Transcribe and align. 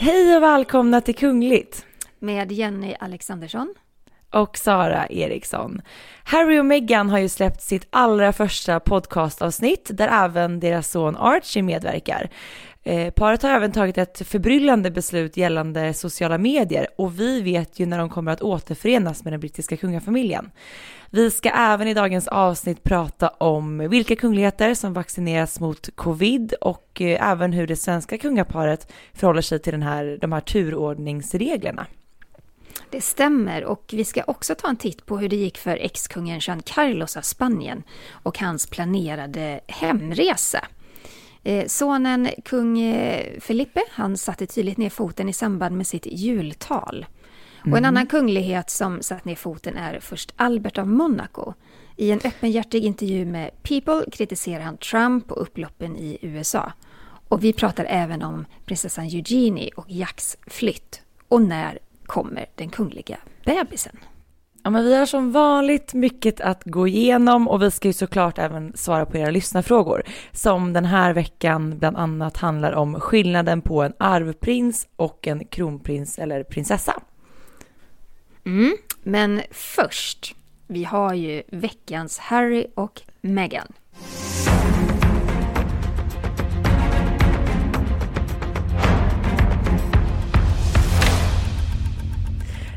Hej 0.00 0.36
och 0.36 0.42
välkomna 0.42 1.00
till 1.00 1.14
Kungligt. 1.14 1.86
Med 2.18 2.52
Jenny 2.52 2.94
Alexandersson. 3.00 3.74
Och 4.30 4.58
Sara 4.58 5.06
Eriksson. 5.06 5.80
Harry 6.24 6.58
och 6.58 6.66
Meghan 6.66 7.10
har 7.10 7.18
ju 7.18 7.28
släppt 7.28 7.62
sitt 7.62 7.86
allra 7.90 8.32
första 8.32 8.80
podcastavsnitt 8.80 9.90
där 9.92 10.24
även 10.24 10.60
deras 10.60 10.90
son 10.90 11.16
Archie 11.16 11.62
medverkar. 11.62 12.30
Eh, 12.88 13.10
paret 13.10 13.42
har 13.42 13.50
även 13.50 13.72
tagit 13.72 13.98
ett 13.98 14.28
förbryllande 14.28 14.90
beslut 14.90 15.36
gällande 15.36 15.94
sociala 15.94 16.38
medier 16.38 16.86
och 16.96 17.20
vi 17.20 17.40
vet 17.40 17.78
ju 17.78 17.86
när 17.86 17.98
de 17.98 18.10
kommer 18.10 18.32
att 18.32 18.42
återförenas 18.42 19.24
med 19.24 19.32
den 19.32 19.40
brittiska 19.40 19.76
kungafamiljen. 19.76 20.50
Vi 21.10 21.30
ska 21.30 21.48
även 21.50 21.88
i 21.88 21.94
dagens 21.94 22.28
avsnitt 22.28 22.82
prata 22.82 23.28
om 23.28 23.78
vilka 23.78 24.16
kungligheter 24.16 24.74
som 24.74 24.92
vaccineras 24.92 25.60
mot 25.60 25.96
covid 25.96 26.54
och 26.60 27.00
eh, 27.00 27.30
även 27.30 27.52
hur 27.52 27.66
det 27.66 27.76
svenska 27.76 28.18
kungaparet 28.18 28.92
förhåller 29.12 29.42
sig 29.42 29.58
till 29.58 29.72
den 29.72 29.82
här, 29.82 30.18
de 30.20 30.32
här 30.32 30.40
turordningsreglerna. 30.40 31.86
Det 32.90 33.00
stämmer 33.00 33.64
och 33.64 33.90
vi 33.92 34.04
ska 34.04 34.22
också 34.26 34.54
ta 34.54 34.68
en 34.68 34.76
titt 34.76 35.06
på 35.06 35.18
hur 35.18 35.28
det 35.28 35.36
gick 35.36 35.58
för 35.58 35.76
ex-kungen 35.76 36.38
Juan 36.38 36.62
Carlos 36.62 37.16
av 37.16 37.22
Spanien 37.22 37.82
och 38.10 38.38
hans 38.38 38.66
planerade 38.66 39.60
hemresa. 39.66 40.68
Eh, 41.42 41.66
sonen 41.66 42.28
kung 42.44 42.80
eh, 42.80 43.40
Felipe, 43.40 43.82
han 43.90 44.16
satte 44.16 44.46
tydligt 44.46 44.78
ner 44.78 44.90
foten 44.90 45.28
i 45.28 45.32
samband 45.32 45.76
med 45.76 45.86
sitt 45.86 46.06
jultal. 46.06 47.06
Mm. 47.58 47.72
Och 47.72 47.78
en 47.78 47.84
mm. 47.84 47.88
annan 47.88 48.06
kunglighet 48.06 48.70
som 48.70 49.02
satt 49.02 49.24
ner 49.24 49.34
foten 49.34 49.76
är 49.76 50.00
först 50.00 50.32
Albert 50.36 50.78
av 50.78 50.88
Monaco. 50.88 51.54
I 51.96 52.10
en 52.10 52.20
öppenhjärtig 52.24 52.84
intervju 52.84 53.24
med 53.24 53.62
People 53.62 54.04
kritiserar 54.12 54.60
han 54.60 54.76
Trump 54.76 55.32
och 55.32 55.42
upploppen 55.42 55.96
i 55.96 56.18
USA. 56.22 56.72
Och 57.28 57.44
vi 57.44 57.52
pratar 57.52 57.86
även 57.88 58.22
om 58.22 58.44
prinsessan 58.66 59.04
Eugenie 59.04 59.70
och 59.76 59.90
Jacks 59.90 60.36
flytt. 60.46 61.02
Och 61.28 61.42
när 61.42 61.78
kommer 62.06 62.46
den 62.54 62.68
kungliga 62.68 63.18
bebisen? 63.44 63.98
Ja, 64.68 64.72
men 64.72 64.84
vi 64.84 64.96
har 64.96 65.06
som 65.06 65.32
vanligt 65.32 65.94
mycket 65.94 66.40
att 66.40 66.64
gå 66.64 66.88
igenom 66.88 67.48
och 67.48 67.62
vi 67.62 67.70
ska 67.70 67.88
ju 67.88 67.92
såklart 67.92 68.38
även 68.38 68.72
svara 68.76 69.06
på 69.06 69.16
era 69.16 69.30
lyssnarfrågor 69.30 70.02
som 70.32 70.72
den 70.72 70.84
här 70.84 71.12
veckan 71.12 71.78
bland 71.78 71.96
annat 71.96 72.36
handlar 72.36 72.72
om 72.72 73.00
skillnaden 73.00 73.62
på 73.62 73.82
en 73.82 73.92
arvprins 73.98 74.88
och 74.96 75.26
en 75.26 75.44
kronprins 75.44 76.18
eller 76.18 76.42
prinsessa. 76.42 77.02
Mm, 78.46 78.76
men 79.02 79.42
först, 79.50 80.34
vi 80.66 80.84
har 80.84 81.14
ju 81.14 81.42
veckans 81.46 82.18
Harry 82.18 82.66
och 82.74 83.00
Meghan. 83.20 83.72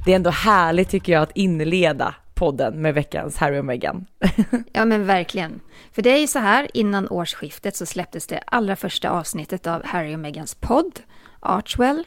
Det 0.05 0.11
är 0.11 0.15
ändå 0.15 0.29
härligt 0.29 0.89
tycker 0.89 1.13
jag 1.13 1.23
att 1.23 1.37
inleda 1.37 2.15
podden 2.33 2.81
med 2.81 2.93
veckans 2.93 3.37
Harry 3.37 3.59
och 3.59 3.65
Meghan. 3.65 4.05
ja 4.73 4.85
men 4.85 5.05
verkligen. 5.05 5.59
För 5.91 6.01
det 6.01 6.09
är 6.09 6.17
ju 6.17 6.27
så 6.27 6.39
här, 6.39 6.67
innan 6.73 7.09
årsskiftet 7.09 7.75
så 7.75 7.85
släpptes 7.85 8.27
det 8.27 8.43
allra 8.47 8.75
första 8.75 9.09
avsnittet 9.09 9.67
av 9.67 9.85
Harry 9.85 10.15
och 10.15 10.19
Meghans 10.19 10.55
podd, 10.55 10.99
Archwell. 11.39 12.03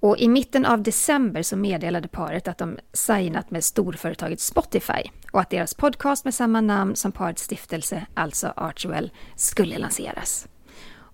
Och 0.00 0.18
i 0.18 0.28
mitten 0.28 0.66
av 0.66 0.82
december 0.82 1.42
så 1.42 1.56
meddelade 1.56 2.08
paret 2.08 2.48
att 2.48 2.58
de 2.58 2.78
signat 2.92 3.50
med 3.50 3.64
storföretaget 3.64 4.40
Spotify 4.40 5.02
och 5.32 5.40
att 5.40 5.50
deras 5.50 5.74
podcast 5.74 6.24
med 6.24 6.34
samma 6.34 6.60
namn 6.60 6.96
som 6.96 7.12
parets 7.12 7.42
stiftelse, 7.42 8.06
alltså 8.14 8.52
Archwell, 8.56 9.10
skulle 9.34 9.78
lanseras. 9.78 10.48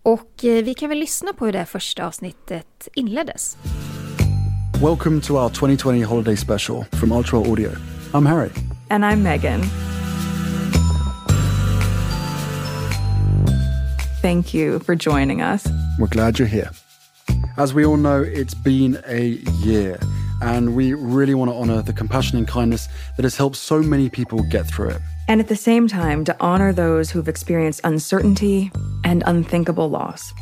Och 0.02 0.44
eh, 0.44 0.64
vi 0.64 0.74
kan 0.74 0.88
väl 0.88 0.98
lyssna 0.98 1.32
på 1.32 1.46
hur 1.46 1.52
det 1.52 1.66
första 1.66 2.06
avsnittet 2.06 2.88
inleddes. 2.94 3.56
Welcome 4.82 5.20
to 5.20 5.36
our 5.36 5.48
2020 5.48 6.00
holiday 6.00 6.34
special 6.34 6.82
from 6.96 7.12
Ultra 7.12 7.48
Audio. 7.48 7.72
I'm 8.14 8.26
Harry. 8.26 8.50
And 8.90 9.04
I'm 9.04 9.22
Megan. 9.22 9.62
Thank 14.20 14.52
you 14.52 14.80
for 14.80 14.96
joining 14.96 15.40
us. 15.40 15.68
We're 16.00 16.08
glad 16.08 16.40
you're 16.40 16.48
here. 16.48 16.72
As 17.56 17.72
we 17.72 17.86
all 17.86 17.96
know, 17.96 18.22
it's 18.22 18.54
been 18.54 19.00
a 19.06 19.38
year, 19.60 20.00
and 20.40 20.74
we 20.74 20.94
really 20.94 21.34
want 21.34 21.52
to 21.52 21.54
honor 21.54 21.80
the 21.80 21.92
compassion 21.92 22.36
and 22.36 22.48
kindness 22.48 22.88
that 23.16 23.22
has 23.22 23.36
helped 23.36 23.54
so 23.54 23.84
many 23.84 24.10
people 24.10 24.42
get 24.50 24.66
through 24.66 24.88
it. 24.88 25.00
And 25.28 25.40
at 25.40 25.46
the 25.46 25.54
same 25.54 25.86
time, 25.86 26.24
to 26.24 26.36
honor 26.40 26.72
those 26.72 27.08
who've 27.08 27.28
experienced 27.28 27.82
uncertainty 27.84 28.72
and 29.04 29.22
unthinkable 29.26 29.90
loss. 29.90 30.34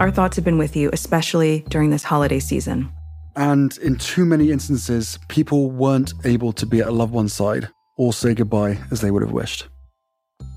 Our 0.00 0.10
thoughts 0.10 0.36
have 0.36 0.46
been 0.46 0.56
with 0.56 0.76
you, 0.76 0.88
especially 0.94 1.66
during 1.68 1.90
this 1.90 2.04
holiday 2.04 2.40
season. 2.40 2.90
And 3.36 3.78
in 3.78 3.96
too 3.96 4.24
many 4.24 4.50
instances, 4.50 5.18
people 5.28 5.70
weren't 5.70 6.12
able 6.24 6.52
to 6.52 6.66
be 6.66 6.80
at 6.80 6.88
a 6.88 6.92
loved 6.92 7.14
one's 7.14 7.32
side 7.32 7.68
or 7.96 8.12
say 8.12 8.34
goodbye 8.34 8.78
as 8.90 9.00
they 9.00 9.10
would 9.10 9.22
have 9.22 9.32
wished. 9.32 9.68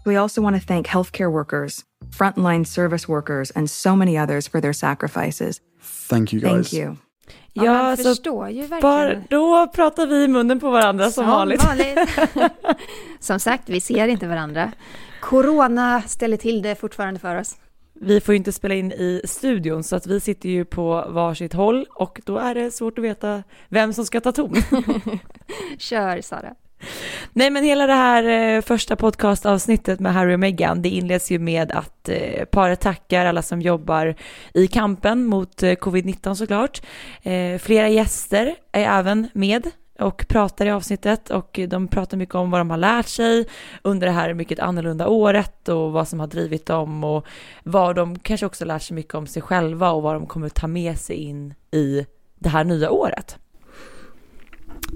We 0.06 0.18
also 0.18 0.42
want 0.42 0.56
to 0.56 0.62
thank 0.62 0.88
healthcare 0.88 1.32
workers, 1.32 1.84
frontline 2.10 2.66
service 2.66 3.08
workers, 3.08 3.52
and 3.52 3.70
so 3.70 3.96
many 3.96 4.18
others 4.18 4.48
for 4.48 4.62
their 4.62 4.74
sacrifices. 4.74 5.62
Thank 5.82 6.34
you 6.34 6.40
guys. 6.40 6.70
Thank 6.70 6.74
you. 6.74 6.98
Ja, 7.54 7.66
ja 7.66 7.74
man 7.74 7.98
så 7.98 8.04
förstår 8.04 8.50
ju 8.50 8.62
verkligen. 8.62 8.82
Bara, 8.82 9.24
då 9.30 9.68
pratar 9.68 10.08
vi 10.08 10.24
i 10.24 10.28
munnen 10.28 10.60
på 10.60 10.70
varandra 10.70 11.04
som, 11.06 11.12
som 11.12 11.28
vanligt. 11.28 11.64
vanligt. 11.64 12.00
som 13.20 13.40
sagt, 13.40 13.70
vi 13.70 13.82
ser 13.82 14.08
inte 14.08 14.28
varandra. 14.28 14.72
Corona 15.22 16.02
ställer 16.02 16.38
till 16.38 16.62
det 16.62 16.76
fortfarande 16.76 17.20
för 17.20 17.36
oss 17.36 17.56
vi 18.02 18.22
får 18.22 18.34
ju 18.34 18.38
inte 18.38 18.52
spela 18.52 18.76
in 18.76 18.92
i 18.92 19.22
studion 19.26 19.84
så 19.84 19.96
att 19.96 20.08
vi 20.08 20.20
sitter 20.20 20.50
ju 20.50 20.66
på 20.66 21.06
varsitt 21.10 21.54
håll 21.54 21.86
och 21.90 22.22
då 22.26 22.38
är 22.38 22.56
det 22.56 22.72
svårt 22.72 22.98
att 22.98 23.04
veta 23.04 23.44
vem 23.70 23.94
som 23.94 24.06
ska 24.06 24.22
ta 24.22 24.32
ton. 24.32 24.56
Kör 25.78 26.22
Sara. 26.22 26.56
Nej 27.34 27.50
men 27.50 27.64
hela 27.64 27.88
det 27.88 27.94
här 27.94 28.24
eh, 28.24 28.62
första 28.62 28.96
podcastavsnittet 28.96 30.00
med 30.00 30.14
Harry 30.14 30.36
och 30.36 30.40
Meghan 30.40 30.82
det 30.82 30.90
inleds 30.90 31.32
ju 31.32 31.40
med 31.40 31.72
att 31.72 32.10
eh, 32.10 32.46
paret 32.46 32.80
tackar 32.80 33.26
alla 33.26 33.42
som 33.42 33.62
jobbar 33.62 34.16
i 34.54 34.68
kampen 34.68 35.26
mot 35.26 35.64
eh, 35.64 35.72
covid-19 35.72 36.34
såklart. 36.34 36.82
Flera 37.60 37.90
gäster 37.90 38.56
är 38.72 39.00
även 39.00 39.28
med 39.34 39.72
och 40.00 40.26
pratar 40.28 40.66
i 40.66 40.72
avsnittet 40.72 41.30
och 41.30 41.60
de 41.68 41.88
pratar 41.88 42.18
mycket 42.18 42.36
om 42.36 42.52
vad 42.52 42.62
de 42.62 42.70
har 42.70 42.78
lärt 42.78 43.08
sig 43.08 43.48
under 43.82 44.08
det 44.08 44.14
här 44.14 44.34
mycket 44.34 44.60
annorlunda 44.60 45.08
året 45.08 45.70
och 45.70 45.92
vad 45.92 46.08
som 46.08 46.20
har 46.20 46.28
drivit 46.28 46.66
dem 46.66 47.04
och 47.04 47.26
vad 47.64 47.96
de 47.96 48.20
kanske 48.20 48.46
också 48.46 48.66
lärt 48.66 48.82
sig 48.82 48.96
mycket 48.96 49.16
om 49.16 49.28
sig 49.28 49.42
själva 49.42 49.92
och 49.92 50.02
vad 50.02 50.16
de 50.16 50.26
kommer 50.26 50.50
ta 50.50 50.68
med 50.68 50.98
sig 50.98 51.16
in 51.16 51.54
i 51.72 52.06
det 52.40 52.50
här 52.50 52.64
nya 52.64 52.92
året. 52.92 53.38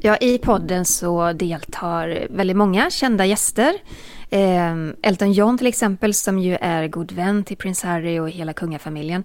Ja, 0.02 0.18
i 0.18 0.38
podden 0.38 0.86
så 0.86 1.34
deltar 1.34 2.28
väldigt 2.30 2.58
många 2.58 2.90
kända 2.90 3.26
gäster. 3.26 3.74
Eh, 4.30 4.76
Elton 5.02 5.32
John 5.34 5.58
till 5.58 5.68
exempel, 5.68 6.14
som 6.14 6.40
ju 6.40 6.58
är 6.62 6.88
god 6.88 7.12
vän 7.12 7.44
till 7.44 7.58
prins 7.58 7.84
Harry 7.84 8.20
och 8.20 8.30
hela 8.30 8.54
kungafamiljen. 8.54 9.24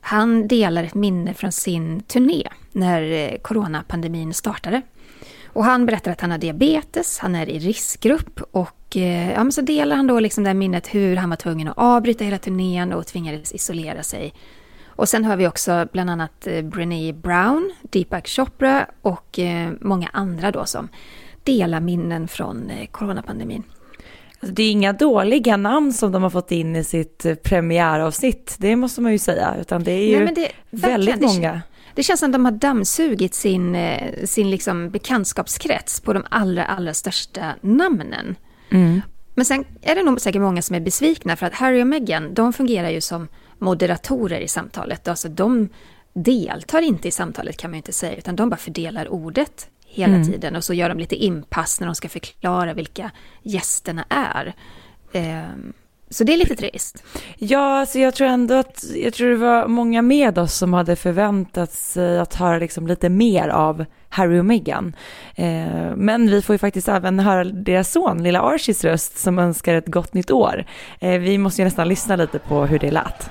Han 0.00 0.48
delar 0.48 0.84
ett 0.84 0.94
minne 0.94 1.34
från 1.34 1.52
sin 1.52 2.00
turné 2.00 2.48
när 2.72 3.02
eh, 3.02 3.38
coronapandemin 3.38 4.34
startade. 4.34 4.82
Och 5.52 5.64
han 5.64 5.86
berättar 5.86 6.12
att 6.12 6.20
han 6.20 6.30
har 6.30 6.38
diabetes, 6.38 7.18
han 7.18 7.34
är 7.34 7.48
i 7.48 7.58
riskgrupp 7.58 8.40
och 8.50 8.96
eh, 8.96 9.32
ja, 9.32 9.44
men 9.44 9.52
så 9.52 9.60
delar 9.60 9.96
han 9.96 10.06
då 10.06 10.20
liksom 10.20 10.44
det 10.44 10.54
minnet 10.54 10.94
hur 10.94 11.16
han 11.16 11.30
var 11.30 11.36
tvungen 11.36 11.68
att 11.68 11.78
avbryta 11.78 12.24
hela 12.24 12.38
turnén 12.38 12.92
och 12.92 13.06
tvingades 13.06 13.52
isolera 13.52 14.02
sig. 14.02 14.34
Och 14.86 15.08
sen 15.08 15.24
hör 15.24 15.36
vi 15.36 15.46
också 15.46 15.88
bland 15.92 16.10
annat 16.10 16.46
eh, 16.46 16.62
Brené 16.62 17.12
Brown, 17.12 17.72
Deepak 17.82 18.28
Chopra 18.28 18.86
och 19.02 19.38
eh, 19.38 19.70
många 19.80 20.08
andra 20.12 20.50
då 20.50 20.64
som 20.64 20.88
delar 21.44 21.80
minnen 21.80 22.28
från 22.28 22.70
coronapandemin. 22.90 23.62
Alltså 24.40 24.54
det 24.54 24.62
är 24.62 24.70
inga 24.70 24.92
dåliga 24.92 25.56
namn 25.56 25.92
som 25.92 26.12
de 26.12 26.22
har 26.22 26.30
fått 26.30 26.52
in 26.52 26.76
i 26.76 26.84
sitt 26.84 27.42
premiäravsnitt, 27.42 28.56
det 28.58 28.76
måste 28.76 29.00
man 29.00 29.12
ju 29.12 29.18
säga, 29.18 29.56
utan 29.60 29.84
det 29.84 29.92
är 29.92 30.06
ju 30.06 30.24
Nej, 30.24 30.34
det, 30.34 30.52
väldigt 30.70 31.20
många. 31.20 31.62
Det 31.94 32.02
känns 32.02 32.20
som 32.20 32.26
att 32.28 32.32
de 32.32 32.44
har 32.44 32.52
dammsugit 32.52 33.34
sin, 33.34 33.74
eh, 33.74 34.24
sin 34.24 34.50
liksom 34.50 34.90
bekantskapskrets 34.90 36.00
på 36.00 36.12
de 36.12 36.24
allra, 36.28 36.64
allra 36.64 36.94
största 36.94 37.54
namnen. 37.60 38.36
Mm. 38.70 39.02
Men 39.34 39.44
sen 39.44 39.64
är 39.82 39.94
det 39.94 40.02
nog 40.02 40.20
säkert 40.20 40.42
många 40.42 40.62
som 40.62 40.76
är 40.76 40.80
besvikna 40.80 41.36
för 41.36 41.46
att 41.46 41.54
Harry 41.54 41.82
och 41.82 41.86
Meghan, 41.86 42.34
de 42.34 42.52
fungerar 42.52 42.90
ju 42.90 43.00
som 43.00 43.28
moderatorer 43.58 44.40
i 44.40 44.48
samtalet. 44.48 45.08
Alltså 45.08 45.28
de 45.28 45.68
deltar 46.12 46.82
inte 46.82 47.08
i 47.08 47.10
samtalet 47.10 47.56
kan 47.56 47.70
man 47.70 47.74
ju 47.74 47.78
inte 47.78 47.92
säga, 47.92 48.16
utan 48.16 48.36
de 48.36 48.50
bara 48.50 48.56
fördelar 48.56 49.08
ordet 49.08 49.68
hela 49.86 50.14
mm. 50.14 50.32
tiden 50.32 50.56
och 50.56 50.64
så 50.64 50.74
gör 50.74 50.88
de 50.88 50.98
lite 50.98 51.16
inpass 51.16 51.80
när 51.80 51.86
de 51.86 51.94
ska 51.94 52.08
förklara 52.08 52.74
vilka 52.74 53.10
gästerna 53.42 54.04
är. 54.08 54.54
Um, 55.12 55.72
Så 56.12 56.24
det 56.24 56.32
är 56.32 56.36
lite 56.36 56.56
trist. 56.56 57.04
Ja, 57.38 57.80
alltså 57.80 57.98
jag 57.98 58.14
tror 58.14 58.28
ändå 58.28 58.54
att, 58.54 58.84
jag 58.94 59.14
tror 59.14 59.28
det 59.28 59.36
var 59.36 59.68
många 59.68 60.02
med 60.02 60.38
oss 60.38 60.54
som 60.54 60.72
hade 60.72 60.96
förväntat 60.96 61.72
sig 61.72 62.18
att 62.18 62.34
höra 62.34 62.58
liksom 62.58 62.86
lite 62.86 63.08
mer 63.08 63.48
av 63.48 63.84
Harry 64.08 64.38
och 64.40 64.44
Meghan. 64.44 64.96
Eh, 65.34 65.96
men 65.96 66.30
vi 66.30 66.42
får 66.42 66.54
ju 66.54 66.58
faktiskt 66.58 66.88
även 66.88 67.18
höra 67.18 67.44
deras 67.44 67.92
son, 67.92 68.22
lilla 68.22 68.40
Archies 68.40 68.84
röst, 68.84 69.18
som 69.18 69.38
önskar 69.38 69.74
ett 69.74 69.86
gott 69.86 70.14
nytt 70.14 70.30
år. 70.30 70.66
Eh, 71.00 71.18
vi 71.18 71.38
måste 71.38 71.62
ju 71.62 71.64
nästan 71.64 71.88
lyssna 71.88 72.16
lite 72.16 72.38
på 72.38 72.66
hur 72.66 72.78
det 72.78 72.90
lät. 72.90 73.30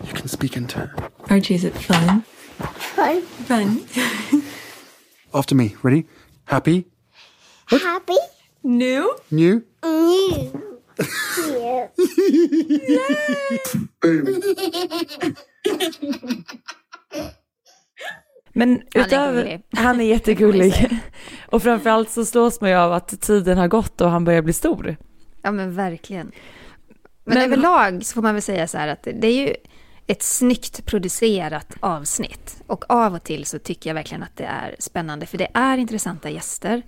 You 0.00 0.12
can 0.14 0.28
speak 0.28 0.56
into 0.56 0.78
it. 0.78 1.30
Archie, 1.30 1.56
is 1.56 1.64
it 1.64 1.74
fun? 1.76 2.22
Fun. 2.78 3.22
Fun. 3.46 3.80
After 5.32 5.54
me. 5.54 5.70
Ready? 5.82 6.04
Happy? 6.44 6.84
Happy. 7.70 8.18
New? 8.62 9.04
New? 9.28 9.60
New. 9.82 10.71
Men 18.54 18.82
utöver, 18.94 19.62
han 19.72 20.00
är 20.00 20.04
jättegullig. 20.04 21.00
och 21.46 21.62
framförallt 21.62 22.10
så 22.10 22.24
slås 22.24 22.60
man 22.60 22.70
ju 22.70 22.76
av 22.76 22.92
att 22.92 23.20
tiden 23.20 23.58
har 23.58 23.68
gått 23.68 24.00
och 24.00 24.10
han 24.10 24.24
börjar 24.24 24.42
bli 24.42 24.52
stor. 24.52 24.96
Ja 25.42 25.50
men 25.52 25.74
verkligen. 25.74 26.32
Men, 27.24 27.34
Men- 27.38 27.44
överlag 27.44 28.04
så 28.04 28.14
får 28.14 28.22
man 28.22 28.34
väl 28.34 28.42
säga 28.42 28.66
så 28.66 28.78
här 28.78 28.88
att 28.88 29.02
det 29.02 29.26
är 29.26 29.48
ju 29.48 29.54
ett 30.06 30.22
snyggt 30.22 30.86
producerat 30.86 31.74
avsnitt. 31.80 32.62
Och 32.66 32.84
av 32.88 33.14
och 33.14 33.24
till 33.24 33.44
så 33.44 33.58
tycker 33.58 33.90
jag 33.90 33.94
verkligen 33.94 34.22
att 34.22 34.36
det 34.36 34.44
är 34.44 34.76
spännande, 34.78 35.26
för 35.26 35.38
det 35.38 35.48
är 35.54 35.78
intressanta 35.78 36.30
gäster. 36.30 36.82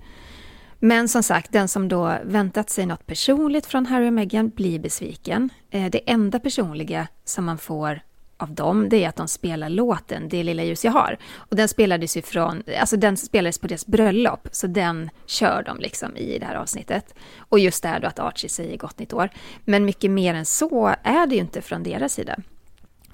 Men 0.84 1.08
som 1.08 1.22
sagt, 1.22 1.52
den 1.52 1.68
som 1.68 1.88
då 1.88 2.16
väntat 2.24 2.70
sig 2.70 2.86
något 2.86 3.06
personligt 3.06 3.66
från 3.66 3.86
Harry 3.86 4.08
och 4.08 4.12
Meghan 4.12 4.48
blir 4.48 4.78
besviken. 4.78 5.50
Eh, 5.70 5.90
det 5.90 6.10
enda 6.10 6.38
personliga 6.38 7.08
som 7.24 7.44
man 7.44 7.58
får 7.58 8.00
av 8.36 8.54
dem, 8.54 8.88
det 8.88 9.04
är 9.04 9.08
att 9.08 9.16
de 9.16 9.28
spelar 9.28 9.68
låten 9.68 10.28
Det 10.28 10.42
lilla 10.42 10.64
ljus 10.64 10.84
jag 10.84 10.92
har. 10.92 11.18
Och 11.34 11.56
den 11.56 11.68
spelades 11.68 12.16
ju 12.16 12.22
från, 12.22 12.62
alltså 12.80 12.96
den 12.96 13.16
spelades 13.16 13.58
på 13.58 13.66
deras 13.66 13.86
bröllop, 13.86 14.48
så 14.52 14.66
den 14.66 15.10
kör 15.26 15.62
de 15.62 15.80
liksom 15.80 16.16
i 16.16 16.38
det 16.38 16.46
här 16.46 16.54
avsnittet. 16.54 17.14
Och 17.38 17.58
just 17.58 17.82
det 17.82 17.88
här 17.88 18.00
då 18.00 18.06
att 18.06 18.18
Archie 18.18 18.50
säger 18.50 18.76
gott 18.76 18.98
nytt 18.98 19.12
år. 19.12 19.30
Men 19.64 19.84
mycket 19.84 20.10
mer 20.10 20.34
än 20.34 20.46
så 20.46 20.94
är 21.02 21.26
det 21.26 21.34
ju 21.34 21.40
inte 21.40 21.62
från 21.62 21.82
deras 21.82 22.12
sida. 22.12 22.36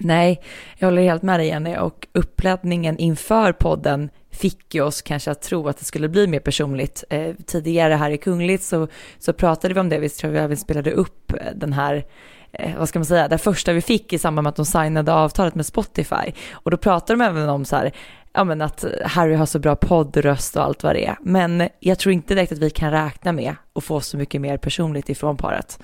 Nej, 0.01 0.41
jag 0.79 0.87
håller 0.87 1.03
helt 1.03 1.23
med 1.23 1.41
dig 1.41 1.47
Jenny 1.47 1.77
och 1.77 2.07
uppladdningen 2.13 2.99
inför 2.99 3.53
podden 3.53 4.11
fick 4.31 4.75
ju 4.75 4.83
oss 4.83 5.03
kanske 5.03 5.31
att 5.31 5.43
tro 5.43 5.69
att 5.69 5.79
det 5.79 5.85
skulle 5.85 6.09
bli 6.09 6.27
mer 6.27 6.41
personligt. 6.41 7.05
Eh, 7.11 7.35
tidigare 7.47 7.95
här 7.95 8.11
i 8.11 8.19
Kungligt 8.19 8.63
så, 8.63 8.89
så 9.19 9.33
pratade 9.33 9.75
vi 9.75 9.81
om 9.81 9.89
det, 9.89 9.99
vi 9.99 10.09
tror 10.09 10.31
vi 10.31 10.39
även 10.39 10.57
spelade 10.57 10.93
upp 10.93 11.33
eh, 11.33 11.39
den 11.55 11.73
här 11.73 12.05
eh, 12.53 12.79
vad 12.79 12.89
ska 12.89 12.99
man 12.99 13.07
säga, 13.07 13.29
det 13.29 13.39
första 13.39 13.73
vi 13.73 13.81
fick 13.81 14.13
i 14.13 14.19
samband 14.19 14.43
med 14.43 14.51
att 14.51 14.57
de 14.57 14.67
signade 14.67 15.13
avtalet 15.13 15.55
med 15.55 15.67
Spotify. 15.67 16.33
Och 16.53 16.71
då 16.71 16.77
pratade 16.77 17.19
de 17.19 17.25
även 17.25 17.49
om 17.49 17.65
så 17.65 17.77
här, 17.77 17.93
ja 18.33 18.45
men 18.45 18.63
att 18.63 18.85
Harry 19.05 19.35
har 19.35 19.47
så 19.47 19.59
bra 19.59 19.77
poddröst 19.77 20.57
och 20.57 20.65
allt 20.65 20.83
vad 20.83 20.95
det 20.95 21.07
är. 21.07 21.17
Men 21.21 21.69
jag 21.81 21.99
tror 21.99 22.13
inte 22.13 22.35
direkt 22.35 22.53
att 22.53 22.59
vi 22.59 22.71
kan 22.71 22.91
räkna 22.91 23.33
med 23.33 23.55
att 23.75 23.85
få 23.85 24.01
så 24.01 24.17
mycket 24.17 24.41
mer 24.41 24.57
personligt 24.57 25.09
ifrån 25.09 25.37
paret. 25.37 25.79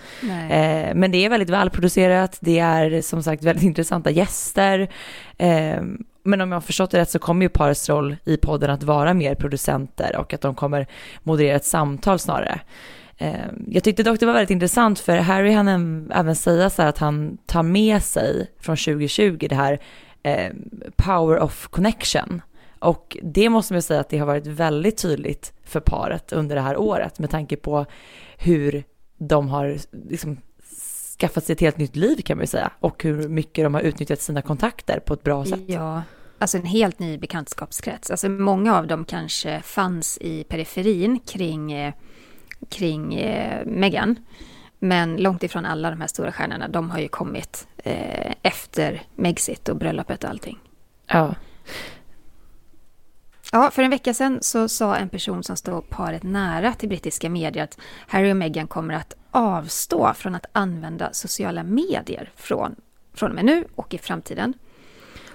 Eh, 0.50 0.94
men 0.94 1.10
det 1.10 1.24
är 1.24 1.30
väldigt 1.30 1.50
välproducerat, 1.50 2.38
det 2.40 2.58
är 2.58 3.02
som 3.02 3.22
sagt 3.22 3.44
väldigt 3.44 3.64
intressanta 3.64 4.10
gäster. 4.10 4.88
Eh, 5.38 5.82
men 6.22 6.40
om 6.40 6.52
jag 6.52 6.56
har 6.56 6.60
förstått 6.60 6.90
det 6.90 6.98
rätt 6.98 7.10
så 7.10 7.18
kommer 7.18 7.42
ju 7.42 7.48
parets 7.48 7.88
roll 7.88 8.16
i 8.24 8.36
podden 8.36 8.70
att 8.70 8.82
vara 8.82 9.14
mer 9.14 9.34
producenter 9.34 10.16
och 10.16 10.34
att 10.34 10.40
de 10.40 10.54
kommer 10.54 10.86
moderera 11.22 11.56
ett 11.56 11.64
samtal 11.64 12.18
snarare. 12.18 12.60
Eh, 13.18 13.34
jag 13.68 13.84
tyckte 13.84 14.02
dock 14.02 14.20
det 14.20 14.26
var 14.26 14.32
väldigt 14.32 14.50
intressant 14.50 14.98
för 14.98 15.16
Harry 15.16 15.52
han 15.52 15.68
även 16.12 16.36
säga 16.36 16.70
så 16.70 16.82
här 16.82 16.88
att 16.88 16.98
han 16.98 17.38
tar 17.46 17.62
med 17.62 18.02
sig 18.02 18.50
från 18.58 18.76
2020 18.76 19.46
det 19.50 19.54
här 19.54 19.80
eh, 20.22 20.52
power 20.96 21.40
of 21.40 21.68
connection. 21.68 22.42
Och 22.78 23.16
det 23.22 23.48
måste 23.48 23.72
man 23.72 23.78
ju 23.78 23.82
säga 23.82 24.00
att 24.00 24.08
det 24.08 24.18
har 24.18 24.26
varit 24.26 24.46
väldigt 24.46 24.96
tydligt 24.96 25.52
för 25.64 25.80
paret 25.80 26.32
under 26.32 26.56
det 26.56 26.62
här 26.62 26.76
året 26.76 27.18
med 27.18 27.30
tanke 27.30 27.56
på 27.56 27.86
hur 28.36 28.84
de 29.18 29.48
har 29.48 29.76
liksom 30.08 30.36
skaffat 31.20 31.44
sig 31.44 31.52
ett 31.52 31.60
helt 31.60 31.78
nytt 31.78 31.96
liv 31.96 32.16
kan 32.16 32.36
man 32.36 32.42
ju 32.42 32.46
säga 32.46 32.70
och 32.80 33.04
hur 33.04 33.28
mycket 33.28 33.64
de 33.64 33.74
har 33.74 33.80
utnyttjat 33.80 34.20
sina 34.20 34.42
kontakter 34.42 35.00
på 35.00 35.14
ett 35.14 35.22
bra 35.22 35.44
sätt. 35.44 35.60
Ja, 35.66 36.02
alltså 36.38 36.58
en 36.58 36.66
helt 36.66 36.98
ny 36.98 37.18
bekantskapskrets. 37.18 38.10
Alltså 38.10 38.28
många 38.28 38.76
av 38.76 38.86
dem 38.86 39.04
kanske 39.04 39.60
fanns 39.60 40.18
i 40.20 40.44
periferin 40.44 41.20
kring, 41.20 41.72
eh, 41.72 41.94
kring 42.68 43.14
eh, 43.14 43.66
Meghan. 43.66 44.16
Men 44.78 45.16
långt 45.16 45.42
ifrån 45.42 45.66
alla 45.66 45.90
de 45.90 46.00
här 46.00 46.08
stora 46.08 46.32
stjärnorna, 46.32 46.68
de 46.68 46.90
har 46.90 46.98
ju 46.98 47.08
kommit 47.08 47.66
eh, 47.76 48.34
efter 48.42 49.02
Megxit 49.14 49.68
och 49.68 49.76
bröllopet 49.76 50.24
och 50.24 50.30
allting. 50.30 50.58
Ja. 51.06 51.34
Ja, 53.52 53.70
för 53.70 53.82
en 53.82 53.90
vecka 53.90 54.14
sedan 54.14 54.38
så 54.42 54.68
sa 54.68 54.96
en 54.96 55.08
person 55.08 55.42
som 55.42 55.56
står 55.56 55.80
paret 55.80 56.22
nära 56.22 56.72
till 56.72 56.88
brittiska 56.88 57.30
medier 57.30 57.64
att 57.64 57.78
Harry 58.06 58.32
och 58.32 58.36
Meghan 58.36 58.66
kommer 58.66 58.94
att 58.94 59.14
avstå 59.30 60.14
från 60.14 60.34
att 60.34 60.46
använda 60.52 61.12
sociala 61.12 61.62
medier 61.62 62.30
från, 62.36 62.76
från 63.14 63.30
och 63.30 63.34
med 63.34 63.44
nu 63.44 63.64
och 63.74 63.94
i 63.94 63.98
framtiden. 63.98 64.54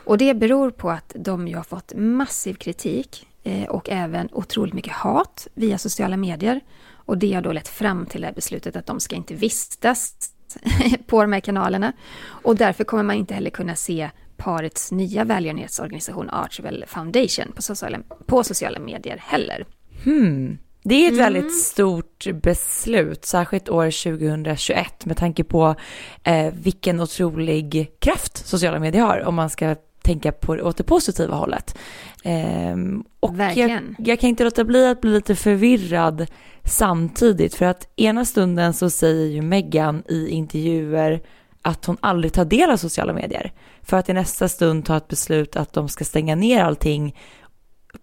Och 0.06 0.18
det 0.18 0.34
beror 0.34 0.72
på 0.72 0.89
att 0.89 1.16
de 1.16 1.48
ju 1.48 1.56
har 1.56 1.63
fått 1.63 1.94
massiv 1.95 2.54
kritik 2.54 3.27
eh, 3.44 3.69
och 3.69 3.89
även 3.89 4.30
otroligt 4.31 4.74
mycket 4.74 4.94
hat 4.94 5.48
via 5.54 5.77
sociala 5.77 6.18
medier. 6.18 6.62
Och 7.06 7.18
det 7.18 7.33
har 7.33 7.42
då 7.42 7.51
lett 7.51 7.68
fram 7.68 8.06
till 8.06 8.21
det 8.21 8.27
här 8.27 8.33
beslutet 8.33 8.75
att 8.75 8.86
de 8.86 9.00
ska 9.00 9.15
inte 9.15 9.33
vistas 9.33 10.13
på 11.06 11.21
de 11.21 11.33
här 11.33 11.39
kanalerna. 11.39 11.94
Och 12.24 12.56
därför 12.56 12.83
kommer 12.83 13.03
man 13.03 13.15
inte 13.15 13.33
heller 13.33 13.50
kunna 13.50 13.75
se 13.75 14.09
parets 14.38 14.92
nya 14.92 15.24
välgörenhetsorganisation 15.24 16.30
Archwell 16.30 16.86
Foundation 16.88 17.51
på 17.56 17.62
sociala, 17.62 18.00
på 18.25 18.44
sociala 18.44 18.80
medier 18.80 19.18
heller. 19.18 19.65
Hmm. 20.03 20.57
Det 20.83 20.95
är 20.95 21.12
ett 21.12 21.18
väldigt 21.18 21.63
stort 21.63 22.27
beslut, 22.33 23.25
särskilt 23.25 23.69
år 23.69 23.86
2021 23.86 25.06
med 25.06 25.18
tanke 25.18 25.44
på 25.44 25.75
eh, 26.24 26.53
vilken 26.53 27.00
otrolig 27.00 27.92
kraft 28.00 28.48
sociala 28.48 28.80
medier 28.80 29.01
har 29.01 29.19
om 29.19 29.36
man 29.36 29.50
ska 29.50 29.75
tänka 30.01 30.31
på 30.31 30.53
åt 30.53 30.77
det 30.77 30.83
positiva 30.83 31.36
hållet. 31.36 31.77
Ehm, 32.24 33.03
och 33.19 33.31
jag, 33.31 33.38
Verkligen. 33.38 33.95
jag 34.00 34.19
kan 34.19 34.30
inte 34.30 34.44
låta 34.44 34.63
bli 34.63 34.88
att 34.88 35.01
bli 35.01 35.12
lite 35.12 35.36
förvirrad 35.36 36.27
samtidigt 36.63 37.56
för 37.56 37.65
att 37.65 37.88
ena 37.95 38.25
stunden 38.25 38.74
så 38.74 38.89
säger 38.89 39.27
ju 39.27 39.42
Meghan 39.42 40.03
i 40.07 40.30
intervjuer 40.30 41.21
att 41.62 41.86
hon 41.86 41.98
aldrig 42.00 42.33
tar 42.33 42.45
del 42.45 42.69
av 42.69 42.77
sociala 42.77 43.13
medier 43.13 43.53
för 43.81 43.98
att 43.98 44.09
i 44.09 44.13
nästa 44.13 44.48
stund 44.48 44.86
ta 44.86 44.98
ett 44.98 45.07
beslut 45.07 45.56
att 45.56 45.74
de 45.74 45.89
ska 45.89 46.03
stänga 46.06 46.36
ner 46.36 46.63
allting 46.63 47.15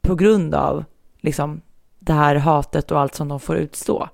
på 0.00 0.14
grund 0.14 0.54
av 0.54 0.84
liksom 1.20 1.60
det 1.98 2.12
här 2.12 2.34
hatet 2.34 2.90
och 2.90 3.00
allt 3.00 3.14
som 3.14 3.28
de 3.28 3.40
får 3.40 3.56
utstå. 3.56 4.08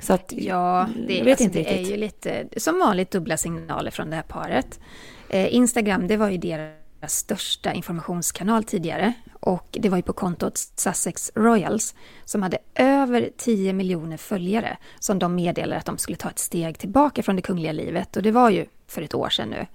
Så 0.00 0.12
att, 0.12 0.32
Ja, 0.36 0.88
det, 1.08 1.18
jag 1.18 1.24
vet 1.24 1.32
alltså, 1.32 1.44
inte 1.44 1.58
det 1.58 1.78
är 1.78 1.90
ju 1.90 1.96
lite 1.96 2.48
som 2.56 2.78
vanligt 2.78 3.10
dubbla 3.10 3.36
signaler 3.36 3.90
från 3.90 4.10
det 4.10 4.16
här 4.16 4.22
paret. 4.22 4.80
Eh, 5.28 5.54
Instagram, 5.54 6.06
det 6.06 6.16
var 6.16 6.30
ju 6.30 6.38
deras 6.38 6.81
största 7.08 7.72
informationskanal 7.72 8.64
tidigare 8.64 9.12
och 9.40 9.68
det 9.80 9.88
var 9.88 9.96
ju 9.96 10.02
på 10.02 10.12
kontot 10.12 10.58
Sussex 10.58 11.32
Royals 11.34 11.94
som 12.24 12.42
hade 12.42 12.58
över 12.74 13.30
10 13.36 13.72
miljoner 13.72 14.16
följare 14.16 14.76
som 14.98 15.18
de 15.18 15.34
meddelade 15.34 15.78
att 15.78 15.86
de 15.86 15.98
skulle 15.98 16.16
ta 16.16 16.30
ett 16.30 16.38
steg 16.38 16.78
tillbaka 16.78 17.22
från 17.22 17.36
det 17.36 17.42
kungliga 17.42 17.72
livet 17.72 18.16
och 18.16 18.22
det 18.22 18.30
var 18.30 18.50
ju 18.50 18.66
för 18.86 19.02
ett 19.02 19.14
år 19.14 19.28
sedan 19.28 19.48
nu. 19.48 19.66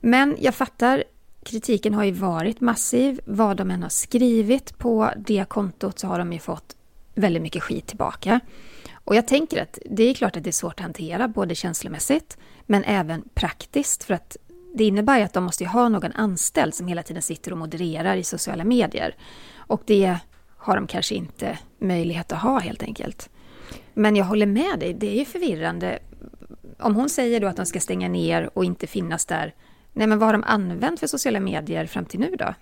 Men 0.00 0.36
jag 0.40 0.54
fattar, 0.54 1.04
kritiken 1.42 1.94
har 1.94 2.04
ju 2.04 2.12
varit 2.12 2.60
massiv. 2.60 3.20
Vad 3.24 3.56
de 3.56 3.70
än 3.70 3.82
har 3.82 3.90
skrivit 3.90 4.78
på 4.78 5.10
det 5.16 5.44
kontot 5.48 5.98
så 5.98 6.06
har 6.06 6.18
de 6.18 6.32
ju 6.32 6.38
fått 6.38 6.76
väldigt 7.14 7.42
mycket 7.42 7.62
skit 7.62 7.86
tillbaka. 7.86 8.40
Och 9.04 9.16
jag 9.16 9.28
tänker 9.28 9.62
att 9.62 9.78
det 9.90 10.02
är 10.02 10.14
klart 10.14 10.36
att 10.36 10.44
det 10.44 10.50
är 10.50 10.52
svårt 10.52 10.74
att 10.74 10.80
hantera, 10.80 11.28
både 11.28 11.54
känslomässigt 11.54 12.38
men 12.66 12.84
även 12.84 13.24
praktiskt. 13.34 14.04
För 14.04 14.14
att 14.14 14.36
det 14.74 14.84
innebär 14.84 15.18
ju 15.18 15.24
att 15.24 15.32
de 15.32 15.44
måste 15.44 15.64
ju 15.64 15.70
ha 15.70 15.88
någon 15.88 16.12
anställd 16.12 16.74
som 16.74 16.86
hela 16.86 17.02
tiden 17.02 17.22
sitter 17.22 17.52
och 17.52 17.58
modererar 17.58 18.16
i 18.16 18.24
sociala 18.24 18.64
medier. 18.64 19.14
Och 19.56 19.82
det 19.86 20.16
har 20.56 20.76
de 20.76 20.86
kanske 20.86 21.14
inte 21.14 21.58
möjlighet 21.78 22.32
att 22.32 22.42
ha 22.42 22.58
helt 22.58 22.82
enkelt. 22.82 23.30
Men 23.94 24.16
jag 24.16 24.24
håller 24.24 24.46
med 24.46 24.78
dig, 24.78 24.94
det 24.94 25.10
är 25.14 25.18
ju 25.18 25.24
förvirrande. 25.24 25.98
Om 26.78 26.94
hon 26.94 27.08
säger 27.08 27.40
då 27.40 27.46
att 27.46 27.56
de 27.56 27.66
ska 27.66 27.80
stänga 27.80 28.08
ner 28.08 28.50
och 28.54 28.64
inte 28.64 28.86
finnas 28.86 29.26
där, 29.26 29.54
nej 29.92 30.06
men 30.06 30.18
vad 30.18 30.28
har 30.28 30.32
de 30.32 30.44
använt 30.44 31.00
för 31.00 31.06
sociala 31.06 31.40
medier 31.40 31.86
fram 31.86 32.04
till 32.04 32.20
nu 32.20 32.36
då? 32.38 32.54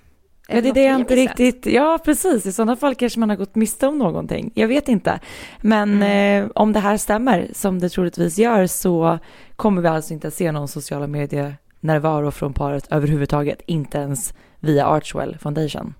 Ja, 0.50 0.61
det 0.61 0.69
är 0.69 0.75
det 0.75 0.83
jag 0.83 1.00
inte 1.00 1.17
riktigt, 1.17 1.67
ja 1.67 1.99
precis, 2.05 2.47
i 2.47 2.53
sådana 2.53 2.77
fall 2.77 2.95
kanske 2.95 3.21
man 3.21 3.31
har 3.31 3.37
gått 3.37 3.55
miste 3.55 3.87
om 3.87 3.99
någonting. 3.99 4.53
Jag 4.55 4.69
vet 4.69 4.88
inte. 4.88 5.21
Men 5.61 6.03
eh, 6.03 6.50
om 6.55 6.73
det 6.73 6.81
här 6.81 6.97
stämmer, 6.97 7.49
som 7.53 7.79
det 7.79 7.88
troligtvis 7.88 8.38
gör, 8.38 8.67
så 8.67 9.19
kommer 9.57 9.83
vi 9.83 9.88
alltså 9.88 10.12
inte 10.15 10.29
att 10.29 10.35
se 10.35 10.53
någon 10.53 10.69
sociala 10.69 11.07
medier 11.07 11.57
närvaro 11.81 12.31
från 12.31 12.55
paret 12.55 12.87
överhuvudtaget, 12.91 13.63
inte 13.67 13.99
ens 13.99 14.35
via 14.61 14.87
Archwell 14.87 15.39
Foundation. 15.39 15.95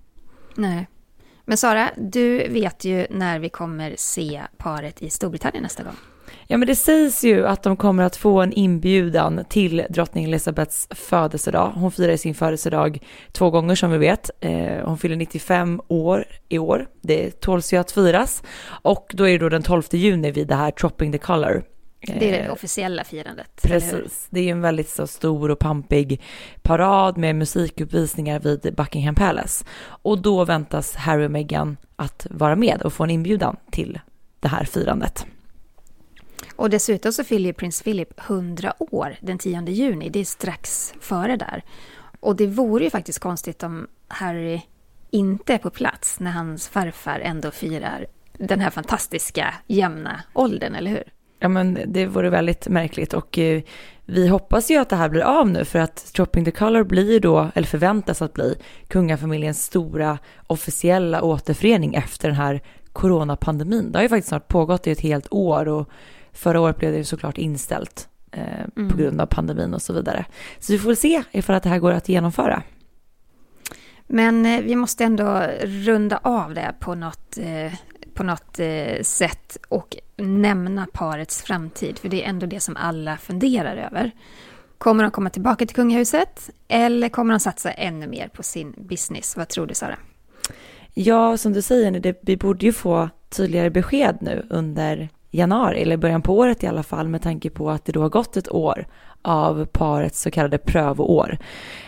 Nej. 0.55 0.87
Men 1.45 1.57
Sara, 1.57 1.89
du 1.97 2.47
vet 2.47 2.85
ju 2.85 3.07
när 3.09 3.39
vi 3.39 3.49
kommer 3.49 3.95
se 3.97 4.41
paret 4.57 5.01
i 5.01 5.09
Storbritannien 5.09 5.63
nästa 5.63 5.83
gång. 5.83 5.95
Ja 6.47 6.57
men 6.57 6.67
det 6.67 6.75
sägs 6.75 7.23
ju 7.23 7.47
att 7.47 7.63
de 7.63 7.77
kommer 7.77 8.03
att 8.03 8.15
få 8.15 8.41
en 8.41 8.53
inbjudan 8.53 9.45
till 9.49 9.85
drottning 9.89 10.25
Elizabeths 10.25 10.87
födelsedag. 10.91 11.71
Hon 11.75 11.91
firar 11.91 12.17
sin 12.17 12.35
födelsedag 12.35 12.99
två 13.31 13.49
gånger 13.49 13.75
som 13.75 13.91
vi 13.91 13.97
vet. 13.97 14.29
Eh, 14.39 14.85
hon 14.85 14.97
fyller 14.97 15.15
95 15.15 15.81
år 15.87 16.25
i 16.49 16.59
år. 16.59 16.87
Det 17.01 17.39
tåls 17.39 17.73
ju 17.73 17.77
att 17.77 17.91
firas. 17.91 18.43
Och 18.67 19.11
då 19.13 19.27
är 19.27 19.31
det 19.31 19.37
då 19.37 19.49
den 19.49 19.63
12 19.63 19.83
juni 19.91 20.31
vid 20.31 20.47
det 20.47 20.55
här 20.55 20.71
Tropping 20.71 21.11
the 21.11 21.17
Color. 21.17 21.63
Det 22.01 22.13
är 22.13 22.31
det 22.31 22.39
Eh, 22.39 22.51
officiella 22.53 23.03
firandet. 23.03 23.61
Precis, 23.61 24.27
det 24.29 24.39
är 24.39 24.43
ju 24.43 24.49
en 24.49 24.61
väldigt 24.61 24.89
så 24.89 25.07
stor 25.07 25.51
och 25.51 25.59
pampig 25.59 26.21
parad 26.61 27.17
med 27.17 27.35
musikuppvisningar 27.35 28.39
vid 28.39 28.75
Buckingham 28.77 29.15
Palace. 29.15 29.65
Och 29.81 30.21
då 30.21 30.45
väntas 30.45 30.95
Harry 30.95 31.25
och 31.25 31.31
Meghan 31.31 31.77
att 31.95 32.27
vara 32.29 32.55
med 32.55 32.81
och 32.81 32.93
få 32.93 33.03
en 33.03 33.09
inbjudan 33.09 33.55
till 33.71 33.99
det 34.39 34.47
här 34.47 34.63
firandet. 34.63 35.25
Och 36.55 36.69
dessutom 36.69 37.13
så 37.13 37.23
fyller 37.23 37.45
ju 37.45 37.53
prins 37.53 37.81
Philip 37.83 38.19
100 38.19 38.73
år 38.79 39.15
den 39.21 39.37
10 39.37 39.65
juni. 39.69 40.09
Det 40.09 40.19
är 40.19 40.25
strax 40.25 40.93
före 40.99 41.35
där. 41.35 41.63
Och 42.19 42.35
det 42.35 42.47
vore 42.47 42.83
ju 42.83 42.89
faktiskt 42.89 43.19
konstigt 43.19 43.63
om 43.63 43.87
Harry 44.07 44.61
inte 45.11 45.53
är 45.53 45.57
på 45.57 45.69
plats 45.69 46.19
när 46.19 46.31
hans 46.31 46.67
farfar 46.67 47.19
ändå 47.19 47.51
firar 47.51 48.05
den 48.37 48.59
här 48.59 48.69
fantastiska 48.69 49.53
jämna 49.67 50.23
åldern, 50.33 50.75
eller 50.75 50.91
hur? 50.91 51.03
Ja 51.39 51.47
men 51.47 51.79
det 51.87 52.05
vore 52.05 52.29
väldigt 52.29 52.67
märkligt 52.67 53.13
och 53.13 53.39
eh, 53.39 53.61
vi 54.05 54.27
hoppas 54.27 54.71
ju 54.71 54.77
att 54.77 54.89
det 54.89 54.95
här 54.95 55.09
blir 55.09 55.21
av 55.21 55.49
nu 55.49 55.65
för 55.65 55.79
att 55.79 56.13
Dropping 56.15 56.45
the 56.45 56.51
Color 56.51 56.83
blir 56.83 57.19
då, 57.19 57.51
eller 57.55 57.67
förväntas 57.67 58.21
att 58.21 58.33
bli, 58.33 58.55
kungafamiljens 58.87 59.63
stora 59.63 60.17
officiella 60.47 61.21
återförening 61.21 61.95
efter 61.95 62.27
den 62.27 62.37
här 62.37 62.61
coronapandemin. 62.93 63.91
Det 63.91 63.97
har 63.97 64.03
ju 64.03 64.09
faktiskt 64.09 64.27
snart 64.27 64.47
pågått 64.47 64.87
i 64.87 64.91
ett 64.91 65.01
helt 65.01 65.27
år 65.31 65.67
och 65.67 65.89
förra 66.31 66.61
året 66.61 66.77
blev 66.77 66.91
det 66.91 66.97
ju 66.97 67.03
såklart 67.03 67.37
inställt 67.37 68.09
eh, 68.31 68.87
på 68.89 68.97
grund 68.97 69.21
av 69.21 69.25
pandemin 69.25 69.73
och 69.73 69.81
så 69.81 69.93
vidare. 69.93 70.25
Så 70.59 70.73
vi 70.73 70.79
får 70.79 70.87
väl 70.87 70.97
se 70.97 71.23
ifall 71.31 71.55
att 71.55 71.63
det 71.63 71.69
här 71.69 71.79
går 71.79 71.91
att 71.91 72.09
genomföra. 72.09 72.63
Men 74.07 74.45
eh, 74.45 74.61
vi 74.61 74.75
måste 74.75 75.03
ändå 75.03 75.43
runda 75.61 76.19
av 76.23 76.53
det 76.53 76.73
på 76.79 76.95
något, 76.95 77.37
eh, 77.37 77.73
på 78.13 78.23
något 78.23 78.59
eh, 78.59 79.01
sätt 79.01 79.57
och 79.69 79.97
nämna 80.19 80.87
parets 80.93 81.41
framtid. 81.41 81.99
För 81.99 82.09
det 82.09 82.23
är 82.23 82.29
ändå 82.29 82.45
det 82.45 82.59
som 82.59 82.77
alla 82.77 83.17
funderar 83.17 83.77
över. 83.77 84.11
Kommer 84.77 85.03
de 85.03 85.11
komma 85.11 85.29
tillbaka 85.29 85.65
till 85.65 85.75
kungahuset 85.75 86.49
eller 86.67 87.09
kommer 87.09 87.33
de 87.33 87.39
satsa 87.39 87.71
ännu 87.71 88.07
mer 88.07 88.27
på 88.27 88.43
sin 88.43 88.73
business? 88.77 89.37
Vad 89.37 89.47
tror 89.47 89.67
du 89.67 89.73
Sara? 89.73 89.97
Ja, 90.93 91.37
som 91.37 91.53
du 91.53 91.61
säger, 91.61 91.91
det, 91.91 92.19
vi 92.21 92.37
borde 92.37 92.65
ju 92.65 92.73
få 92.73 93.09
tydligare 93.29 93.69
besked 93.69 94.17
nu 94.21 94.45
under 94.49 95.09
januari, 95.31 95.81
eller 95.81 95.97
början 95.97 96.21
på 96.21 96.37
året 96.37 96.63
i 96.63 96.67
alla 96.67 96.83
fall, 96.83 97.07
med 97.07 97.21
tanke 97.21 97.49
på 97.49 97.69
att 97.69 97.85
det 97.85 97.91
då 97.91 98.01
har 98.01 98.09
gått 98.09 98.37
ett 98.37 98.51
år 98.51 98.87
av 99.21 99.65
parets 99.65 100.21
så 100.21 100.31
kallade 100.31 100.57
prövoår. 100.57 101.37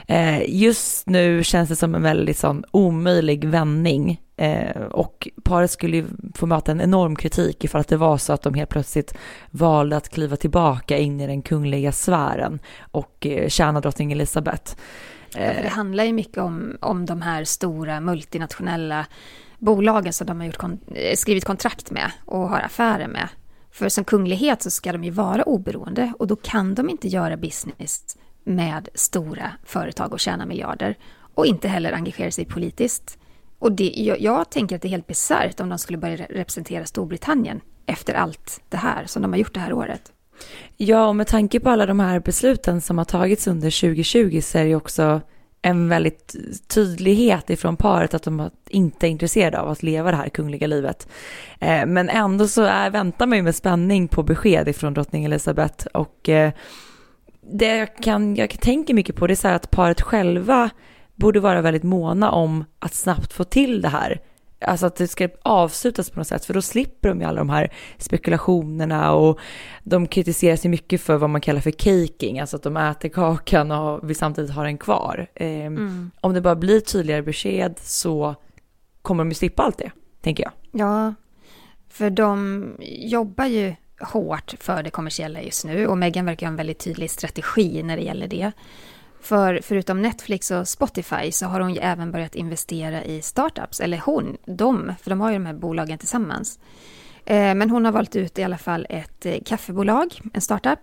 Eh, 0.07 0.49
just 0.49 1.07
nu 1.07 1.43
känns 1.43 1.69
det 1.69 1.75
som 1.75 1.95
en 1.95 2.03
väldigt 2.03 2.37
sån 2.37 2.63
omöjlig 2.71 3.45
vändning 3.45 4.21
eh, 4.41 4.81
och 4.81 5.27
paret 5.43 5.71
skulle 5.71 5.97
ju 5.97 6.05
få 6.35 6.45
möta 6.45 6.71
en 6.71 6.81
enorm 6.81 7.15
kritik 7.15 7.63
ifall 7.63 7.81
att 7.81 7.87
det 7.87 7.97
var 7.97 8.17
så 8.17 8.33
att 8.33 8.41
de 8.41 8.53
helt 8.53 8.69
plötsligt 8.69 9.13
valde 9.51 9.97
att 9.97 10.09
kliva 10.09 10.35
tillbaka 10.35 10.97
in 10.97 11.21
i 11.21 11.27
den 11.27 11.41
kungliga 11.41 11.91
sfären 11.91 12.59
och 12.91 13.25
eh, 13.25 13.49
tjäna 13.49 13.81
drottning 13.81 14.11
Elizabeth. 14.11 14.75
Ja, 15.35 15.39
det 15.39 15.67
handlar 15.67 16.03
ju 16.03 16.13
mycket 16.13 16.37
om, 16.37 16.77
om 16.81 17.05
de 17.05 17.21
här 17.21 17.43
stora 17.43 17.99
multinationella 17.99 19.05
bolagen 19.59 20.13
som 20.13 20.27
de 20.27 20.39
har 20.39 20.47
gjort 20.47 20.57
kon 20.57 20.79
eh, 20.95 21.15
skrivit 21.15 21.45
kontrakt 21.45 21.91
med 21.91 22.11
och 22.25 22.49
har 22.49 22.59
affärer 22.59 23.07
med. 23.07 23.27
För 23.71 23.89
som 23.89 24.03
kunglighet 24.03 24.61
så 24.61 24.69
ska 24.69 24.91
de 24.91 25.03
ju 25.03 25.11
vara 25.11 25.43
oberoende 25.43 26.13
och 26.19 26.27
då 26.27 26.35
kan 26.35 26.75
de 26.75 26.89
inte 26.89 27.07
göra 27.07 27.37
business 27.37 28.17
med 28.43 28.89
stora 28.93 29.51
företag 29.65 30.13
och 30.13 30.19
tjäna 30.19 30.45
miljarder. 30.45 30.97
Och 31.35 31.45
inte 31.45 31.67
heller 31.67 31.93
engagera 31.93 32.31
sig 32.31 32.45
politiskt. 32.45 33.17
Och 33.61 33.71
det, 33.71 33.93
jag, 33.95 34.21
jag 34.21 34.49
tänker 34.49 34.75
att 34.75 34.81
det 34.81 34.87
är 34.87 34.89
helt 34.89 35.07
bisarrt 35.07 35.59
om 35.59 35.69
de 35.69 35.77
skulle 35.77 35.97
börja 35.97 36.25
representera 36.29 36.85
Storbritannien 36.85 37.61
efter 37.85 38.13
allt 38.13 38.61
det 38.69 38.77
här 38.77 39.05
som 39.05 39.21
de 39.21 39.31
har 39.31 39.39
gjort 39.39 39.53
det 39.53 39.59
här 39.59 39.73
året. 39.73 40.11
Ja, 40.77 41.07
och 41.07 41.15
med 41.15 41.27
tanke 41.27 41.59
på 41.59 41.69
alla 41.69 41.85
de 41.85 41.99
här 41.99 42.19
besluten 42.19 42.81
som 42.81 42.97
har 42.97 43.05
tagits 43.05 43.47
under 43.47 43.81
2020 43.81 44.41
så 44.41 44.57
är 44.57 44.63
det 44.63 44.69
ju 44.69 44.75
också 44.75 45.21
en 45.61 45.89
väldigt 45.89 46.35
tydlighet 46.67 47.49
ifrån 47.49 47.77
paret 47.77 48.13
att 48.13 48.23
de 48.23 48.49
inte 48.69 49.07
är 49.07 49.09
intresserade 49.09 49.59
av 49.59 49.69
att 49.69 49.83
leva 49.83 50.11
det 50.11 50.17
här 50.17 50.29
kungliga 50.29 50.67
livet. 50.67 51.07
Eh, 51.59 51.85
men 51.85 52.09
ändå 52.09 52.47
så 52.47 52.63
är, 52.63 52.89
väntar 52.89 53.27
man 53.27 53.37
ju 53.37 53.43
med 53.43 53.55
spänning 53.55 54.07
på 54.07 54.23
besked 54.23 54.67
ifrån 54.67 54.93
drottning 54.93 55.25
Elizabeth 55.25 55.87
och 55.93 56.29
eh, 56.29 56.51
det 57.41 57.75
jag, 57.77 57.95
kan, 57.97 58.35
jag 58.35 58.49
tänker 58.61 58.93
mycket 58.93 59.15
på 59.15 59.27
det 59.27 59.33
är 59.33 59.35
så 59.35 59.47
här 59.47 59.55
att 59.55 59.71
paret 59.71 60.01
själva 60.01 60.69
borde 61.21 61.39
vara 61.39 61.61
väldigt 61.61 61.83
måna 61.83 62.31
om 62.31 62.65
att 62.79 62.93
snabbt 62.93 63.33
få 63.33 63.43
till 63.43 63.81
det 63.81 63.89
här. 63.89 64.21
Alltså 64.65 64.85
att 64.85 64.95
det 64.95 65.07
ska 65.07 65.29
avslutas 65.41 66.09
på 66.09 66.19
något 66.19 66.27
sätt, 66.27 66.45
för 66.45 66.53
då 66.53 66.61
slipper 66.61 67.09
de 67.09 67.19
ju 67.21 67.25
alla 67.27 67.37
de 67.39 67.49
här 67.49 67.73
spekulationerna 67.97 69.13
och 69.13 69.39
de 69.83 70.07
kritiserar 70.07 70.55
sig 70.55 70.71
mycket 70.71 71.01
för 71.01 71.17
vad 71.17 71.29
man 71.29 71.41
kallar 71.41 71.61
för 71.61 71.71
caking, 71.71 72.39
alltså 72.39 72.55
att 72.55 72.63
de 72.63 72.77
äter 72.77 73.09
kakan 73.09 73.71
och 73.71 74.09
vi 74.09 74.15
samtidigt 74.15 74.51
har 74.51 74.65
den 74.65 74.77
kvar. 74.77 75.27
Eh, 75.35 75.71
Om 76.21 76.33
det 76.33 76.41
bara 76.41 76.55
blir 76.55 76.79
tydligare 76.79 77.21
besked 77.21 77.75
så 77.81 78.35
kommer 79.01 79.23
de 79.23 79.29
ju 79.29 79.35
slippa 79.35 79.63
allt 79.63 79.77
det, 79.77 79.91
tänker 80.21 80.43
jag. 80.43 80.51
Ja, 80.71 81.13
för 81.89 82.09
de 82.09 82.65
jobbar 82.99 83.45
ju 83.45 83.75
hårt 83.99 84.53
för 84.59 84.83
det 84.83 84.89
kommersiella 84.89 85.41
just 85.41 85.65
nu 85.65 85.87
och 85.87 85.97
Meghan 85.97 86.25
verkar 86.25 86.45
ha 86.45 86.51
en 86.51 86.55
väldigt 86.57 86.79
tydlig 86.79 87.09
strategi 87.11 87.83
när 87.83 87.97
det 87.97 88.03
gäller 88.03 88.27
det. 88.27 88.51
För 89.21 89.59
förutom 89.63 90.01
Netflix 90.01 90.51
och 90.51 90.67
Spotify 90.67 91.31
så 91.31 91.45
har 91.45 91.59
hon 91.59 91.73
ju 91.73 91.79
även 91.79 92.11
börjat 92.11 92.35
investera 92.35 93.03
i 93.03 93.21
startups, 93.21 93.79
eller 93.79 93.97
hon, 93.97 94.37
de, 94.45 94.93
för 95.01 95.09
de 95.09 95.21
har 95.21 95.29
ju 95.29 95.35
de 95.35 95.45
här 95.45 95.53
bolagen 95.53 95.97
tillsammans. 95.97 96.59
Eh, 97.25 97.55
men 97.55 97.69
hon 97.69 97.85
har 97.85 97.91
valt 97.91 98.15
ut 98.15 98.39
i 98.39 98.43
alla 98.43 98.57
fall 98.57 98.87
ett 98.89 99.25
eh, 99.25 99.35
kaffebolag, 99.45 100.19
en 100.33 100.41
startup. 100.41 100.79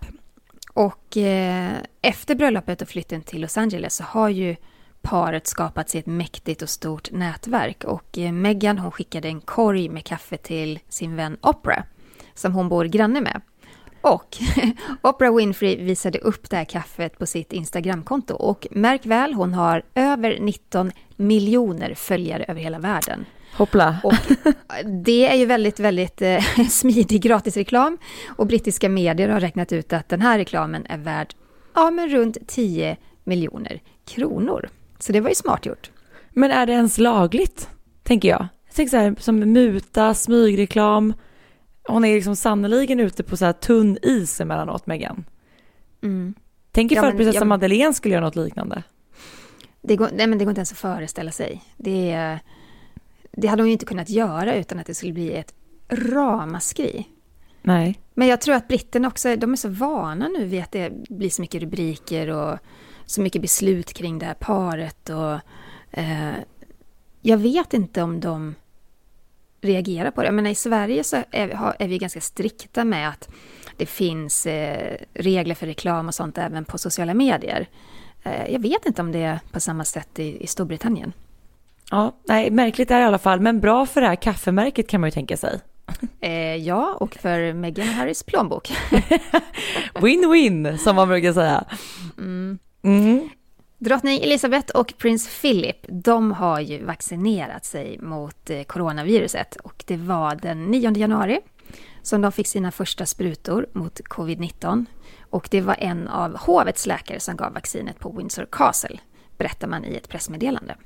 Och 0.75 1.17
eh, 1.17 1.73
efter 2.03 2.35
bröllopet 2.35 2.83
och 2.83 2.89
flytten 2.89 3.23
till 3.23 3.41
Los 3.41 3.59
Angeles 3.59 3.97
så 3.97 4.05
har 4.05 4.29
ju 4.29 4.57
paret 5.03 5.47
skapat 5.47 5.91
sig 5.91 6.01
ett 6.01 6.07
mäktigt 6.07 6.63
och 6.63 6.69
stort 6.69 7.11
nätverk. 7.11 7.85
Och 7.85 8.19
Meghan 8.33 8.79
hon 8.79 8.93
skickade 8.93 9.29
en 9.29 9.41
korg 9.41 9.89
med 9.89 10.05
kaffe 10.05 10.37
till 10.37 10.79
sin 10.89 11.17
vän 11.17 11.37
Oprah, 11.41 11.83
som 12.35 12.55
hon 12.55 12.69
bor 12.69 12.85
granne 12.85 13.21
med. 13.21 13.41
Och 14.01 14.37
Oprah 15.03 15.35
Winfrey 15.35 15.77
visade 15.77 16.19
upp 16.19 16.51
det 16.51 16.57
här 16.57 16.65
kaffet 16.65 17.19
på 17.19 17.27
sitt 17.27 17.53
Instagramkonto. 17.53 18.35
Och 18.35 18.67
märk 18.71 19.07
väl, 19.07 19.35
hon 19.35 19.55
har 19.55 19.83
över 19.95 20.39
19 20.41 20.93
miljoner 21.17 21.95
följare 21.95 22.45
över 22.49 22.61
hela 22.61 22.79
världen. 22.79 23.25
Hoppla. 23.57 23.97
Och 24.05 24.15
det 25.05 25.29
är 25.29 25.35
ju 25.35 25.47
väldigt, 25.47 25.81
väldigt 25.81 26.23
eh, 26.23 26.45
smidig 26.71 27.23
gratisreklam. 27.23 27.99
Och 28.37 28.47
brittiska 28.47 28.89
medier 28.89 29.29
har 29.29 29.41
räknat 29.41 29.73
ut 29.73 29.93
att 29.93 30.09
den 30.09 30.21
här 30.21 30.39
reklamen 30.39 30.87
är 30.87 30.99
värd 30.99 31.35
ja, 31.75 31.91
men 31.91 32.09
runt 32.09 32.39
10 32.47 32.97
miljoner 33.25 33.83
kronor. 34.05 34.69
Så 34.99 35.13
det 35.13 35.21
var 35.21 35.29
ju 35.29 35.35
smart 35.35 35.67
gjort. 35.67 35.91
Men 36.31 36.51
är 36.51 36.67
det 36.67 36.73
ens 36.73 36.99
lagligt, 36.99 37.69
tänker 38.03 38.29
jag? 38.29 38.47
Jag 38.67 38.75
tänker 38.75 38.91
så 38.91 38.97
här, 38.97 39.15
som 39.19 39.39
muta, 39.39 40.15
smygreklam. 40.15 41.15
Hon 41.89 42.05
är 42.05 42.15
liksom 42.15 42.37
sannoliken 42.37 43.01
ute 43.01 43.23
på 43.23 43.37
så 43.37 43.45
här 43.45 43.53
tunn 43.53 43.99
is 44.03 44.41
emellanåt, 44.41 44.87
Meghan. 44.87 45.25
Tänk 46.73 46.93
ifall 46.93 47.05
Ja, 47.05 47.17
prinsessa 47.17 47.39
ja, 47.39 47.45
Madeleine 47.45 47.95
skulle 47.95 48.15
göra 48.15 48.25
något 48.25 48.37
liknande. 48.37 48.83
Det 49.83 49.97
går, 49.97 50.09
nej, 50.13 50.27
men 50.27 50.39
det 50.39 50.45
går 50.45 50.51
inte 50.51 50.59
ens 50.59 50.73
att 50.73 50.79
föreställa 50.79 51.31
sig. 51.31 51.63
Det, 51.77 52.39
det 53.33 53.49
hade 53.49 53.63
hon 53.63 53.69
ju 53.69 53.73
inte 53.73 53.87
kunnat 53.87 54.11
göra 54.11 54.55
utan 54.55 54.79
att 54.79 54.87
det 54.87 54.95
skulle 54.95 55.13
bli 55.13 55.33
ett 55.33 55.55
ramaskri. 55.89 57.07
Nej. 57.63 58.01
Men 58.15 58.29
jag 58.29 58.41
tror 58.41 58.55
att 58.55 58.69
britterna 58.69 59.09
också, 59.09 59.37
de 59.37 59.53
är 59.53 59.57
så 59.57 59.69
vana 59.69 60.29
nu 60.29 60.45
vid 60.45 60.63
att 60.63 60.73
det 60.73 60.93
blir 61.09 61.31
så 61.31 61.43
mycket 61.43 61.63
rubriker 61.63 62.29
och 62.29 62.59
så 63.07 63.21
mycket 63.21 63.43
beslut 63.43 63.93
kring 63.93 64.19
det 64.19 64.27
här 64.27 64.35
paret. 64.35 65.11
Och, 65.11 65.41
eh, 65.99 66.35
jag 67.21 67.39
vet 67.39 67.75
inte 67.75 68.03
om 68.03 68.21
de 68.21 68.55
reagerar 69.61 70.11
på 70.11 70.23
det. 70.23 70.31
Men 70.33 70.47
i 70.47 70.55
Sverige 70.55 71.05
så 71.05 71.17
är, 71.31 71.49
har- 71.49 71.77
är 71.79 71.89
vi 71.89 71.99
ganska 71.99 72.21
strikta 72.21 72.85
med 72.85 73.09
att 73.09 73.29
det 73.77 73.87
finns 73.87 74.47
eh, 74.47 74.97
regler 75.15 75.55
för 75.55 75.67
reklam 75.67 76.09
och 76.09 76.15
sånt 76.15 76.39
även 76.39 76.65
på 76.65 76.79
sociala 76.79 77.15
medier. 77.15 77.67
Eh, 78.23 78.53
jag 78.53 78.61
vet 78.61 78.87
inte 78.87 79.03
om 79.03 79.13
det 79.13 79.23
är 79.23 79.41
på 79.53 79.61
samma 79.61 79.85
sätt 79.85 80.19
i, 80.19 80.43
i 80.45 80.47
Storbritannien. 80.47 81.13
Ja, 81.91 82.13
nej, 82.29 82.51
märkligt 82.51 82.91
är 82.91 82.95
det 82.97 83.03
i 83.03 83.05
alla 83.07 83.19
fall, 83.19 83.41
men 83.41 83.61
bra 83.61 83.87
för 83.87 84.01
det 84.01 84.07
här 84.07 84.17
kaffemärket 84.17 84.89
kan 84.89 85.01
man 85.01 85.09
ju 85.09 85.13
tänka 85.13 85.37
sig. 85.37 85.61
Eh, 86.21 86.57
ja, 86.57 86.97
och 87.01 87.15
för 87.15 87.53
Meghan 87.53 87.89
och 87.89 87.95
Harrys 87.95 88.23
plånbok. 88.23 88.73
Win-win, 89.95 90.77
som 90.77 90.97
man 90.97 91.09
brukar 91.09 91.33
säga. 91.33 91.65
Mm. 92.19 92.59
Drottning 93.81 94.21
Elizabeth 94.21 94.77
och 94.77 94.95
prins 94.99 95.41
Philip, 95.41 95.77
de 95.89 96.33
har 96.33 96.61
ju 96.61 96.85
vaccinerat 96.85 97.65
sig 97.65 97.99
mot 97.99 98.51
eh, 98.51 98.63
coronaviruset 98.63 99.57
och 99.57 99.85
det 99.87 99.97
var 99.97 100.35
den 100.35 100.65
9 100.65 100.97
januari 100.97 101.41
som 102.03 102.21
de 102.21 102.33
fick 102.33 102.47
sina 102.47 102.71
första 102.71 103.07
sprutor 103.07 103.67
mot 103.73 104.01
covid-19. 104.01 104.85
Och 105.31 105.49
det 105.51 105.61
var 105.61 105.77
en 105.79 106.09
av 106.09 106.37
hovets 106.37 106.87
läkare 106.87 107.21
som 107.21 107.37
gav 107.37 107.53
vaccinet 107.53 107.99
på 107.99 108.11
Windsor 108.11 108.47
Castle, 108.53 108.99
berättar 109.37 109.69
man 109.69 109.85
i 109.85 109.95
ett 109.95 110.09
pressmeddelande. 110.09 110.77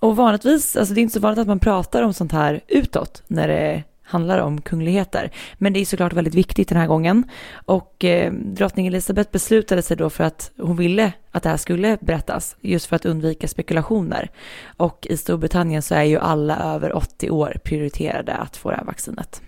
Och 0.00 0.16
vanligtvis, 0.16 0.76
alltså 0.76 0.94
det 0.94 1.00
är 1.00 1.02
inte 1.02 1.14
så 1.14 1.20
vanligt 1.20 1.38
att 1.38 1.46
man 1.46 1.58
pratar 1.58 2.02
om 2.02 2.14
sånt 2.14 2.32
här 2.32 2.60
utåt 2.68 3.22
när 3.26 3.48
det 3.48 3.84
handlar 4.10 4.38
om 4.38 4.60
kungligheter. 4.60 5.30
Men 5.58 5.72
det 5.72 5.80
är 5.80 5.84
såklart 5.84 6.12
väldigt 6.12 6.34
viktigt 6.34 6.68
den 6.68 6.78
här 6.78 6.86
gången. 6.86 7.24
Och 7.52 8.04
eh, 8.04 8.32
drottning 8.32 8.86
Elizabeth 8.86 9.30
beslutade 9.30 9.82
sig 9.82 9.96
då 9.96 10.10
för 10.10 10.24
att 10.24 10.50
hon 10.56 10.76
ville 10.76 11.12
att 11.30 11.42
det 11.42 11.48
här 11.48 11.56
skulle 11.56 11.98
berättas, 12.00 12.56
just 12.60 12.86
för 12.86 12.96
att 12.96 13.06
undvika 13.06 13.48
spekulationer. 13.48 14.30
Och 14.76 15.06
i 15.10 15.16
Storbritannien 15.16 15.82
så 15.82 15.94
är 15.94 16.04
ju 16.04 16.18
alla 16.18 16.58
över 16.58 16.96
80 16.96 17.30
år 17.30 17.56
prioriterade 17.64 18.34
att 18.34 18.56
få 18.56 18.70
det 18.70 18.76
här 18.76 18.84
vaccinet. 18.84 19.42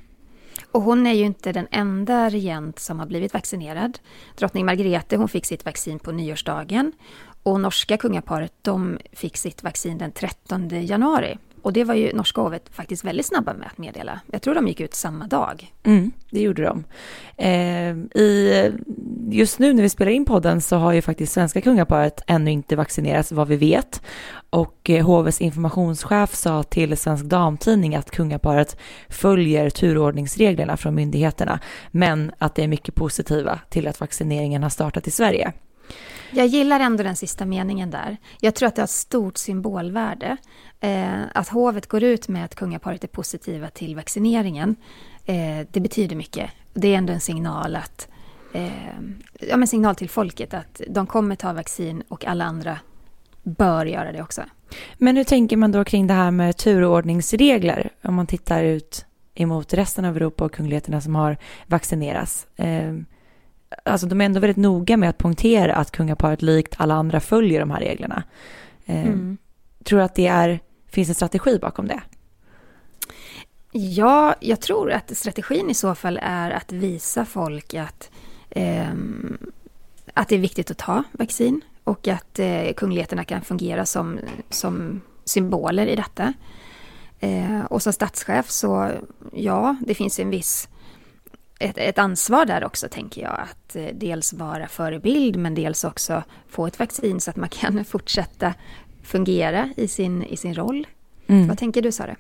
Och 0.70 0.82
hon 0.82 1.06
är 1.06 1.12
ju 1.12 1.24
inte 1.24 1.52
den 1.52 1.66
enda 1.70 2.30
regent 2.30 2.78
som 2.78 2.98
har 2.98 3.06
blivit 3.06 3.34
vaccinerad. 3.34 3.98
Drottning 4.36 4.66
Margrethe 4.66 5.16
hon 5.16 5.28
fick 5.28 5.46
sitt 5.46 5.64
vaccin 5.64 5.98
på 5.98 6.12
nyårsdagen. 6.12 6.92
Och 7.42 7.60
norska 7.60 7.96
kungaparet 7.96 8.52
de 8.62 8.98
fick 9.12 9.36
sitt 9.36 9.62
vaccin 9.62 9.98
den 9.98 10.12
13 10.12 10.68
januari. 10.68 11.38
Och 11.62 11.72
det 11.72 11.84
var 11.84 11.94
ju 11.94 12.12
norska 12.12 12.40
hovet 12.40 12.68
faktiskt 12.70 13.04
väldigt 13.04 13.26
snabba 13.26 13.54
med 13.54 13.66
att 13.66 13.78
meddela. 13.78 14.20
Jag 14.26 14.42
tror 14.42 14.54
de 14.54 14.68
gick 14.68 14.80
ut 14.80 14.94
samma 14.94 15.26
dag. 15.26 15.72
Mm, 15.82 16.12
det 16.30 16.40
gjorde 16.40 16.62
de. 16.62 16.84
Eh, 17.36 18.20
i, 18.22 18.72
just 19.30 19.58
nu 19.58 19.72
när 19.72 19.82
vi 19.82 19.88
spelar 19.88 20.12
in 20.12 20.24
podden 20.24 20.60
så 20.60 20.76
har 20.76 20.92
ju 20.92 21.02
faktiskt 21.02 21.32
svenska 21.32 21.60
kungaparet 21.60 22.20
ännu 22.26 22.50
inte 22.50 22.76
vaccinerats 22.76 23.32
vad 23.32 23.48
vi 23.48 23.56
vet. 23.56 24.02
Och 24.50 24.90
eh, 24.90 25.06
hovets 25.06 25.40
informationschef 25.40 26.34
sa 26.34 26.62
till 26.62 26.96
Svensk 26.96 27.24
Damtidning 27.24 27.94
att 27.96 28.10
kungaparet 28.10 28.76
följer 29.08 29.70
turordningsreglerna 29.70 30.76
från 30.76 30.94
myndigheterna. 30.94 31.60
Men 31.90 32.32
att 32.38 32.54
det 32.54 32.64
är 32.64 32.68
mycket 32.68 32.94
positiva 32.94 33.58
till 33.68 33.86
att 33.86 34.00
vaccineringen 34.00 34.62
har 34.62 34.70
startat 34.70 35.06
i 35.06 35.10
Sverige. 35.10 35.52
Jag 36.34 36.46
gillar 36.46 36.80
ändå 36.80 37.02
den 37.02 37.16
sista 37.16 37.46
meningen 37.46 37.90
där. 37.90 38.16
Jag 38.40 38.54
tror 38.54 38.66
att 38.66 38.76
det 38.76 38.82
har 38.82 38.86
stort 38.86 39.36
symbolvärde. 39.36 40.36
Eh, 40.80 41.20
att 41.34 41.48
hovet 41.48 41.86
går 41.86 42.02
ut 42.02 42.28
med 42.28 42.44
att 42.44 42.54
kungaparet 42.54 43.04
är 43.04 43.08
positiva 43.08 43.68
till 43.68 43.96
vaccineringen. 43.96 44.76
Eh, 45.24 45.66
det 45.70 45.80
betyder 45.80 46.16
mycket. 46.16 46.50
Det 46.74 46.88
är 46.88 46.98
ändå 46.98 47.12
en 47.12 47.20
signal 47.20 47.76
att 47.76 48.08
eh, 48.52 48.70
ja, 49.40 49.56
men 49.56 49.68
signal 49.68 49.94
till 49.94 50.10
folket 50.10 50.54
att 50.54 50.80
de 50.88 51.06
kommer 51.06 51.36
ta 51.36 51.52
vaccin 51.52 52.02
och 52.08 52.24
alla 52.24 52.44
andra 52.44 52.78
bör 53.42 53.86
göra 53.86 54.12
det 54.12 54.22
också. 54.22 54.42
Men 54.98 55.16
hur 55.16 55.24
tänker 55.24 55.56
man 55.56 55.72
då 55.72 55.84
kring 55.84 56.06
det 56.06 56.14
här 56.14 56.30
med 56.30 56.56
turordningsregler 56.56 57.90
om 58.02 58.14
man 58.14 58.26
tittar 58.26 58.62
ut 58.64 59.06
emot 59.34 59.74
resten 59.74 60.04
av 60.04 60.16
Europa 60.16 60.44
och 60.44 60.52
kungligheterna 60.52 61.00
som 61.00 61.14
har 61.14 61.36
vaccinerats? 61.66 62.46
Eh, 62.56 62.92
Alltså 63.84 64.06
de 64.06 64.20
är 64.20 64.24
ändå 64.24 64.40
väldigt 64.40 64.56
noga 64.56 64.96
med 64.96 65.08
att 65.08 65.18
poängtera 65.18 65.74
att 65.74 65.90
kungaparet 65.90 66.42
likt 66.42 66.74
alla 66.78 66.94
andra 66.94 67.20
följer 67.20 67.60
de 67.60 67.70
här 67.70 67.80
reglerna. 67.80 68.22
Eh, 68.86 69.06
mm. 69.06 69.38
Tror 69.84 69.98
du 69.98 70.04
att 70.04 70.14
det 70.14 70.26
är, 70.26 70.60
finns 70.88 71.08
en 71.08 71.14
strategi 71.14 71.58
bakom 71.58 71.88
det? 71.88 72.00
Ja, 73.72 74.34
jag 74.40 74.60
tror 74.60 74.92
att 74.92 75.16
strategin 75.16 75.70
i 75.70 75.74
så 75.74 75.94
fall 75.94 76.18
är 76.22 76.50
att 76.50 76.72
visa 76.72 77.24
folk 77.24 77.74
att, 77.74 78.10
eh, 78.50 78.92
att 80.14 80.28
det 80.28 80.34
är 80.34 80.38
viktigt 80.38 80.70
att 80.70 80.78
ta 80.78 81.04
vaccin 81.12 81.60
och 81.84 82.08
att 82.08 82.38
eh, 82.38 82.72
kungligheterna 82.76 83.24
kan 83.24 83.42
fungera 83.42 83.86
som, 83.86 84.18
som 84.50 85.00
symboler 85.24 85.86
i 85.86 85.96
detta. 85.96 86.32
Eh, 87.20 87.64
och 87.64 87.82
som 87.82 87.92
statschef 87.92 88.50
så, 88.50 88.90
ja, 89.32 89.76
det 89.80 89.94
finns 89.94 90.18
en 90.18 90.30
viss 90.30 90.68
ett, 91.62 91.78
ett 91.78 91.98
ansvar 91.98 92.44
där 92.44 92.64
också, 92.64 92.88
tänker 92.88 93.22
jag. 93.22 93.40
Att 93.40 93.76
eh, 93.76 93.86
dels 93.94 94.32
vara 94.32 94.68
förebild, 94.68 95.36
men 95.36 95.54
dels 95.54 95.84
också 95.84 96.22
få 96.48 96.66
ett 96.66 96.78
vaccin 96.78 97.20
så 97.20 97.30
att 97.30 97.36
man 97.36 97.48
kan 97.48 97.84
fortsätta 97.90 98.54
fungera 99.02 99.68
i 99.76 99.88
sin, 99.88 100.22
i 100.22 100.36
sin 100.36 100.54
roll. 100.54 100.86
Mm. 101.26 101.48
Vad 101.48 101.58
tänker 101.58 101.82
du, 101.82 101.92
Sara? 101.92 102.16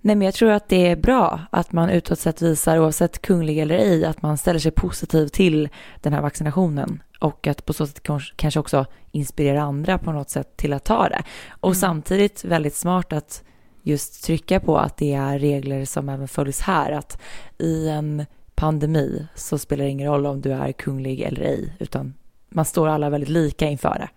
Nej, 0.00 0.16
men 0.16 0.24
jag 0.24 0.34
tror 0.34 0.50
att 0.50 0.68
det 0.68 0.86
är 0.86 0.96
bra 0.96 1.40
att 1.50 1.72
man 1.72 1.90
utåt 1.90 2.18
sett 2.18 2.42
visar, 2.42 2.78
oavsett 2.78 3.22
kunglig 3.22 3.58
eller 3.58 3.74
ej, 3.74 4.04
att 4.04 4.22
man 4.22 4.38
ställer 4.38 4.60
sig 4.60 4.72
positiv 4.72 5.28
till 5.28 5.68
den 6.00 6.12
här 6.12 6.22
vaccinationen 6.22 7.02
och 7.18 7.46
att 7.46 7.66
på 7.66 7.72
så 7.72 7.86
sätt 7.86 8.02
kanske 8.36 8.60
också 8.60 8.86
inspirera 9.10 9.62
andra 9.62 9.98
på 9.98 10.12
något 10.12 10.30
sätt 10.30 10.56
till 10.56 10.72
att 10.72 10.84
ta 10.84 11.08
det. 11.08 11.22
Och 11.50 11.68
mm. 11.68 11.74
samtidigt 11.74 12.44
väldigt 12.44 12.74
smart 12.74 13.12
att 13.12 13.42
just 13.82 14.24
trycka 14.24 14.60
på 14.60 14.78
att 14.78 14.96
det 14.96 15.14
är 15.14 15.38
regler 15.38 15.84
som 15.84 16.08
även 16.08 16.28
följs 16.28 16.60
här, 16.60 16.92
att 16.92 17.20
i 17.58 17.88
en 17.88 18.26
pandemi 18.62 19.26
så 19.34 19.58
spelar 19.58 19.84
det 19.84 19.90
ingen 19.90 20.08
roll 20.08 20.26
om 20.26 20.40
du 20.40 20.52
är 20.52 20.72
kunglig 20.72 21.20
eller 21.20 21.42
ej, 21.42 21.76
utan 21.78 22.14
man 22.48 22.64
står 22.64 22.88
alla 22.88 23.10
väldigt 23.10 23.28
lika 23.28 23.66
inför 23.66 23.98
det. 23.98 24.08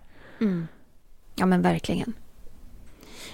Mm. 0.44 0.66
Ja, 1.34 1.46
men 1.46 1.62
verkligen. 1.62 2.12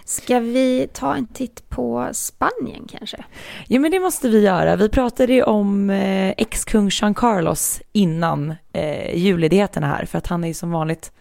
Ska 0.05 0.41
vi 0.41 0.89
ta 0.93 1.15
en 1.15 1.27
titt 1.27 1.69
på 1.69 2.09
Spanien 2.13 2.87
kanske? 2.91 3.25
Jo, 3.67 3.81
men 3.81 3.91
det 3.91 4.01
måste 4.01 4.29
vi 4.29 4.41
göra. 4.41 4.77
Vi 4.77 4.89
pratade 4.89 5.33
ju 5.33 5.43
om 5.43 5.91
eh, 5.91 6.31
ex-kung 6.31 6.89
Jean 6.93 7.15
Carlos 7.15 7.83
innan 7.93 8.55
eh, 8.73 9.17
julledigheterna 9.17 9.87
här, 9.87 10.05
för 10.05 10.19
att 10.19 10.27
han 10.27 10.45
är 10.45 10.49
ju 10.49 10.55
som 10.55 10.71
vanligt, 10.71 11.13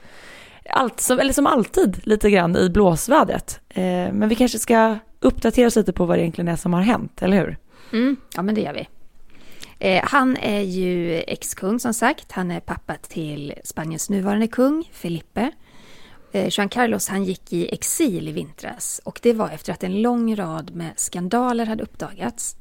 allt, 0.69 0.99
som, 0.99 1.19
eller 1.19 1.34
som 1.34 1.47
alltid, 1.47 2.08
lite 2.08 2.30
grann 2.30 2.58
i 2.58 2.69
blåsvädret. 2.69 3.60
Eh, 3.69 3.84
men 3.84 4.30
vi 4.30 4.36
kanske 4.36 4.60
ska 4.60 4.97
uppdatera 5.19 5.67
oss 5.67 5.75
lite 5.75 5.93
på 5.93 6.06
vad 6.06 6.17
det 6.17 6.21
egentligen 6.21 6.47
är 6.47 6.56
som 6.56 6.73
har 6.73 6.82
hänt, 6.82 7.21
eller 7.21 7.38
hur? 7.38 7.58
Mm, 7.93 8.15
ja, 8.36 8.41
men 8.41 8.56
det 8.56 8.62
gör 8.62 8.73
vi. 8.73 8.88
Eh, 9.81 10.03
han 10.03 10.37
är 10.37 10.61
ju 10.61 11.17
ex-kung 11.27 11.79
som 11.79 11.93
sagt. 11.93 12.31
Han 12.31 12.51
är 12.51 12.59
pappa 12.59 12.95
till 12.95 13.53
Spaniens 13.63 14.09
nuvarande 14.09 14.47
kung, 14.47 14.89
Felipe. 14.93 15.51
Eh, 16.31 16.47
Juan 16.51 16.69
Carlos 16.69 17.07
han 17.07 17.23
gick 17.23 17.53
i 17.53 17.73
exil 17.73 18.27
i 18.27 18.31
vintras 18.31 19.01
och 19.03 19.19
det 19.23 19.33
var 19.33 19.49
efter 19.49 19.73
att 19.73 19.83
en 19.83 20.01
lång 20.01 20.35
rad 20.35 20.75
med 20.75 20.91
skandaler 20.95 21.65
hade 21.65 21.83
uppdagats. 21.83 22.55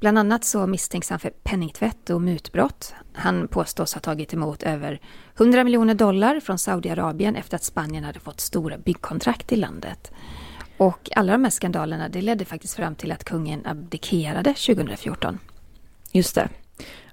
Bland 0.00 0.18
annat 0.18 0.44
så 0.44 0.66
misstänks 0.66 1.10
han 1.10 1.18
för 1.18 1.30
penningtvätt 1.30 2.10
och 2.10 2.22
mutbrott. 2.22 2.94
Han 3.12 3.48
påstås 3.48 3.94
ha 3.94 4.00
tagit 4.00 4.34
emot 4.34 4.62
över 4.62 5.00
100 5.36 5.64
miljoner 5.64 5.94
dollar 5.94 6.40
från 6.40 6.58
Saudiarabien 6.58 7.36
efter 7.36 7.56
att 7.56 7.64
Spanien 7.64 8.04
hade 8.04 8.20
fått 8.20 8.40
stora 8.40 8.78
byggkontrakt 8.78 9.52
i 9.52 9.56
landet. 9.56 10.12
Och 10.76 11.10
alla 11.16 11.32
de 11.32 11.44
här 11.44 11.50
skandalerna 11.50 12.08
det 12.08 12.22
ledde 12.22 12.44
faktiskt 12.44 12.76
fram 12.76 12.94
till 12.94 13.12
att 13.12 13.24
kungen 13.24 13.66
abdikerade 13.66 14.54
2014. 14.54 15.38
Just 16.12 16.34
det. 16.34 16.48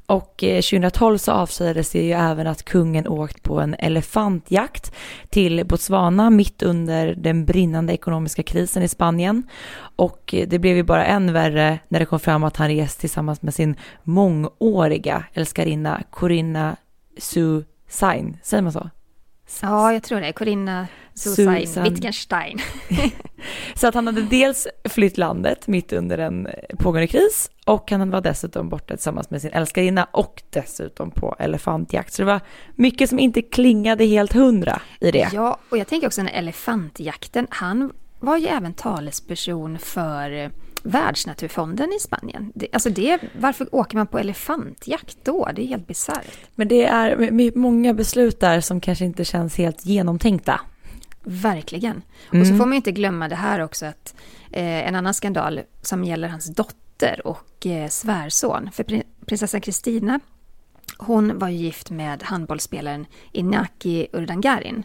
Och 0.08 0.44
eh, 0.44 0.62
2012 0.62 1.18
så 1.18 1.32
avslöjades 1.32 1.92
det 1.92 2.04
ju 2.04 2.12
även 2.12 2.48
att 2.48 2.64
kungen 2.64 3.08
åkt 3.08 3.44
på 3.44 3.60
en 3.60 3.76
elefantjakt 3.80 4.92
till 5.30 5.66
Botswana 5.66 6.30
mitt 6.30 6.64
under 6.64 7.16
den 7.16 7.46
brinnande 7.46 7.94
ekonomiska 7.94 8.44
krisen 8.44 8.84
i 8.84 8.88
Spanien. 8.88 9.44
Och 9.96 10.34
eh, 10.34 10.48
det 10.48 10.60
blev 10.60 10.76
ju 10.76 10.84
bara 10.84 11.06
än 11.06 11.34
värre 11.34 11.80
när 11.88 12.00
det 12.00 12.06
kom 12.06 12.20
fram 12.20 12.44
att 12.44 12.58
han 12.58 12.70
rest 12.70 13.00
tillsammans 13.00 13.42
med 13.42 13.54
sin 13.54 13.76
mångåriga 14.04 15.24
älskarinna 15.34 16.04
Corinna 16.10 16.76
Sue 17.18 17.64
Sain, 17.90 18.38
säger 18.44 18.64
man 18.64 18.72
så? 18.72 18.90
Ja, 19.62 19.94
jag 19.94 20.04
tror 20.04 20.22
det. 20.22 20.34
Corinna 20.34 20.88
Susan. 21.14 21.84
Wittgenstein. 21.84 22.60
så 23.76 23.88
att 23.88 23.94
han 23.94 24.08
hade 24.08 24.22
dels 24.22 24.68
flytt 24.90 25.18
landet 25.18 25.68
mitt 25.68 25.94
under 25.94 26.18
en 26.18 26.48
pågående 26.78 27.08
kris 27.08 27.52
och 27.66 27.92
han 27.92 28.10
var 28.10 28.22
dessutom 28.22 28.70
borta 28.70 28.96
tillsammans 28.96 29.30
med 29.30 29.42
sin 29.42 29.52
älskarinna 29.52 30.08
och 30.12 30.44
dessutom 30.50 31.12
på 31.12 31.36
elefantjakt. 31.40 32.14
Så 32.14 32.22
det 32.22 32.26
var 32.26 32.42
mycket 32.76 33.10
som 33.10 33.20
inte 33.20 33.42
klingade 33.42 34.06
helt 34.06 34.34
hundra 34.34 34.82
i 35.00 35.12
det. 35.12 35.30
Ja, 35.34 35.60
och 35.70 35.78
jag 35.78 35.88
tänker 35.88 36.08
också 36.08 36.22
den 36.22 36.30
elefantjakten. 36.30 37.48
Han 37.50 37.92
var 38.20 38.38
ju 38.38 38.48
även 38.48 38.74
talesperson 38.74 39.80
för 39.80 40.52
Världsnaturfonden 40.84 41.94
i 41.94 42.00
Spanien. 42.00 42.52
Det, 42.56 42.68
alltså 42.74 42.90
det, 42.90 43.20
varför 43.40 43.76
åker 43.76 43.98
man 43.98 44.08
på 44.08 44.20
elefantjakt 44.20 45.18
då? 45.24 45.50
Det 45.56 45.62
är 45.62 45.68
helt 45.68 45.88
bisarrt. 45.88 46.38
Men 46.56 46.68
det 46.68 46.86
är 46.86 47.58
många 47.58 47.94
beslut 47.94 48.40
där 48.40 48.62
som 48.62 48.82
kanske 48.82 49.06
inte 49.06 49.26
känns 49.26 49.58
helt 49.58 49.86
genomtänkta. 49.86 50.62
Verkligen. 51.24 52.02
Mm. 52.32 52.42
Och 52.42 52.48
så 52.48 52.58
får 52.58 52.66
man 52.66 52.74
inte 52.74 52.92
glömma 52.92 53.28
det 53.28 53.36
här 53.36 53.60
också 53.60 53.86
att 53.86 54.16
eh, 54.52 54.88
en 54.88 54.96
annan 54.96 55.14
skandal 55.14 55.62
som 55.82 56.04
gäller 56.04 56.28
hans 56.28 56.56
dotter 56.56 57.22
och 57.28 57.66
eh, 57.66 57.90
svärson. 57.90 58.70
För 58.72 59.04
prinsessan 59.26 59.62
Kristina, 59.62 60.20
hon 60.98 61.40
var 61.40 61.50
ju 61.50 61.58
gift 61.58 61.90
med 61.92 62.24
handbollsspelaren 62.24 63.06
Inaki 63.32 64.08
Urdangarin. 64.14 64.84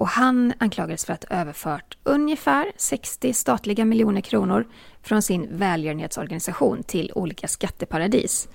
Och 0.00 0.08
han 0.08 0.52
anklagades 0.58 1.04
för 1.04 1.12
att 1.12 1.24
ha 1.24 1.36
överfört 1.36 1.98
ungefär 2.02 2.72
60 2.76 3.32
statliga 3.32 3.84
miljoner 3.84 4.20
kronor 4.20 4.66
från 5.02 5.22
sin 5.22 5.48
välgörenhetsorganisation 5.50 6.82
till 6.82 7.12
olika 7.14 7.48
skatteparadis. 7.48 8.48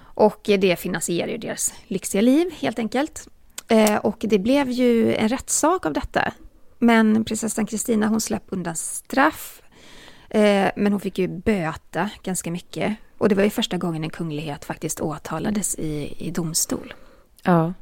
Och 0.00 0.40
det 0.44 0.78
finansierar 0.78 1.28
ju 1.28 1.38
deras 1.38 1.74
lyxiga 1.86 2.22
liv 2.22 2.50
helt 2.58 2.78
enkelt. 2.78 3.28
Eh, 3.68 3.96
och 3.96 4.16
det 4.20 4.38
blev 4.38 4.70
ju 4.70 5.14
en 5.14 5.28
rättssak 5.28 5.86
av 5.86 5.92
detta. 5.92 6.32
Men 6.78 7.24
prinsessan 7.24 7.66
Kristina 7.66 8.06
hon 8.06 8.20
slapp 8.20 8.44
undan 8.48 8.76
straff. 8.76 9.62
Eh, 10.30 10.70
men 10.76 10.92
hon 10.92 11.00
fick 11.00 11.18
ju 11.18 11.28
böta 11.28 12.10
ganska 12.22 12.50
mycket. 12.50 12.96
Och 13.18 13.28
det 13.28 13.34
var 13.34 13.44
ju 13.44 13.50
första 13.50 13.76
gången 13.76 14.04
en 14.04 14.10
kunglighet 14.10 14.64
faktiskt 14.64 15.00
åtalades 15.00 15.74
i, 15.74 16.14
i 16.18 16.30
domstol. 16.30 16.94
Ja. 17.42 17.72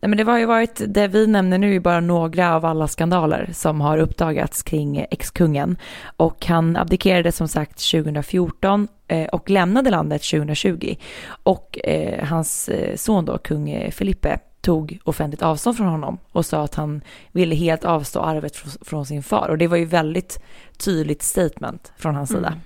Nej, 0.00 0.08
men 0.08 0.16
det 0.16 0.24
har 0.24 0.38
ju 0.38 0.46
varit, 0.46 0.80
det 0.86 1.08
vi 1.08 1.26
nämner 1.26 1.58
nu 1.58 1.76
är 1.76 1.80
bara 1.80 2.00
några 2.00 2.54
av 2.54 2.64
alla 2.64 2.88
skandaler 2.88 3.50
som 3.52 3.80
har 3.80 3.98
uppdagats 3.98 4.62
kring 4.62 5.06
ex-kungen. 5.10 5.76
Och 6.16 6.46
han 6.46 6.76
abdikerade 6.76 7.32
som 7.32 7.48
sagt 7.48 7.90
2014 7.90 8.88
eh, 9.08 9.26
och 9.26 9.50
lämnade 9.50 9.90
landet 9.90 10.22
2020. 10.22 10.94
Och 11.26 11.78
eh, 11.84 12.24
hans 12.24 12.68
eh, 12.68 12.96
son 12.96 13.24
då, 13.24 13.38
kung 13.38 13.70
eh, 13.70 13.90
Felipe, 13.90 14.38
tog 14.64 14.98
offentligt 15.04 15.42
avstånd 15.42 15.76
från 15.76 15.86
honom 15.86 16.18
och 16.32 16.46
sa 16.46 16.64
att 16.64 16.74
han 16.74 17.02
ville 17.32 17.54
helt 17.54 17.84
avstå 17.84 18.20
arvet 18.20 18.56
från, 18.80 19.06
sin 19.06 19.22
far. 19.22 19.48
Och 19.48 19.58
det 19.58 19.66
var 19.66 19.76
ju 19.76 19.84
väldigt 19.84 20.42
tydligt 20.76 21.22
statement 21.22 21.92
från 21.96 22.14
hans 22.14 22.30
sida. 22.30 22.48
Mm. 22.48 22.60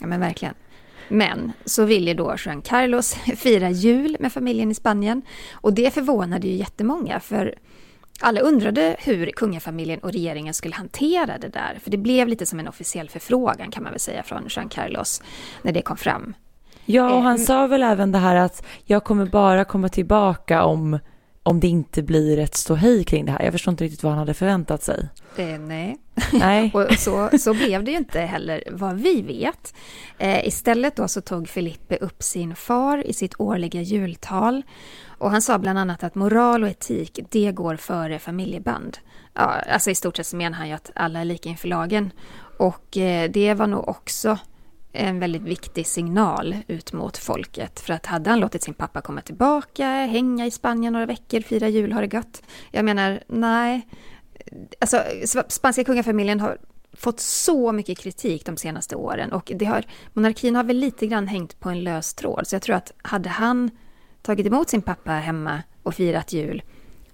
Ja 0.00 0.06
men 0.06 0.20
verkligen. 0.20 0.54
Men 1.08 1.52
så 1.64 1.84
ville 1.84 2.14
då 2.14 2.34
Juan 2.38 2.62
Carlos 2.62 3.14
fira 3.36 3.70
jul 3.70 4.16
med 4.20 4.32
familjen 4.32 4.70
i 4.70 4.74
Spanien. 4.74 5.22
Och 5.52 5.72
det 5.72 5.94
förvånade 5.94 6.48
ju 6.48 6.54
jättemånga 6.54 7.20
för 7.20 7.54
alla 8.20 8.40
undrade 8.40 8.96
hur 8.98 9.26
kungafamiljen 9.26 10.00
och 10.00 10.12
regeringen 10.12 10.54
skulle 10.54 10.74
hantera 10.74 11.38
det 11.38 11.48
där. 11.48 11.78
För 11.82 11.90
det 11.90 11.96
blev 11.96 12.28
lite 12.28 12.46
som 12.46 12.60
en 12.60 12.68
officiell 12.68 13.08
förfrågan 13.08 13.70
kan 13.70 13.82
man 13.82 13.92
väl 13.92 14.00
säga 14.00 14.22
från 14.22 14.46
Juan 14.48 14.68
Carlos 14.68 15.22
när 15.62 15.72
det 15.72 15.82
kom 15.82 15.96
fram. 15.96 16.34
Ja, 16.84 17.14
och 17.14 17.22
han 17.22 17.36
eh, 17.36 17.42
sa 17.42 17.66
väl 17.66 17.82
även 17.82 18.12
det 18.12 18.18
här 18.18 18.36
att 18.36 18.66
jag 18.84 19.04
kommer 19.04 19.26
bara 19.26 19.64
komma 19.64 19.88
tillbaka 19.88 20.64
om 20.64 20.98
om 21.42 21.60
det 21.60 21.66
inte 21.66 22.02
blir 22.02 22.38
ett 22.38 22.54
ståhej 22.54 23.04
kring 23.04 23.24
det 23.24 23.32
här. 23.32 23.42
Jag 23.42 23.52
förstår 23.52 23.72
inte 23.72 23.84
riktigt 23.84 24.02
vad 24.02 24.12
han 24.12 24.18
hade 24.18 24.34
förväntat 24.34 24.82
sig. 24.82 25.08
Eh, 25.36 25.58
nej, 25.58 25.96
nej. 26.32 26.70
och 26.74 26.98
så, 26.98 27.30
så 27.38 27.54
blev 27.54 27.84
det 27.84 27.90
ju 27.90 27.96
inte 27.96 28.20
heller 28.20 28.64
vad 28.70 28.96
vi 28.96 29.22
vet. 29.22 29.74
Eh, 30.18 30.46
istället 30.46 30.96
då 30.96 31.08
så 31.08 31.20
tog 31.20 31.48
Filippe 31.48 31.96
upp 31.96 32.22
sin 32.22 32.56
far 32.56 33.06
i 33.06 33.12
sitt 33.12 33.34
årliga 33.38 33.82
jultal. 33.82 34.62
Och 35.18 35.30
han 35.30 35.42
sa 35.42 35.58
bland 35.58 35.78
annat 35.78 36.04
att 36.04 36.14
moral 36.14 36.62
och 36.62 36.68
etik, 36.68 37.20
det 37.30 37.52
går 37.52 37.76
före 37.76 38.18
familjeband. 38.18 38.98
Ja, 39.34 39.54
alltså 39.72 39.90
i 39.90 39.94
stort 39.94 40.16
sett 40.16 40.26
så 40.26 40.36
menar 40.36 40.58
han 40.58 40.68
ju 40.68 40.74
att 40.74 40.90
alla 40.94 41.20
är 41.20 41.24
lika 41.24 41.48
inför 41.48 41.68
lagen. 41.68 42.10
Och 42.58 42.96
eh, 42.96 43.30
det 43.30 43.54
var 43.54 43.66
nog 43.66 43.88
också 43.88 44.38
en 44.92 45.20
väldigt 45.20 45.42
viktig 45.42 45.86
signal 45.86 46.56
ut 46.66 46.92
mot 46.92 47.16
folket. 47.16 47.80
För 47.80 47.92
att 47.92 48.06
hade 48.06 48.30
han 48.30 48.40
låtit 48.40 48.62
sin 48.62 48.74
pappa 48.74 49.00
komma 49.00 49.20
tillbaka, 49.20 49.88
hänga 49.88 50.46
i 50.46 50.50
Spanien 50.50 50.92
några 50.92 51.06
veckor, 51.06 51.40
fira 51.40 51.68
jul, 51.68 51.92
ha 51.92 52.00
det 52.00 52.14
gött. 52.14 52.42
Jag 52.70 52.84
menar, 52.84 53.22
nej. 53.26 53.88
Alltså, 54.78 55.02
spanska 55.48 55.84
kungafamiljen 55.84 56.40
har 56.40 56.58
fått 56.92 57.20
så 57.20 57.72
mycket 57.72 57.98
kritik 57.98 58.46
de 58.46 58.56
senaste 58.56 58.96
åren 58.96 59.32
och 59.32 59.52
det 59.54 59.64
har, 59.64 59.84
monarkin 60.12 60.56
har 60.56 60.64
väl 60.64 60.76
lite 60.76 61.06
grann 61.06 61.26
hängt 61.26 61.60
på 61.60 61.70
en 61.70 61.84
lös 61.84 62.14
tråd. 62.14 62.46
Så 62.46 62.54
jag 62.54 62.62
tror 62.62 62.76
att 62.76 62.92
hade 63.02 63.28
han 63.28 63.70
tagit 64.22 64.46
emot 64.46 64.68
sin 64.68 64.82
pappa 64.82 65.12
hemma 65.12 65.62
och 65.82 65.94
firat 65.94 66.32
jul, 66.32 66.62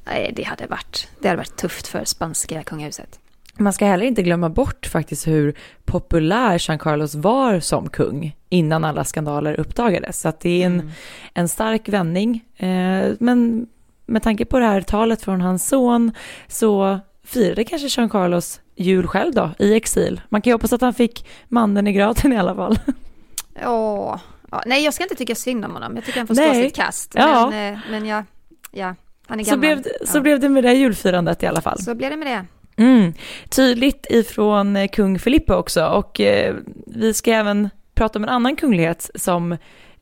nej, 0.05 0.33
det 0.37 0.43
hade 0.43 0.67
varit, 0.67 1.09
det 1.21 1.29
hade 1.29 1.39
varit 1.39 1.57
tufft 1.57 1.87
för 1.87 2.05
spanska 2.05 2.63
kungahuset. 2.63 3.21
Man 3.59 3.73
ska 3.73 3.87
heller 3.87 4.07
inte 4.07 4.23
glömma 4.23 4.49
bort 4.49 4.87
faktiskt 4.87 5.27
hur 5.27 5.55
populär 5.85 6.69
Jean 6.69 6.79
Carlos 6.79 7.15
var 7.15 7.61
som 7.61 7.89
kung 7.89 8.37
innan 8.49 8.85
alla 8.85 9.05
skandaler 9.05 9.61
uppdagades. 9.61 10.21
Så 10.21 10.29
att 10.29 10.41
det 10.41 10.63
är 10.63 10.67
en, 10.67 10.81
mm. 10.81 10.91
en 11.35 11.49
stark 11.49 11.89
vändning. 11.89 12.45
Eh, 12.57 13.13
men 13.19 13.67
med 14.07 14.23
tanke 14.23 14.45
på 14.45 14.59
det 14.59 14.67
här 14.67 14.81
talet 14.81 15.23
från 15.23 15.41
hans 15.41 15.69
son 15.69 16.13
så 16.49 17.01
firade 17.25 17.65
kanske 17.65 18.01
Jean 18.01 18.09
Carlos 18.09 18.61
jul 18.77 19.07
själv 19.07 19.35
då, 19.35 19.51
i 19.59 19.75
exil. 19.75 20.21
Man 20.29 20.43
kan 20.43 20.51
ju 20.51 20.55
hoppas 20.55 20.73
att 20.73 20.81
han 20.81 20.95
fick 20.95 21.27
mannen 21.49 21.87
i 21.87 21.93
graten 21.93 22.33
i 22.33 22.37
alla 22.37 22.55
fall. 22.55 22.79
Åh, 23.67 24.21
ja, 24.51 24.63
nej 24.67 24.85
jag 24.85 24.95
ska 24.95 25.03
inte 25.05 25.15
tycka 25.15 25.35
synd 25.35 25.65
om 25.65 25.73
honom. 25.73 25.97
Jag 25.97 26.05
tycker 26.05 26.19
han 26.19 26.27
får 26.27 26.35
stå 26.35 26.55
sitt 26.55 26.77
kast. 26.77 27.13
Ja. 27.15 27.51
Men, 27.51 27.75
eh, 27.75 27.81
men 27.91 28.07
ja, 28.07 28.25
ja, 28.71 28.95
han 29.27 29.41
är 29.41 29.45
gammal. 29.45 29.57
Så 29.57 29.61
blev, 29.61 29.83
det, 29.83 29.97
ja. 30.01 30.07
så 30.07 30.21
blev 30.21 30.41
det 30.41 30.49
med 30.49 30.65
det 30.65 30.73
julfirandet 30.73 31.43
i 31.43 31.47
alla 31.47 31.61
fall. 31.61 31.79
Så 31.79 31.95
blev 31.95 32.11
det 32.11 32.17
med 32.17 32.27
det. 32.27 32.47
Mm. 32.77 33.13
Tydligt 33.49 34.07
ifrån 34.11 34.77
eh, 34.77 34.89
kung 34.89 35.19
Filippo 35.19 35.55
också 35.55 35.87
och 35.87 36.21
eh, 36.21 36.55
vi 36.87 37.15
ska 37.15 37.33
även 37.33 37.71
prata 37.95 38.19
om 38.19 38.23
en 38.23 38.29
annan 38.29 38.57
kunglighet 38.57 39.11
som 39.15 39.53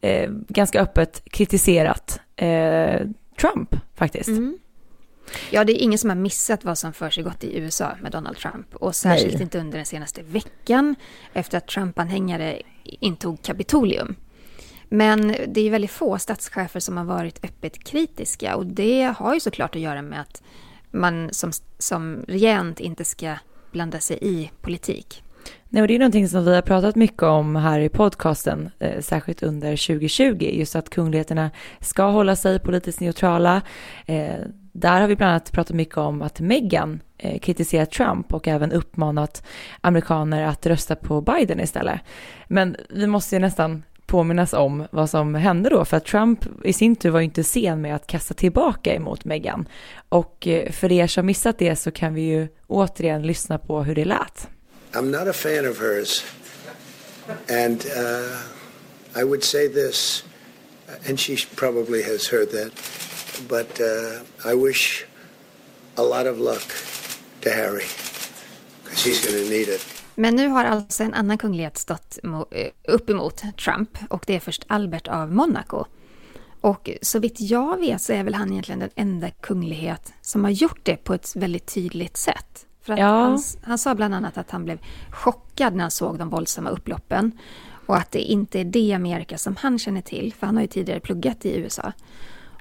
eh, 0.00 0.30
ganska 0.30 0.80
öppet 0.80 1.22
kritiserat 1.30 2.20
eh, 2.36 3.00
Trump 3.40 3.76
faktiskt. 3.94 4.28
Mm. 4.28 4.58
Ja, 5.50 5.64
det 5.64 5.72
är 5.72 5.82
ingen 5.82 5.98
som 5.98 6.10
har 6.10 6.16
missat 6.16 6.64
vad 6.64 6.78
som 6.78 6.92
för 6.92 7.10
sig 7.10 7.24
gått 7.24 7.44
i 7.44 7.58
USA 7.58 7.90
med 8.00 8.12
Donald 8.12 8.36
Trump 8.36 8.74
och 8.74 8.94
särskilt 8.94 9.34
Nej. 9.34 9.42
inte 9.42 9.58
under 9.58 9.78
den 9.78 9.86
senaste 9.86 10.22
veckan 10.22 10.94
efter 11.32 11.58
att 11.58 11.68
Trump-anhängare 11.68 12.62
intog 12.84 13.42
Kapitolium. 13.42 14.16
Men 14.88 15.36
det 15.48 15.60
är 15.60 15.70
väldigt 15.70 15.90
få 15.90 16.18
statschefer 16.18 16.80
som 16.80 16.96
har 16.96 17.04
varit 17.04 17.44
öppet 17.44 17.84
kritiska 17.84 18.56
och 18.56 18.66
det 18.66 19.14
har 19.18 19.34
ju 19.34 19.40
såklart 19.40 19.74
att 19.74 19.80
göra 19.80 20.02
med 20.02 20.20
att 20.20 20.42
man 20.92 21.28
som, 21.32 21.52
som 21.78 22.24
regent 22.28 22.80
inte 22.80 23.04
ska 23.04 23.34
blanda 23.72 23.98
sig 23.98 24.18
i 24.20 24.50
politik. 24.60 25.22
Nej, 25.68 25.82
och 25.82 25.88
det 25.88 25.94
är 25.94 25.98
någonting 25.98 26.28
som 26.28 26.44
vi 26.44 26.54
har 26.54 26.62
pratat 26.62 26.96
mycket 26.96 27.22
om 27.22 27.56
här 27.56 27.80
i 27.80 27.88
podcasten, 27.88 28.70
eh, 28.78 29.00
särskilt 29.00 29.42
under 29.42 29.76
2020, 29.76 30.50
just 30.52 30.76
att 30.76 30.90
kungligheterna 30.90 31.50
ska 31.80 32.04
hålla 32.04 32.36
sig 32.36 32.58
politiskt 32.58 33.00
neutrala. 33.00 33.62
Eh, 34.06 34.34
där 34.72 35.00
har 35.00 35.08
vi 35.08 35.16
bland 35.16 35.30
annat 35.30 35.52
pratat 35.52 35.76
mycket 35.76 35.96
om 35.96 36.22
att 36.22 36.40
Meghan 36.40 37.00
eh, 37.18 37.38
kritiserat 37.38 37.90
Trump 37.90 38.34
och 38.34 38.48
även 38.48 38.72
uppmanat 38.72 39.46
amerikaner 39.80 40.42
att 40.42 40.66
rösta 40.66 40.96
på 40.96 41.20
Biden 41.20 41.60
istället. 41.60 42.00
Men 42.48 42.76
vi 42.90 43.06
måste 43.06 43.36
ju 43.36 43.40
nästan 43.40 43.82
påminnas 44.06 44.52
om 44.52 44.86
vad 44.90 45.10
som 45.10 45.34
hände 45.34 45.70
då, 45.70 45.84
för 45.84 45.96
att 45.96 46.04
Trump 46.04 46.46
i 46.64 46.72
sin 46.72 46.96
tur 46.96 47.10
var 47.10 47.20
ju 47.20 47.24
inte 47.24 47.44
sen 47.44 47.80
med 47.80 47.94
att 47.94 48.06
kasta 48.06 48.34
tillbaka 48.34 48.94
emot 48.94 49.24
Meghan. 49.24 49.68
Och 50.08 50.46
eh, 50.46 50.72
för 50.72 50.92
er 50.92 51.06
som 51.06 51.26
missat 51.26 51.58
det 51.58 51.76
så 51.76 51.90
kan 51.90 52.14
vi 52.14 52.22
ju 52.22 52.48
återigen 52.66 53.22
lyssna 53.22 53.58
på 53.58 53.82
hur 53.82 53.94
det 53.94 54.04
lät. 54.04 54.48
I'm 54.92 55.10
not 55.10 55.28
a 55.28 55.32
fan 55.32 55.66
of 55.70 55.80
hers. 55.80 56.24
And 57.48 57.84
uh, 57.86 59.20
I 59.20 59.24
would 59.24 59.44
say 59.44 59.68
this, 59.68 60.24
and 61.08 61.18
she 61.20 61.36
probably 61.56 62.02
has 62.02 62.28
heard 62.28 62.50
that, 62.50 62.72
but 63.48 63.80
uh, 63.80 64.52
I 64.52 64.54
wish 64.54 65.04
a 65.96 66.02
lot 66.02 66.26
of 66.26 66.38
luck 66.38 66.72
to 67.40 67.50
Harry, 67.50 67.86
because 68.84 69.04
he's 69.04 69.24
going 69.24 69.44
to 69.44 69.50
need 69.50 69.68
it. 69.68 70.01
Men 70.22 70.36
nu 70.36 70.48
har 70.48 70.64
alltså 70.64 71.02
en 71.02 71.14
annan 71.14 71.38
kunglighet 71.38 71.78
stått 71.78 72.18
eh, 72.50 72.66
upp 72.88 73.10
emot 73.10 73.42
Trump 73.64 73.98
och 74.10 74.24
det 74.26 74.36
är 74.36 74.40
först 74.40 74.64
Albert 74.66 75.08
av 75.08 75.32
Monaco. 75.32 75.84
Och 76.60 76.90
så 77.02 77.18
vitt 77.18 77.40
jag 77.40 77.80
vet 77.80 78.02
så 78.02 78.12
är 78.12 78.24
väl 78.24 78.34
han 78.34 78.50
egentligen 78.50 78.78
den 78.78 78.90
enda 78.94 79.30
kunglighet 79.30 80.12
som 80.20 80.44
har 80.44 80.50
gjort 80.50 80.80
det 80.82 80.96
på 80.96 81.14
ett 81.14 81.36
väldigt 81.36 81.74
tydligt 81.74 82.16
sätt. 82.16 82.66
För 82.82 82.98
ja. 82.98 83.06
han, 83.06 83.38
han 83.62 83.78
sa 83.78 83.94
bland 83.94 84.14
annat 84.14 84.38
att 84.38 84.50
han 84.50 84.64
blev 84.64 84.78
chockad 85.10 85.74
när 85.74 85.84
han 85.84 85.90
såg 85.90 86.18
de 86.18 86.28
våldsamma 86.28 86.70
upploppen. 86.70 87.32
Och 87.86 87.96
att 87.96 88.10
det 88.10 88.20
inte 88.20 88.60
är 88.60 88.64
det 88.64 88.92
Amerika 88.92 89.38
som 89.38 89.56
han 89.56 89.78
känner 89.78 90.00
till, 90.00 90.34
för 90.38 90.46
han 90.46 90.56
har 90.56 90.62
ju 90.62 90.68
tidigare 90.68 91.00
pluggat 91.00 91.44
i 91.44 91.56
USA. 91.56 91.92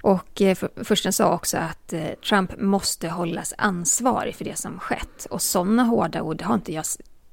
Och 0.02 0.42
eh, 0.42 0.58
försten 0.84 1.14
sa 1.14 1.34
också 1.34 1.58
att 1.58 1.94
eh, 1.94 2.10
Trump 2.30 2.62
måste 2.62 3.10
hållas 3.10 3.54
ansvarig 3.58 4.36
för 4.36 4.46
det 4.46 4.58
som 4.58 4.80
skett. 4.80 5.28
Och 5.30 5.42
sådana 5.42 5.84
hårda 5.84 6.22
ord 6.22 6.42
har 6.42 6.54
inte 6.56 6.74
jag 6.74 6.86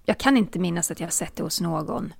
jag 0.08 0.18
kan 0.18 0.36
inte 0.36 0.58
minnas 0.58 0.90
att 0.90 1.00
jag 1.00 1.06
har 1.06 1.10
sett 1.12 1.36
det 1.36 1.42
hos 1.42 1.60
någon 1.60 2.12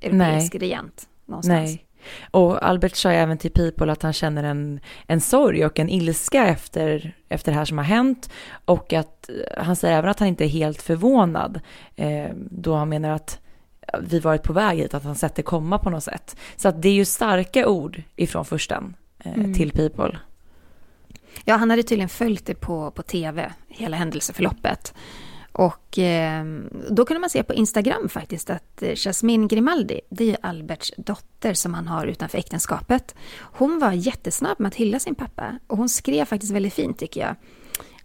europeisk 0.00 0.54
regent 0.54 1.08
någonstans. 1.26 1.70
Nej. 1.70 1.86
Och 2.30 2.66
Albert 2.66 2.96
sa 2.96 3.10
även 3.10 3.38
till 3.38 3.50
People 3.50 3.92
att 3.92 4.02
han 4.02 4.12
känner 4.12 4.44
en, 4.44 4.80
en 5.06 5.20
sorg 5.20 5.66
och 5.66 5.78
en 5.78 5.88
ilska 5.88 6.46
efter, 6.46 7.14
efter 7.28 7.52
det 7.52 7.58
här 7.58 7.64
som 7.64 7.78
har 7.78 7.84
hänt. 7.84 8.30
Och 8.64 8.92
att 8.92 9.28
eh, 9.28 9.64
han 9.64 9.76
säger 9.76 9.98
även 9.98 10.10
att 10.10 10.18
han 10.18 10.28
inte 10.28 10.44
är 10.44 10.48
helt 10.48 10.82
förvånad. 10.82 11.60
Eh, 11.96 12.30
då 12.34 12.74
han 12.74 12.88
menar 12.88 13.10
att 13.10 13.40
vi 14.00 14.18
varit 14.18 14.42
på 14.42 14.52
väg 14.52 14.78
hit, 14.78 14.94
att 14.94 15.04
han 15.04 15.14
sett 15.14 15.34
det 15.34 15.42
komma 15.42 15.78
på 15.78 15.90
något 15.90 16.04
sätt. 16.04 16.36
Så 16.56 16.68
att 16.68 16.82
det 16.82 16.88
är 16.88 16.94
ju 16.94 17.04
starka 17.04 17.68
ord 17.68 18.02
ifrån 18.16 18.44
försten 18.44 18.96
eh, 19.18 19.34
mm. 19.34 19.54
till 19.54 19.72
People. 19.72 20.18
Ja, 21.44 21.56
han 21.56 21.70
hade 21.70 21.82
tydligen 21.82 22.08
följt 22.08 22.46
det 22.46 22.54
på, 22.54 22.90
på 22.90 23.02
tv, 23.02 23.52
hela 23.68 23.96
händelseförloppet. 23.96 24.94
Och 25.52 25.98
eh, 25.98 26.44
då 26.90 27.04
kunde 27.04 27.20
man 27.20 27.30
se 27.30 27.42
på 27.42 27.54
Instagram 27.54 28.08
faktiskt 28.08 28.50
att 28.50 28.82
eh, 28.82 28.94
Jasmine 28.96 29.48
Grimaldi, 29.48 30.00
det 30.10 30.24
är 30.24 30.28
ju 30.28 30.36
Alberts 30.42 30.92
dotter 30.96 31.54
som 31.54 31.74
han 31.74 31.88
har 31.88 32.06
utanför 32.06 32.38
äktenskapet. 32.38 33.14
Hon 33.38 33.78
var 33.78 33.92
jättesnabb 33.92 34.60
med 34.60 34.68
att 34.68 34.74
hylla 34.74 34.98
sin 34.98 35.14
pappa 35.14 35.58
och 35.66 35.78
hon 35.78 35.88
skrev 35.88 36.24
faktiskt 36.24 36.52
väldigt 36.52 36.74
fint 36.74 36.98
tycker 36.98 37.20
jag. 37.20 37.36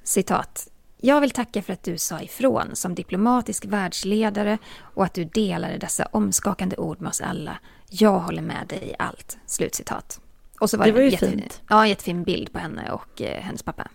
Citat. 0.04 0.70
Jag 0.98 1.22
vill 1.22 1.32
tacka 1.32 1.62
för 1.62 1.74
att 1.74 1.84
du 1.84 1.98
sa 1.98 2.22
ifrån 2.22 2.76
som 2.76 2.96
diplomatisk 2.96 3.66
världsledare 3.66 4.58
och 4.80 5.06
att 5.06 5.14
du 5.14 5.24
delade 5.24 5.78
dessa 5.78 6.06
omskakande 6.06 6.76
ord 6.76 7.02
med 7.02 7.10
oss 7.10 7.22
alla. 7.22 7.58
Jag 7.90 8.20
håller 8.20 8.42
med 8.42 8.68
dig 8.68 8.90
i 8.90 8.96
allt. 9.00 9.38
Slutcitat. 9.46 10.22
Och 10.60 10.70
så 10.70 10.78
var 10.78 10.86
det, 10.86 10.92
det 10.92 10.96
var 10.96 11.04
en 11.04 11.10
jättefin, 11.10 11.44
Ja, 11.70 11.84
en 11.84 11.90
jättefin 11.90 12.24
bild 12.24 12.54
på 12.54 12.60
henne 12.60 12.92
och 12.92 13.22
eh, 13.22 13.42
hennes 13.42 13.64
pappa. 13.64 13.88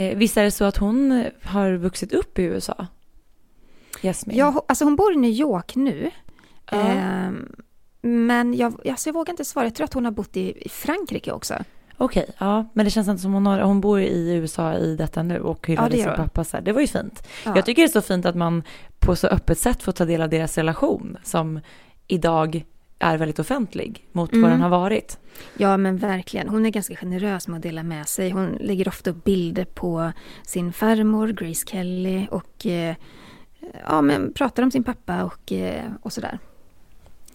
Eh, 0.00 0.16
visst 0.16 0.36
är 0.36 0.44
det 0.44 0.50
så 0.50 0.64
att 0.64 0.76
hon 0.76 1.24
har 1.42 1.72
vuxit 1.72 2.12
upp 2.12 2.38
i 2.38 2.42
USA? 2.42 2.86
Jasmin? 4.02 4.36
Ja, 4.36 4.64
alltså 4.68 4.84
hon 4.84 4.96
bor 4.96 5.12
i 5.12 5.16
New 5.16 5.30
York 5.30 5.76
nu. 5.76 6.10
Ja. 6.70 6.78
Ehm, 6.78 7.52
men 8.00 8.54
jag, 8.54 8.86
alltså 8.88 9.08
jag 9.08 9.14
vågar 9.14 9.32
inte 9.32 9.44
svara. 9.44 9.66
Jag 9.66 9.74
tror 9.74 9.84
att 9.84 9.94
hon 9.94 10.04
har 10.04 10.12
bott 10.12 10.36
i, 10.36 10.66
i 10.66 10.68
Frankrike 10.68 11.32
också. 11.32 11.54
Okej, 11.96 12.30
ja. 12.38 12.68
Men 12.72 12.84
det 12.84 12.90
känns 12.90 13.08
inte 13.08 13.22
som 13.22 13.32
hon 13.32 13.46
har, 13.46 13.60
hon 13.60 13.80
bor 13.80 14.00
i 14.00 14.34
USA 14.34 14.74
i 14.74 14.96
detta 14.96 15.22
nu 15.22 15.40
och 15.40 15.66
hyllade 15.66 15.96
det 15.96 16.02
sin 16.02 16.16
pappa 16.16 16.44
så 16.44 16.56
här. 16.56 16.64
Det 16.64 16.72
var 16.72 16.80
ju 16.80 16.86
fint. 16.86 17.28
Ja. 17.44 17.52
Jag 17.56 17.66
tycker 17.66 17.82
det 17.82 17.88
är 17.88 18.00
så 18.00 18.02
fint 18.02 18.26
att 18.26 18.36
man 18.36 18.62
på 18.98 19.16
så 19.16 19.26
öppet 19.26 19.58
sätt 19.58 19.82
får 19.82 19.92
ta 19.92 20.04
del 20.04 20.22
av 20.22 20.28
deras 20.28 20.58
relation 20.58 21.16
som 21.22 21.60
idag 22.06 22.64
är 23.00 23.18
väldigt 23.18 23.38
offentlig 23.38 24.08
mot 24.12 24.32
Mm. 24.32 24.42
vad 24.42 24.50
den 24.50 24.60
har 24.60 24.68
varit. 24.68 25.18
Ja, 25.56 25.76
men 25.76 25.96
verkligen. 25.96 26.48
Hon 26.48 26.66
är 26.66 26.70
ganska 26.70 26.96
generös 26.96 27.48
med 27.48 27.56
att 27.56 27.62
dela 27.62 27.82
med 27.82 28.08
sig. 28.08 28.30
Hon 28.30 28.52
lägger 28.60 28.88
ofta 28.88 29.10
upp 29.10 29.24
bilder 29.24 29.64
på 29.64 30.12
sin 30.46 30.72
farmor, 30.72 31.28
Grace 31.28 31.66
Kelly, 31.66 32.26
och 32.30 32.66
eh, 32.66 32.94
ja, 33.86 34.00
men 34.02 34.32
pratar 34.32 34.62
om 34.62 34.70
sin 34.70 34.84
pappa 34.84 35.24
och, 35.24 35.52
eh, 35.52 35.84
och 36.02 36.12
sådär. 36.12 36.38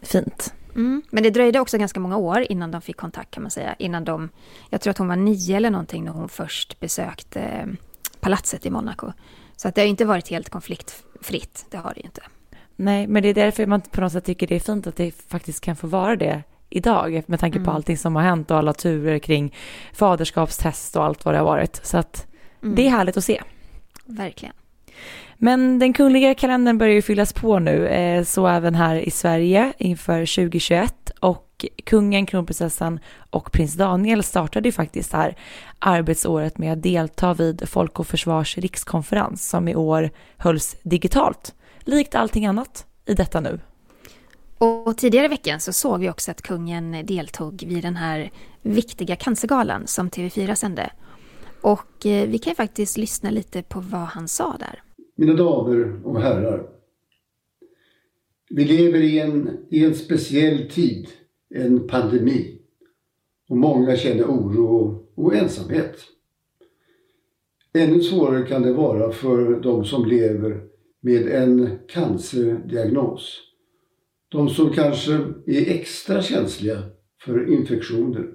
Fint. 0.01 0.53
Mm. 0.75 1.01
Men 1.09 1.23
det 1.23 1.29
dröjde 1.29 1.59
också 1.59 1.77
ganska 1.77 1.99
många 1.99 2.17
år 2.17 2.45
innan 2.49 2.71
de 2.71 2.81
fick 2.81 2.97
kontakt 2.97 3.31
kan 3.31 3.43
man 3.43 3.51
säga. 3.51 3.75
Innan 3.79 4.03
de, 4.05 4.29
jag 4.69 4.81
tror 4.81 4.91
att 4.91 4.97
hon 4.97 5.07
var 5.07 5.15
nio 5.15 5.57
eller 5.57 5.69
någonting 5.69 6.05
när 6.05 6.11
hon 6.11 6.29
först 6.29 6.79
besökte 6.79 7.41
eh, 7.41 7.67
palatset 8.19 8.65
i 8.65 8.69
Monaco. 8.69 9.11
Så 9.55 9.67
att 9.67 9.75
det 9.75 9.81
har 9.81 9.87
inte 9.87 10.05
varit 10.05 10.27
helt 10.27 10.49
konfliktfritt, 10.49 11.65
det 11.69 11.77
har 11.77 11.93
det 11.93 11.99
ju 11.99 12.05
inte. 12.05 12.21
Nej, 12.75 13.07
men 13.07 13.23
det 13.23 13.29
är 13.29 13.33
därför 13.33 13.65
man 13.65 13.81
på 13.81 14.01
något 14.01 14.11
sätt 14.11 14.25
tycker 14.25 14.47
det 14.47 14.55
är 14.55 14.59
fint 14.59 14.87
att 14.87 14.95
det 14.95 15.11
faktiskt 15.27 15.61
kan 15.61 15.75
få 15.75 15.87
vara 15.87 16.15
det 16.15 16.43
idag 16.69 17.23
med 17.27 17.39
tanke 17.39 17.57
på 17.57 17.63
Mm. 17.63 17.75
allting 17.75 17.97
som 17.97 18.15
har 18.15 18.23
hänt 18.23 18.51
och 18.51 18.57
alla 18.57 18.73
turer 18.73 19.19
kring 19.19 19.53
faderskapstest 19.93 20.95
och 20.95 21.03
allt 21.03 21.25
vad 21.25 21.33
det 21.33 21.37
har 21.37 21.45
varit. 21.45 21.79
Så 21.83 21.97
att 21.97 22.27
Mm. 22.63 22.75
det 22.75 22.85
är 22.87 22.89
härligt 22.89 23.17
att 23.17 23.23
se. 23.23 23.41
Verkligen. 24.05 24.53
Men 25.37 25.79
den 25.79 25.93
kungliga 25.93 26.33
kalendern 26.33 26.77
börjar 26.77 26.93
ju 26.93 27.01
fyllas 27.01 27.33
på 27.33 27.59
nu, 27.59 27.87
eh, 27.87 28.23
så 28.23 28.47
även 28.47 28.75
här 28.75 28.95
i 28.95 29.11
Sverige 29.11 29.73
inför 29.77 30.25
2021. 30.25 31.11
Och 31.19 31.65
kungen, 31.85 32.25
kronprinsessan 32.25 32.99
och 33.29 33.51
prins 33.51 33.73
Daniel 33.73 34.23
startade 34.23 34.67
ju 34.67 34.71
faktiskt 34.71 35.13
här 35.13 35.35
arbetsåret 35.79 36.57
med 36.57 36.73
att 36.73 36.83
delta 36.83 37.33
vid 37.33 37.69
Folk 37.69 37.99
och 37.99 38.07
Försvars 38.07 38.57
rikskonferens 38.57 39.49
som 39.49 39.67
i 39.67 39.75
år 39.75 40.09
hölls 40.37 40.75
digitalt, 40.83 41.53
likt 41.85 42.15
allting 42.15 42.45
annat 42.45 42.85
i 43.05 43.13
detta 43.13 43.39
nu. 43.39 43.59
Och 44.57 44.97
tidigare 44.97 45.25
i 45.25 45.29
veckan 45.29 45.59
så 45.59 45.73
såg 45.73 45.99
vi 45.99 46.09
också 46.09 46.31
att 46.31 46.41
kungen 46.41 47.05
deltog 47.05 47.63
vid 47.67 47.83
den 47.83 47.95
här 47.95 48.31
viktiga 48.61 49.15
cancergalan 49.15 49.87
som 49.87 50.09
TV4 50.09 50.55
sände. 50.55 50.91
Och 51.61 52.05
eh, 52.05 52.29
vi 52.29 52.37
kan 52.37 52.51
ju 52.51 52.55
faktiskt 52.55 52.97
lyssna 52.97 53.29
lite 53.29 53.63
på 53.63 53.79
vad 53.79 54.01
han 54.01 54.27
sa 54.27 54.57
där. 54.59 54.83
Mina 55.15 55.33
damer 55.33 56.05
och 56.05 56.21
herrar. 56.21 56.69
Vi 58.49 58.65
lever 58.65 59.01
i 59.01 59.19
en, 59.19 59.57
i 59.69 59.85
en 59.85 59.95
speciell 59.95 60.69
tid, 60.69 61.07
en 61.49 61.87
pandemi. 61.87 62.61
Och 63.49 63.57
många 63.57 63.97
känner 63.97 64.23
oro 64.23 65.05
och 65.15 65.35
ensamhet. 65.35 65.97
Ännu 67.73 68.01
svårare 68.01 68.43
kan 68.43 68.61
det 68.61 68.73
vara 68.73 69.11
för 69.11 69.59
de 69.61 69.85
som 69.85 70.05
lever 70.05 70.74
med 71.05 71.27
en 71.27 71.79
cancerdiagnos. 71.87 73.41
De 74.29 74.49
som 74.49 74.69
kanske 74.69 75.13
är 75.45 75.71
extra 75.71 76.21
känsliga 76.21 76.83
för 77.25 77.53
infektioner 77.53 78.25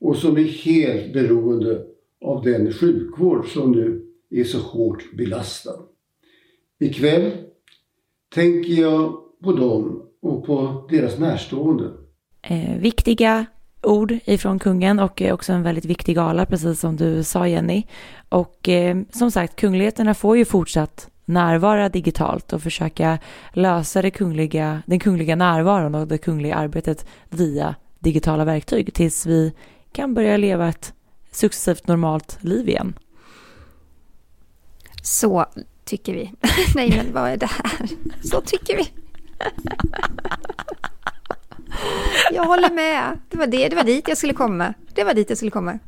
och 0.00 0.16
som 0.16 0.36
är 0.36 0.42
helt 0.42 1.12
beroende 1.12 1.84
av 2.24 2.44
den 2.44 2.72
sjukvård 2.72 3.48
som 3.48 3.72
nu 3.72 4.04
är 4.30 4.44
så 4.44 4.58
hårt 4.58 5.16
belastad. 5.16 5.80
Ikväll 6.80 7.32
tänker 8.34 8.72
jag 8.72 9.12
på 9.44 9.52
dem 9.52 10.02
och 10.22 10.46
på 10.46 10.88
deras 10.90 11.18
närstående. 11.18 11.92
Eh, 12.42 12.78
viktiga 12.78 13.46
ord 13.82 14.14
ifrån 14.24 14.58
kungen 14.58 14.98
och 14.98 15.22
eh, 15.22 15.34
också 15.34 15.52
en 15.52 15.62
väldigt 15.62 15.84
viktig 15.84 16.16
gala, 16.16 16.46
precis 16.46 16.80
som 16.80 16.96
du 16.96 17.24
sa 17.24 17.48
Jenny. 17.48 17.86
Och 18.28 18.68
eh, 18.68 18.96
som 19.12 19.30
sagt, 19.30 19.56
kungligheterna 19.56 20.14
får 20.14 20.36
ju 20.36 20.44
fortsatt 20.44 21.10
närvara 21.28 21.88
digitalt 21.88 22.52
och 22.52 22.62
försöka 22.62 23.18
lösa 23.52 24.02
det 24.02 24.10
kungliga, 24.10 24.82
den 24.86 24.98
kungliga 25.00 25.36
närvaron 25.36 25.94
och 25.94 26.08
det 26.08 26.18
kungliga 26.18 26.54
arbetet 26.54 27.06
via 27.28 27.74
digitala 27.98 28.44
verktyg 28.44 28.94
tills 28.94 29.26
vi 29.26 29.52
kan 29.92 30.14
börja 30.14 30.36
leva 30.36 30.68
ett 30.68 30.92
successivt 31.30 31.86
normalt 31.86 32.38
liv 32.40 32.68
igen. 32.68 32.98
Så 35.02 35.46
tycker 35.84 36.12
vi. 36.12 36.32
Nej, 36.74 36.90
men 36.96 37.12
vad 37.12 37.30
är 37.30 37.36
det 37.36 37.46
här? 37.50 37.88
Så 38.24 38.40
tycker 38.40 38.76
vi. 38.76 38.90
Jag 42.32 42.44
håller 42.44 42.70
med. 42.70 43.18
Det 43.28 43.38
var, 43.38 43.46
det, 43.46 43.68
det 43.68 43.76
var 43.76 43.84
dit 43.84 44.08
jag 44.08 44.18
skulle 44.18 44.32
komma. 44.32 44.74
Det 44.94 45.04
var 45.04 45.14
dit 45.14 45.28
jag 45.28 45.38
skulle 45.38 45.50
komma. 45.50 45.78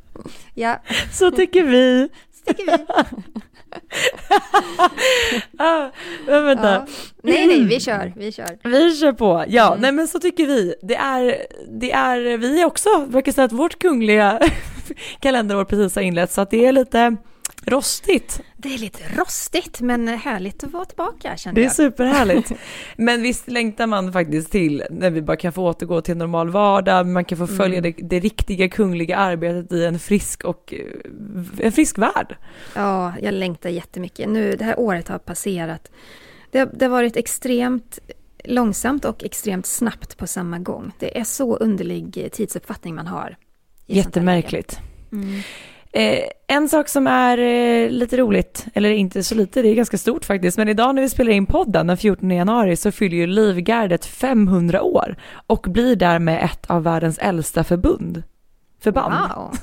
Ja, 0.55 0.81
Så 1.12 1.31
tycker 1.31 1.62
vi. 1.64 2.09
så 2.33 2.55
tycker 2.55 2.79
vi. 2.79 2.85
Ah, 5.59 5.88
vänta. 6.26 6.72
Ja. 6.72 6.87
Nej, 7.22 7.46
nej, 7.46 7.64
vi 7.64 7.80
kör. 7.80 8.12
Vi 8.16 8.33
kör. 8.33 8.59
Vi 8.62 8.96
kör 8.96 9.12
på. 9.12 9.44
Ja, 9.48 9.66
Mm. 9.68 9.80
nej 9.80 9.92
men 9.92 10.09
så 10.09 10.18
tycker 10.20 10.46
vi. 10.46 10.74
Det 10.83 10.96
är, 10.96 11.37
det 11.80 11.92
är, 11.92 12.37
vi 12.37 12.64
också, 12.64 12.88
brukar 13.09 13.33
säga 13.33 13.44
att 13.44 13.52
vårt 13.52 13.78
kungliga 13.78 14.40
kalenderår 15.20 15.64
precis 15.64 15.94
har 15.94 16.02
inletts, 16.02 16.35
så 16.35 16.40
att 16.40 16.50
det 16.50 16.66
är 16.66 16.72
lite 16.72 17.16
rostigt. 17.66 18.40
Det 18.57 18.75
är 18.75 18.79
lite 18.79 19.03
rostigt, 19.16 19.81
men 19.81 20.09
härligt 20.09 20.64
att 20.64 20.73
vara 20.73 20.85
tillbaka 20.85 21.37
känner 21.37 21.55
Det 21.55 21.61
är 21.61 21.64
jag. 21.64 21.73
superhärligt. 21.73 22.53
Men 22.96 23.23
visst 23.23 23.49
längtar 23.51 23.87
man 23.87 24.12
faktiskt 24.12 24.51
till 24.53 24.83
när 24.90 25.11
vi 25.11 25.23
bara 25.23 25.37
kan 25.37 25.53
få 25.53 25.62
återgå 25.68 26.01
till 26.01 26.12
en 26.12 26.18
normal 26.18 26.51
vardag, 26.51 27.07
man 27.07 27.25
kan 27.25 27.38
få 27.38 27.46
följa 27.46 27.79
Mm. 27.79 27.92
det, 27.99 28.03
det 28.09 28.20
riktiga 28.20 28.68
kungliga 28.68 29.16
arbetet 29.16 29.73
i 29.73 29.85
en 29.85 29.99
frisk 29.99 30.44
och 30.44 30.75
eh, 30.75 31.66
en 31.66 31.73
frisk 31.73 31.99
värld. 31.99 32.37
Ja, 32.75 33.12
jag 33.23 33.35
längtar 33.35 33.70
jättemycket. 33.70 34.29
Nu, 34.29 34.57
det 34.57 34.64
här 34.64 34.81
året 34.81 35.09
har 35.09 35.18
passerat. 35.18 35.90
Det, 36.51 36.59
har- 36.59 36.70
det 36.75 36.85
har 36.85 36.90
varit 36.90 37.16
extremt 37.16 37.99
långsamt 38.44 39.05
och 39.05 39.25
extremt 39.25 39.66
snabbt 39.66 40.16
på 40.16 40.27
samma 40.27 40.59
gång. 40.59 40.92
Det 40.99 41.18
är 41.18 41.25
så 41.25 41.57
underlig 41.57 42.29
tidsuppfattning 42.33 42.94
man 42.94 43.07
har. 43.07 43.37
Jättemärkligt. 43.87 44.79
Mm. 45.12 45.40
Eh, 45.92 46.18
en 46.46 46.68
sak 46.68 46.88
som 46.88 47.07
är 47.07 47.38
eh, 47.38 47.90
lite 47.90 48.16
roligt, 48.16 48.66
eller 48.74 48.90
inte 48.90 49.22
så 49.22 49.35
lite, 49.35 49.62
det 49.62 49.68
är 49.68 49.74
ganska 49.74 49.98
stort 49.98 50.24
faktiskt, 50.24 50.59
men 50.59 50.68
idag 50.68 50.94
när 50.94 51.03
vi 51.03 51.09
spelar 51.09 51.33
in 51.33 51.46
podden 51.46 51.87
den 51.87 51.96
14 51.96 52.31
januari 52.31 52.76
så 52.76 52.92
fyller 52.92 53.16
ju 53.16 53.26
Livgardet 53.26 54.07
500 54.07 54.83
år 54.83 55.16
och 55.46 55.66
blir 55.70 55.96
därmed 55.96 56.44
ett 56.44 56.70
av 56.70 56.83
världens 56.83 57.18
äldsta 57.18 57.64
förbund. 57.64 58.22
Förband. 58.83 59.14
Wow. 59.37 59.55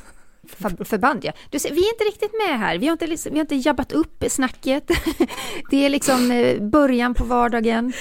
För, 0.57 0.85
förband, 0.85 1.19
ja. 1.25 1.31
Du 1.49 1.59
ser, 1.59 1.69
vi 1.69 1.75
är 1.87 1.93
inte 1.93 2.03
riktigt 2.03 2.31
med 2.47 2.59
här. 2.59 2.77
Vi 2.77 2.85
har 2.87 2.91
inte, 2.91 3.07
liksom- 3.07 3.31
vi 3.33 3.37
har 3.39 3.43
inte 3.43 3.55
jabbat 3.55 3.91
upp 3.91 4.23
snacket. 4.29 4.91
Det 5.71 5.85
är 5.85 5.89
liksom 5.89 6.31
eh, 6.31 6.61
början 6.61 7.13
på 7.13 7.23
vardagen. 7.23 7.93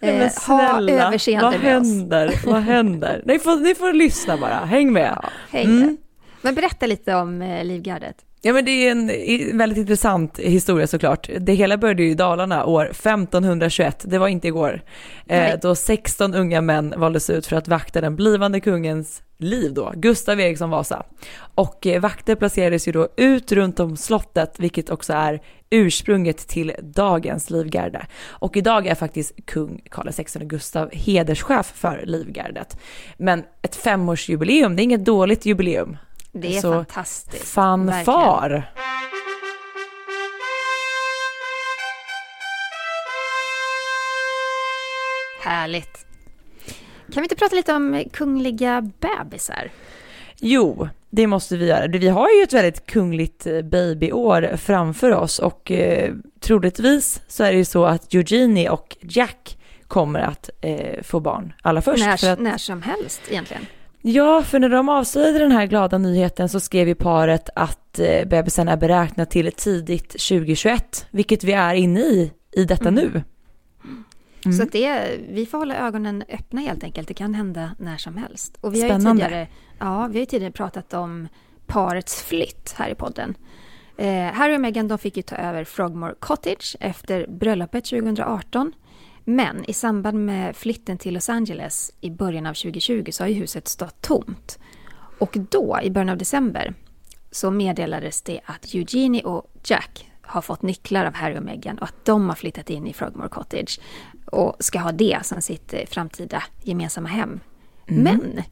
Nej, 0.00 0.12
men 0.12 0.20
Eh, 0.22 0.26
ha 0.26 0.32
snälla, 0.72 1.06
överseende 1.06 1.44
vad 1.44 1.60
med 1.62 1.78
oss. 1.80 1.86
händer? 1.86 2.40
Vad 2.46 2.62
händer? 2.62 3.22
Ni 3.26 3.38
får, 3.38 3.56
ni 3.56 3.74
får 3.74 3.92
lyssna 3.92 4.36
bara, 4.36 4.54
häng 4.54 4.92
med. 4.92 5.18
Ja, 5.22 5.28
häng 5.50 5.66
Mm. 5.66 5.96
Men 6.44 6.54
berätta 6.54 6.86
lite 6.86 7.14
om 7.14 7.42
eh, 7.42 7.64
Livgardet. 7.64 8.16
Ja 8.42 8.52
men 8.52 8.64
det 8.64 8.70
är 8.70 8.90
en 8.90 9.58
väldigt 9.58 9.78
intressant 9.78 10.38
historia 10.38 10.86
såklart. 10.86 11.28
Det 11.40 11.54
hela 11.54 11.76
började 11.76 12.02
ju 12.02 12.10
i 12.10 12.14
Dalarna 12.14 12.64
år 12.64 12.84
1521, 12.84 14.04
det 14.08 14.18
var 14.18 14.28
inte 14.28 14.48
igår. 14.48 14.82
Eh, 15.26 15.58
då 15.62 15.74
16 15.74 16.34
unga 16.34 16.60
män 16.60 16.94
valdes 16.96 17.30
ut 17.30 17.46
för 17.46 17.56
att 17.56 17.68
vakta 17.68 18.00
den 18.00 18.16
blivande 18.16 18.60
kungens 18.60 19.22
liv 19.38 19.74
då, 19.74 19.92
Gustav 19.96 20.40
Eriksson 20.40 20.70
Vasa. 20.70 21.06
Och 21.54 21.86
eh, 21.86 22.00
vakter 22.00 22.34
placerades 22.34 22.88
ju 22.88 22.92
då 22.92 23.08
ut 23.16 23.52
runt 23.52 23.80
om 23.80 23.96
slottet, 23.96 24.60
vilket 24.60 24.90
också 24.90 25.12
är 25.12 25.42
ursprunget 25.70 26.48
till 26.48 26.72
dagens 26.82 27.50
livgarde. 27.50 28.06
Och 28.26 28.56
idag 28.56 28.86
är 28.86 28.94
faktiskt 28.94 29.46
kung 29.46 29.82
Karl 29.90 30.12
XVI 30.12 30.44
Gustav 30.44 30.90
hederschef 30.92 31.72
för 31.74 32.02
livgardet. 32.06 32.80
Men 33.16 33.44
ett 33.62 33.76
femårsjubileum, 33.76 34.76
det 34.76 34.82
är 34.82 34.84
inget 34.84 35.04
dåligt 35.04 35.46
jubileum. 35.46 35.96
Det 36.36 36.56
är 36.56 36.60
Så 36.60 36.72
fantastiskt. 36.72 37.48
Fanfar! 37.54 38.70
Härligt. 45.40 46.06
Kan 47.12 47.20
vi 47.20 47.22
inte 47.22 47.36
prata 47.36 47.56
lite 47.56 47.72
om 47.72 48.04
kungliga 48.12 48.90
bebisar? 49.00 49.70
Jo, 50.36 50.88
det 51.10 51.26
måste 51.26 51.56
vi 51.56 51.66
göra. 51.66 51.86
Vi 51.86 52.08
har 52.08 52.28
ju 52.30 52.42
ett 52.42 52.52
väldigt 52.52 52.86
kungligt 52.86 53.46
eh, 53.46 53.62
babyår 53.62 54.56
framför 54.56 55.10
oss 55.10 55.38
och 55.38 55.70
eh, 55.70 56.12
troligtvis 56.40 57.20
så 57.28 57.44
är 57.44 57.52
det 57.52 57.58
ju 57.58 57.64
så 57.64 57.84
att 57.84 58.14
Eugenie 58.14 58.70
och 58.70 58.96
Jack 59.00 59.58
kommer 59.88 60.20
att 60.20 60.50
eh, 60.60 61.02
få 61.02 61.20
barn 61.20 61.52
allra 61.62 61.82
först. 61.82 62.02
för 62.04 62.26
När, 62.26 62.32
att, 62.32 62.40
när 62.40 62.58
som 62.58 62.82
helst 62.82 63.20
egentligen. 63.28 63.66
Ja, 64.06 64.42
för 64.42 64.58
när 64.58 64.68
de 64.68 64.88
avslöjade 64.88 65.38
den 65.38 65.52
här 65.52 65.66
glada 65.66 65.98
nyheten 65.98 66.48
så 66.48 66.60
skrev 66.60 66.88
ju 66.88 66.94
paret 66.94 67.48
att 67.54 67.98
eh, 67.98 68.28
bebisen 68.28 68.68
är 68.68 68.76
beräknad 68.76 69.30
till 69.30 69.52
tidigt 69.52 70.08
2021, 70.08 71.06
vilket 71.10 71.44
vi 71.44 71.52
är 71.52 71.74
inne 71.74 72.00
i, 72.00 72.32
i 72.52 72.64
detta 72.64 72.88
Mm. 72.88 72.94
nu. 72.94 73.22
Mm. 74.44 74.58
Så 74.58 74.64
det, 74.64 75.18
vi 75.28 75.46
får 75.46 75.58
hålla 75.58 75.76
ögonen 75.76 76.24
öppna 76.28 76.60
helt 76.60 76.84
enkelt. 76.84 77.08
Det 77.08 77.14
kan 77.14 77.34
hända 77.34 77.70
när 77.78 77.96
som 77.96 78.16
helst. 78.16 78.56
Och 78.60 78.74
vi 78.74 78.80
har 78.80 78.88
Spännande. 78.88 79.22
Ju 79.22 79.28
tidigare, 79.28 79.48
ja, 79.78 80.06
vi 80.06 80.18
har 80.18 80.20
ju 80.20 80.26
tidigare 80.26 80.52
pratat 80.52 80.94
om 80.94 81.28
parets 81.66 82.22
flytt 82.22 82.74
här 82.76 82.88
i 82.90 82.94
podden. 82.94 83.34
Eh, 83.96 84.24
Harry 84.32 84.56
och 84.56 84.60
Meghan 84.60 84.88
de 84.88 84.98
fick 84.98 85.16
ju 85.16 85.22
ta 85.22 85.36
över 85.36 85.64
Frogmore 85.64 86.14
Cottage 86.18 86.76
efter 86.80 87.26
bröllopet 87.26 87.84
2018. 87.84 88.72
Men 89.24 89.64
i 89.64 89.72
samband 89.72 90.24
med 90.26 90.56
flytten 90.56 90.98
till 90.98 91.14
Los 91.14 91.28
Angeles 91.28 91.92
i 92.00 92.10
början 92.10 92.46
av 92.46 92.54
2020 92.54 93.10
så 93.10 93.22
har 93.22 93.28
ju 93.28 93.34
huset 93.34 93.68
stått 93.68 94.00
tomt. 94.00 94.58
Och 95.18 95.36
då, 95.50 95.78
i 95.82 95.90
början 95.90 96.08
av 96.08 96.16
december, 96.18 96.74
så 97.30 97.50
meddelades 97.50 98.22
det 98.22 98.40
att 98.44 98.74
Eugenie 98.74 99.22
och 99.22 99.52
Jack 99.64 100.10
har 100.22 100.42
fått 100.42 100.62
nycklar 100.62 101.04
av 101.06 101.14
Harry 101.14 101.38
och 101.38 101.42
Meghan 101.42 101.78
och 101.78 101.84
att 101.84 102.04
de 102.04 102.28
har 102.28 102.36
flyttat 102.36 102.70
in 102.70 102.86
i 102.86 102.92
Frogmore 102.92 103.28
Cottage 103.28 103.80
och 104.26 104.56
ska 104.58 104.78
ha 104.78 104.92
det 104.92 105.18
som 105.22 105.42
sitt 105.42 105.74
eh, 105.74 105.80
framtida 105.86 106.42
gemensamma 106.62 107.08
hem. 107.08 107.40
Men 107.86 108.42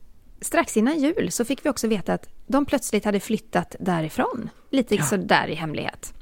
strax 0.40 0.76
innan 0.76 0.98
jul 0.98 1.28
så 1.30 1.44
fick 1.44 1.64
vi 1.64 1.70
också 1.70 1.88
veta 1.88 2.14
att 2.14 2.28
de 2.46 2.66
plötsligt 2.66 3.04
hade 3.04 3.20
flyttat 3.20 3.76
därifrån. 3.80 4.50
Lite 4.70 4.94
Ja. 4.94 5.02
sådär 5.02 5.46
i 5.48 5.54
hemlighet. 5.54 6.14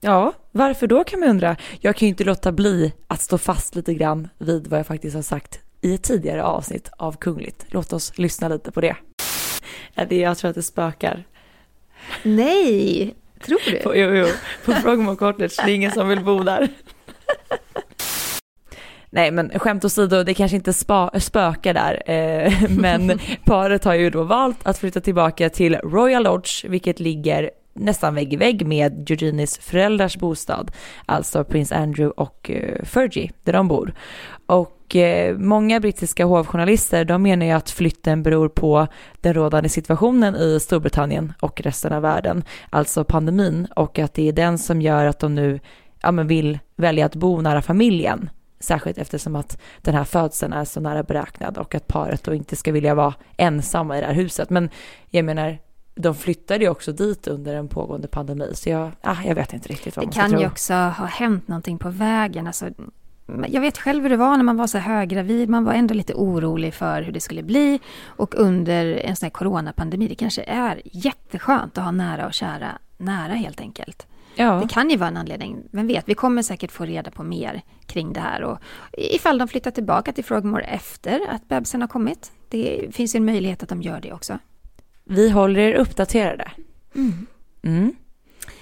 Ja, 0.00 0.32
varför 0.52 0.86
då 0.86 1.04
kan 1.04 1.20
man 1.20 1.28
undra. 1.28 1.56
Jag 1.80 1.96
kan 1.96 2.06
ju 2.06 2.10
inte 2.10 2.24
låta 2.24 2.52
bli 2.52 2.92
att 3.06 3.20
stå 3.20 3.38
fast 3.38 3.74
lite 3.74 3.94
grann 3.94 4.28
vid 4.38 4.66
vad 4.66 4.78
jag 4.78 4.86
faktiskt 4.86 5.14
har 5.14 5.22
sagt 5.22 5.60
i 5.80 5.94
ett 5.94 6.02
tidigare 6.02 6.42
avsnitt 6.42 6.90
av 6.96 7.12
Kungligt. 7.12 7.66
Låt 7.68 7.92
oss 7.92 8.18
lyssna 8.18 8.48
lite 8.48 8.72
på 8.72 8.80
det. 8.80 8.96
Ja, 9.94 10.04
det 10.08 10.18
jag 10.18 10.38
tror 10.38 10.48
att 10.48 10.54
det 10.54 10.62
spökar. 10.62 11.24
Nej, 12.22 13.14
tror 13.46 13.60
du? 13.70 13.78
På, 13.78 13.96
jo, 13.96 14.14
jo, 14.14 14.26
på 14.64 14.72
Frogmore 14.72 15.16
Cottage, 15.16 15.56
det 15.64 15.70
är 15.70 15.74
ingen 15.74 15.92
som 15.92 16.08
vill 16.08 16.24
bo 16.24 16.42
där. 16.42 16.68
Nej 19.10 19.30
men 19.30 19.58
skämt 19.58 19.84
åsido, 19.84 20.22
det 20.22 20.34
kanske 20.34 20.56
inte 20.56 20.72
spa, 20.72 21.20
spökar 21.20 21.74
där, 21.74 22.10
eh, 22.10 22.52
men 22.68 23.20
paret 23.44 23.84
har 23.84 23.94
ju 23.94 24.10
då 24.10 24.22
valt 24.22 24.66
att 24.66 24.78
flytta 24.78 25.00
tillbaka 25.00 25.50
till 25.50 25.76
Royal 25.76 26.22
Lodge, 26.22 26.64
vilket 26.64 27.00
ligger 27.00 27.50
nästan 27.78 28.14
vägg 28.14 28.32
i 28.32 28.36
vägg 28.36 28.66
med 28.66 29.10
Georginis 29.10 29.58
föräldrars 29.58 30.16
bostad, 30.16 30.70
alltså 31.06 31.44
prins 31.44 31.72
Andrew 31.72 32.22
och 32.22 32.50
eh, 32.50 32.84
Fergie, 32.84 33.30
där 33.44 33.52
de 33.52 33.68
bor. 33.68 33.94
Och 34.46 34.96
eh, 34.96 35.36
många 35.36 35.80
brittiska 35.80 36.24
hovjournalister, 36.24 37.04
de 37.04 37.22
menar 37.22 37.46
ju 37.46 37.52
att 37.52 37.70
flytten 37.70 38.22
beror 38.22 38.48
på 38.48 38.86
den 39.20 39.34
rådande 39.34 39.68
situationen 39.68 40.36
i 40.36 40.60
Storbritannien 40.60 41.32
och 41.40 41.60
resten 41.60 41.92
av 41.92 42.02
världen, 42.02 42.44
alltså 42.70 43.04
pandemin, 43.04 43.66
och 43.76 43.98
att 43.98 44.14
det 44.14 44.28
är 44.28 44.32
den 44.32 44.58
som 44.58 44.82
gör 44.82 45.06
att 45.06 45.18
de 45.18 45.34
nu 45.34 45.60
ja, 46.02 46.12
men 46.12 46.26
vill 46.26 46.58
välja 46.76 47.06
att 47.06 47.14
bo 47.14 47.40
nära 47.40 47.62
familjen. 47.62 48.30
Särskilt 48.60 48.98
eftersom 48.98 49.36
att 49.36 49.58
den 49.82 49.94
här 49.94 50.04
födseln 50.04 50.52
är 50.52 50.64
så 50.64 50.80
nära 50.80 51.02
beräknad 51.02 51.58
och 51.58 51.74
att 51.74 51.86
paret 51.86 52.24
då 52.24 52.34
inte 52.34 52.56
ska 52.56 52.72
vilja 52.72 52.94
vara 52.94 53.14
ensamma 53.36 53.98
i 53.98 54.00
det 54.00 54.06
här 54.06 54.14
huset. 54.14 54.50
Men 54.50 54.70
jag 55.10 55.24
menar, 55.24 55.58
de 55.98 56.14
flyttade 56.14 56.64
ju 56.64 56.70
också 56.70 56.92
dit 56.92 57.26
under 57.28 57.54
en 57.54 57.68
pågående 57.68 58.08
pandemi, 58.08 58.50
så 58.54 58.68
jag, 58.68 58.90
ah, 59.00 59.16
jag 59.24 59.34
vet 59.34 59.52
inte 59.52 59.68
riktigt 59.68 59.96
vad 59.96 60.02
Det 60.02 60.06
man 60.06 60.12
ska 60.12 60.20
kan 60.20 60.30
tro. 60.30 60.40
ju 60.40 60.46
också 60.46 60.74
ha 60.74 61.06
hänt 61.06 61.48
någonting 61.48 61.78
på 61.78 61.90
vägen. 61.90 62.46
Alltså, 62.46 62.68
jag 63.48 63.60
vet 63.60 63.78
själv 63.78 64.02
hur 64.02 64.10
det 64.10 64.16
var 64.16 64.36
när 64.36 64.44
man 64.44 64.56
var 64.56 64.66
så 64.66 64.78
höggravid. 64.78 65.48
Man 65.48 65.64
var 65.64 65.72
ändå 65.72 65.94
lite 65.94 66.14
orolig 66.14 66.74
för 66.74 67.02
hur 67.02 67.12
det 67.12 67.20
skulle 67.20 67.42
bli. 67.42 67.80
Och 68.06 68.34
under 68.34 68.86
en 68.86 69.16
sån 69.16 69.26
här 69.26 69.30
coronapandemi, 69.30 70.08
det 70.08 70.14
kanske 70.14 70.42
är 70.42 70.80
jätteskönt 70.84 71.78
att 71.78 71.84
ha 71.84 71.90
nära 71.90 72.26
och 72.26 72.34
kära 72.34 72.78
nära 72.96 73.32
helt 73.32 73.60
enkelt. 73.60 74.06
Ja. 74.34 74.60
Det 74.62 74.68
kan 74.68 74.90
ju 74.90 74.96
vara 74.96 75.08
en 75.08 75.16
anledning. 75.16 75.62
Vem 75.70 75.86
vet, 75.86 76.08
vi 76.08 76.14
kommer 76.14 76.42
säkert 76.42 76.72
få 76.72 76.84
reda 76.84 77.10
på 77.10 77.22
mer 77.22 77.62
kring 77.86 78.12
det 78.12 78.20
här. 78.20 78.42
Och 78.42 78.58
ifall 78.92 79.38
de 79.38 79.48
flyttar 79.48 79.70
tillbaka 79.70 80.12
till 80.12 80.24
Frogmore 80.24 80.62
efter 80.64 81.20
att 81.30 81.48
bebisen 81.48 81.80
har 81.80 81.88
kommit. 81.88 82.32
Det 82.48 82.86
finns 82.94 83.14
ju 83.14 83.16
en 83.18 83.24
möjlighet 83.24 83.62
att 83.62 83.68
de 83.68 83.82
gör 83.82 84.00
det 84.00 84.12
också. 84.12 84.38
Vi 85.08 85.30
håller 85.30 85.60
er 85.60 85.74
uppdaterade. 85.74 86.50
Mm. 87.62 87.94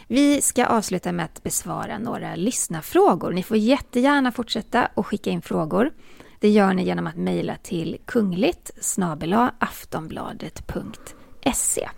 Vi 0.09 0.41
ska 0.41 0.67
avsluta 0.67 1.13
med 1.13 1.25
att 1.25 1.43
besvara 1.43 1.99
några 1.99 2.37
lyssnarfrågor. 2.37 3.33
Ni 3.33 3.43
får 3.43 3.57
jättegärna 3.57 4.33
fortsätta 4.33 4.89
och 4.95 5.07
skicka 5.07 5.31
in 5.31 5.43
frågor. 5.43 5.91
Det 6.41 6.49
gör 6.49 6.75
ni 6.75 6.85
genom 6.85 7.07
att 7.07 7.17
mejla 7.17 7.57
till 7.57 7.99
kungligt 8.05 8.71
aftonbladet.se. 9.59 11.89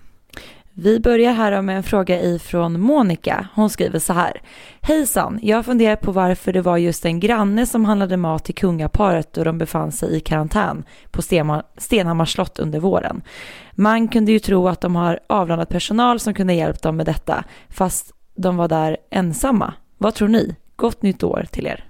Vi 0.81 1.01
börjar 1.01 1.33
här 1.33 1.63
med 1.63 1.77
en 1.77 1.83
fråga 1.83 2.23
ifrån 2.23 2.81
Monica. 2.81 3.49
Hon 3.55 3.71
skriver 3.71 3.99
så 3.99 4.13
här. 4.13 4.43
Hejsan, 4.81 5.39
jag 5.43 5.65
funderar 5.65 5.97
på 5.97 6.13
varför 6.13 6.53
det 6.53 6.61
var 6.61 6.77
just 6.77 7.05
en 7.05 7.21
granne 7.21 7.67
som 7.67 7.85
handlade 7.85 8.17
mat 8.17 8.45
till 8.45 8.55
kungaparet 8.55 9.33
då 9.33 9.45
de 9.45 9.59
befann 9.59 9.93
sig 9.93 10.17
i 10.17 10.21
karantän 10.21 10.85
på 11.11 11.23
Stenhammars 11.77 12.33
slott 12.33 12.59
under 12.59 12.81
våren. 12.81 13.23
Man 13.73 14.09
kunde 14.09 14.33
ju 14.33 14.39
tro 14.39 14.69
att 14.69 14.81
de 14.81 14.97
har 14.97 15.21
avlönat 15.27 15.69
personal 15.69 16.21
som 16.21 16.35
kunde 16.35 16.55
hjälpt 16.55 16.83
dem 16.83 16.97
med 16.97 17.07
detta, 17.07 17.45
fast 17.69 18.13
de 18.35 18.57
var 18.57 18.69
där 18.69 18.97
ensamma. 19.11 19.75
Vad 19.97 20.15
tror 20.15 20.29
ni? 20.29 20.57
Gott 20.77 21.03
nytt 21.03 21.23
år 21.23 21.47
till 21.51 21.67
er. 21.67 21.85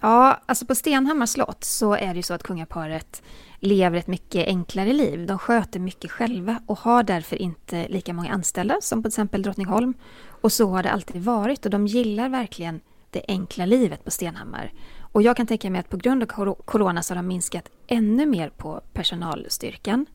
Ja, 0.00 0.40
alltså 0.46 0.66
på 0.66 0.74
Stenhammars 0.74 1.30
slott 1.30 1.64
så 1.64 1.94
är 1.94 2.08
det 2.08 2.16
ju 2.16 2.22
så 2.22 2.34
att 2.34 2.42
kungaparet 2.42 3.22
lever 3.60 3.98
ett 3.98 4.06
mycket 4.06 4.46
enklare 4.46 4.92
liv. 4.92 5.26
De 5.26 5.38
sköter 5.38 5.80
mycket 5.80 6.10
själva 6.10 6.62
och 6.66 6.78
har 6.78 7.02
därför 7.02 7.36
inte 7.36 7.88
lika 7.88 8.12
många 8.12 8.30
anställda 8.30 8.76
som 8.80 9.02
på 9.02 9.02
till 9.02 9.12
exempel 9.12 9.42
Drottningholm. 9.42 9.94
Och 10.40 10.52
så 10.52 10.70
har 10.70 10.82
det 10.82 10.90
alltid 10.90 11.22
varit 11.22 11.64
och 11.64 11.70
de 11.70 11.86
gillar 11.86 12.28
verkligen 12.28 12.80
det 13.10 13.24
enkla 13.28 13.66
livet 13.66 14.04
på 14.04 14.10
Stenhammar. 14.10 14.72
Och 15.12 15.22
jag 15.22 15.36
kan 15.36 15.46
tänka 15.46 15.70
mig 15.70 15.80
att 15.80 15.88
på 15.88 15.96
grund 15.96 16.22
av 16.22 16.54
corona 16.64 17.02
så 17.02 17.14
har 17.14 17.16
de 17.16 17.26
minskat 17.26 17.70
ännu 17.86 18.26
mer 18.26 18.50
på 18.50 18.80
personalstyrkan. 18.92 20.06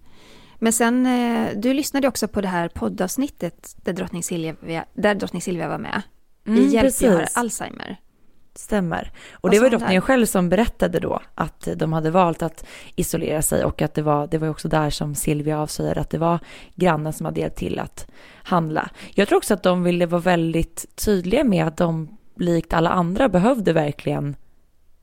Men 0.59 0.73
sen, 0.73 1.05
eh, 1.05 1.49
du 1.55 1.73
lyssnade 1.73 2.07
också 2.07 2.27
på 2.27 2.41
det 2.41 2.47
här 2.47 2.69
poddavsnittet 2.69 3.75
där 3.83 3.93
drottning 3.93 4.23
Silvia, 4.23 4.85
där 4.93 5.15
drottning 5.15 5.41
Silvia 5.41 5.69
var 5.69 5.77
med. 5.77 6.01
Mm, 6.47 6.59
I 6.59 6.65
Hjälp, 6.65 6.93
jag 7.01 7.11
har. 7.11 7.27
Alzheimer. 7.33 7.99
Stämmer. 8.55 9.11
Och 9.31 9.49
det 9.49 9.59
var 9.59 9.69
drottningen 9.69 10.01
själv 10.01 10.25
som 10.25 10.49
berättade 10.49 10.99
då 10.99 11.19
att 11.35 11.67
de 11.75 11.93
hade 11.93 12.11
valt 12.11 12.41
att 12.41 12.65
isolera 12.95 13.41
sig 13.41 13.65
och 13.65 13.81
att 13.81 13.93
det 13.93 14.01
var, 14.01 14.27
det 14.27 14.37
var 14.37 14.47
också 14.49 14.67
där 14.67 14.89
som 14.89 15.15
Silvia 15.15 15.59
avslöjade 15.59 16.01
att 16.01 16.09
det 16.09 16.17
var 16.17 16.39
grannen 16.75 17.13
som 17.13 17.25
hade 17.25 17.39
hjälpt 17.39 17.57
till 17.57 17.79
att 17.79 18.07
handla. 18.43 18.89
Jag 19.13 19.27
tror 19.27 19.37
också 19.37 19.53
att 19.53 19.63
de 19.63 19.83
ville 19.83 20.05
vara 20.05 20.21
väldigt 20.21 20.95
tydliga 20.95 21.43
med 21.43 21.67
att 21.67 21.77
de 21.77 22.17
likt 22.35 22.73
alla 22.73 22.89
andra 22.89 23.29
behövde 23.29 23.73
verkligen 23.73 24.35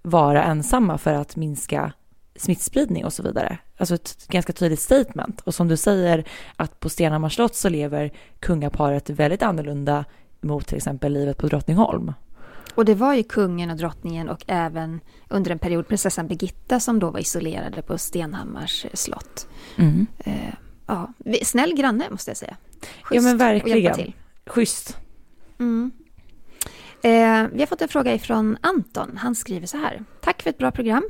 vara 0.03 0.45
ensamma 0.45 0.99
för 0.99 1.15
att 1.15 1.37
minska 1.37 1.93
smittspridning 2.37 3.05
och 3.05 3.13
så 3.13 3.23
vidare. 3.23 3.59
Alltså 3.77 3.95
ett 3.95 4.27
ganska 4.29 4.53
tydligt 4.53 4.81
statement. 4.81 5.41
Och 5.41 5.55
som 5.55 5.69
du 5.69 5.77
säger 5.77 6.25
att 6.57 6.81
på 6.81 6.89
Stenhammars 6.89 7.35
slott 7.35 7.55
så 7.55 7.69
lever 7.69 8.13
kungaparet 8.41 9.11
väldigt 9.11 9.43
annorlunda 9.43 10.05
mot 10.41 10.67
till 10.67 10.77
exempel 10.77 11.13
livet 11.13 11.39
på 11.39 11.47
Drottningholm. 11.47 12.13
Och 12.75 12.85
det 12.85 12.95
var 12.95 13.15
ju 13.15 13.23
kungen 13.23 13.71
och 13.71 13.77
drottningen 13.77 14.29
och 14.29 14.45
även 14.47 15.01
under 15.29 15.51
en 15.51 15.59
period 15.59 15.89
prinsessan 15.89 16.29
Birgitta 16.29 16.81
som 16.81 16.99
då 16.99 17.11
var 17.11 17.21
isolerade 17.21 17.83
på 17.83 17.99
Stenhammars 17.99 18.87
slott. 18.95 19.49
Mm. 19.77 20.07
Eh, 20.19 20.55
ja, 20.87 21.13
snäll 21.43 21.75
granne 21.75 22.11
måste 22.11 22.31
jag 22.31 22.37
säga. 22.37 22.57
Ja, 23.11 23.21
men 23.21 23.37
verkligen. 23.37 23.95
till. 23.95 24.15
Schysst. 24.47 24.97
Mm. 25.59 25.91
Eh, 27.03 27.49
vi 27.53 27.61
har 27.61 27.67
fått 27.67 27.83
en 27.83 27.89
fråga 27.89 28.15
ifrån 28.15 28.57
Anton. 28.61 29.17
Han 29.17 29.35
skriver 29.35 29.67
så 29.67 29.77
här. 29.77 30.05
Tack 30.21 30.43
för 30.43 30.51
ett 30.51 30.59
bra 30.59 30.71
program. 30.71 31.09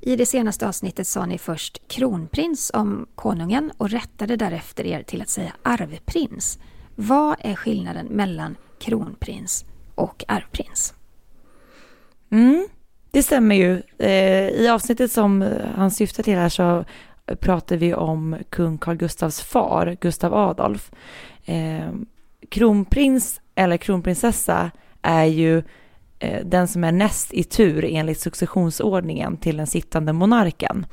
I 0.00 0.16
det 0.16 0.26
senaste 0.26 0.68
avsnittet 0.68 1.06
sa 1.06 1.26
ni 1.26 1.38
först 1.38 1.88
kronprins 1.88 2.70
om 2.74 3.06
konungen 3.14 3.72
och 3.76 3.90
rättade 3.90 4.36
därefter 4.36 4.86
er 4.86 5.02
till 5.02 5.22
att 5.22 5.28
säga 5.28 5.52
arvprins. 5.62 6.58
Vad 6.94 7.36
är 7.38 7.54
skillnaden 7.54 8.06
mellan 8.06 8.56
kronprins 8.78 9.64
och 9.94 10.24
arvprins? 10.28 10.94
Mm, 12.32 12.68
det 13.10 13.22
stämmer 13.22 13.54
ju. 13.54 13.82
Eh, 13.98 14.48
I 14.48 14.68
avsnittet 14.68 15.12
som 15.12 15.42
eh, 15.42 15.48
han 15.76 15.90
syftar 15.90 16.22
till 16.22 16.38
här 16.38 16.48
så 16.48 16.84
pratar 17.40 17.76
vi 17.76 17.94
om 17.94 18.36
kung 18.50 18.78
Carl 18.78 18.96
Gustavs 18.96 19.40
far, 19.40 19.96
Gustav 20.00 20.34
Adolf. 20.34 20.90
Eh, 21.44 21.90
kronprins 22.48 23.40
eller 23.54 23.76
kronprinsessa 23.76 24.70
är 25.02 25.24
ju 25.24 25.62
eh, 26.18 26.44
den 26.44 26.68
som 26.68 26.84
är 26.84 26.92
näst 26.92 27.34
i 27.34 27.44
tur 27.44 27.84
enligt 27.84 28.20
successionsordningen 28.20 29.36
till 29.36 29.56
den 29.56 29.66
sittande 29.66 30.12
monarken. 30.12 30.86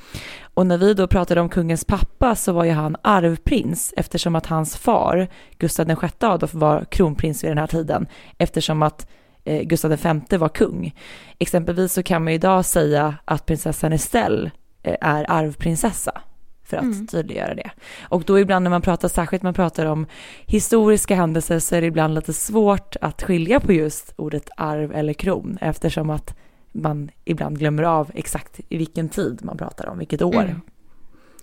Och 0.54 0.68
när 0.68 0.78
vi 0.78 0.94
då 0.94 1.08
pratade 1.08 1.42
om 1.42 1.50
kungens 1.50 1.86
pappa 1.86 2.36
så 2.36 2.52
var 2.52 2.64
ju 2.64 2.72
han 2.72 2.96
arvprins 3.02 3.94
eftersom 3.98 4.36
att 4.36 4.46
hans 4.46 4.78
far, 4.78 5.28
Gustav 5.58 5.88
VI 5.88 5.96
Adolf, 6.20 6.54
var 6.54 6.86
kronprins 6.86 7.44
vid 7.44 7.52
den 7.52 7.58
här 7.58 7.68
tiden 7.68 8.08
eftersom 8.38 8.82
att 8.82 9.08
eh, 9.50 9.64
Gustav 9.64 9.91
V 10.30 10.38
var 10.38 10.50
kung. 10.50 10.95
Exempelvis 11.39 11.93
så 11.93 12.04
kan 12.04 12.24
man 12.24 12.34
idag 12.34 12.66
säga 12.66 13.16
att 13.26 13.45
prinsessan 13.45 13.93
Estelle 13.93 14.52
eh, 14.84 14.95
är 15.02 15.32
arvprinsessa. 15.32 16.22
för 16.64 16.78
att 16.78 17.12
tydliggöra 17.12 17.56
det. 17.56 17.72
Och 18.02 18.24
då 18.24 18.39
ibland 18.39 18.64
när 18.64 18.70
man 18.70 18.82
pratar, 18.82 19.08
särskilt 19.08 19.43
man 19.43 19.54
pratar 19.54 19.86
om 19.86 20.06
historiska 20.45 21.16
händelser 21.16 21.60
så 21.60 21.76
är 21.76 21.82
det 21.82 21.88
ibland 21.88 22.16
lite 22.16 22.34
svårt 22.34 22.95
att 23.02 23.24
skilja 23.24 23.60
på 23.60 23.74
just 23.74 24.14
ordet 24.16 24.50
arv 24.58 24.91
eller 24.91 25.14
kron 25.14 25.58
eftersom 25.62 26.10
att 26.10 26.36
man 26.72 27.12
ibland 27.26 27.60
glömmer 27.60 27.84
av 27.84 28.12
exakt 28.14 28.60
i 28.70 28.78
vilken 28.78 29.10
tid 29.10 29.39
man 29.43 29.58
pratar 29.58 29.88
om, 29.88 29.97
vilket 29.97 30.22
år. 30.22 30.43
Mm. 30.43 30.62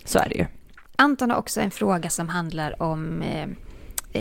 Så 0.05 0.19
är 0.19 0.29
det 0.29 0.35
ju. 0.35 0.45
Anton 0.95 1.31
har 1.31 1.37
också 1.37 1.61
en 1.61 1.71
fråga 1.71 2.09
som 2.09 2.29
handlar 2.29 2.81
om 2.81 3.21
eh, 3.21 3.47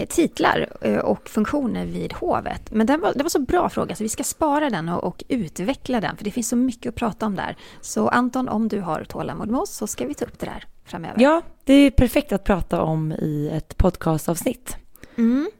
titlar 0.09 0.69
eh, 0.81 0.99
och 0.99 1.29
funktioner 1.29 1.87
vid 1.87 2.13
hovet. 2.13 2.71
Men 2.71 2.87
den 2.87 3.01
var, 3.01 3.13
det 3.15 3.23
var 3.23 3.31
så 3.31 3.41
bra 3.41 3.69
fråga 3.69 3.95
så 3.95 4.03
vi 4.03 4.09
ska 4.09 4.25
spara 4.25 4.71
den 4.71 4.89
och, 4.89 5.05
och 5.05 5.25
utveckla 5.29 6.01
den 6.01 6.17
för 6.17 6.25
det 6.25 6.31
finns 6.31 6.49
så 6.49 6.57
mycket 6.57 6.89
att 6.89 6.95
prata 6.95 7.27
om 7.27 7.37
där. 7.37 7.57
Så 7.81 8.09
Anton, 8.09 8.49
om 8.49 8.69
du 8.69 8.81
har 8.81 9.05
tålamod 9.05 9.49
med 9.49 9.61
oss 9.61 9.71
så 9.71 9.87
ska 9.87 10.07
vi 10.07 10.15
ta 10.15 10.25
upp 10.25 10.39
det 10.39 10.47
där 10.47 10.65
framöver. 10.85 11.23
Ja, 11.23 11.43
det 11.65 11.75
är 11.75 11.91
perfekt 11.91 12.33
att 12.33 12.45
prata 12.45 12.83
om 12.83 13.13
i 13.13 13.51
ett 13.53 13.77
podcastavsnitt. 13.77 14.77
Mm. 15.17 15.51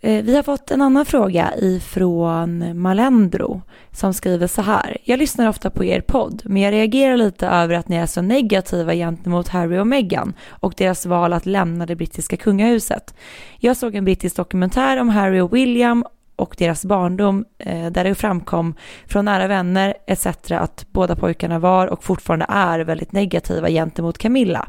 Eh, 0.00 0.24
vi 0.24 0.36
har 0.36 0.42
fått 0.42 0.70
en 0.70 0.82
annan 0.82 1.04
fråga 1.04 1.52
ifrån 1.56 2.80
Malendro 2.80 3.62
som 3.92 4.14
skriver 4.14 4.46
så 4.46 4.62
här. 4.62 4.96
Jag 5.04 5.18
lyssnar 5.18 5.48
ofta 5.48 5.70
på 5.70 5.84
er 5.84 6.00
podd, 6.00 6.42
men 6.44 6.62
jag 6.62 6.72
reagerar 6.72 7.16
lite 7.16 7.46
över 7.46 7.74
att 7.74 7.88
ni 7.88 7.96
är 7.96 8.06
så 8.06 8.22
negativa 8.22 8.94
gentemot 8.94 9.48
Harry 9.48 9.78
och 9.78 9.86
Meghan 9.86 10.34
och 10.48 10.74
deras 10.76 11.06
val 11.06 11.32
att 11.32 11.46
lämna 11.46 11.86
det 11.86 11.96
brittiska 11.96 12.36
kungahuset. 12.36 13.14
Jag 13.58 13.76
såg 13.76 13.94
en 13.94 14.04
brittisk 14.04 14.36
dokumentär 14.36 15.00
om 15.00 15.08
Harry 15.08 15.40
och 15.40 15.54
William 15.54 16.04
och 16.36 16.54
deras 16.58 16.84
barndom 16.84 17.44
eh, 17.58 17.86
där 17.86 18.04
det 18.04 18.14
framkom 18.14 18.74
från 19.06 19.24
nära 19.24 19.46
vänner 19.46 19.94
etc. 20.06 20.26
att 20.50 20.86
båda 20.90 21.16
pojkarna 21.16 21.58
var 21.58 21.86
och 21.86 22.04
fortfarande 22.04 22.46
är 22.48 22.80
väldigt 22.80 23.12
negativa 23.12 23.68
gentemot 23.68 24.18
Camilla. 24.18 24.68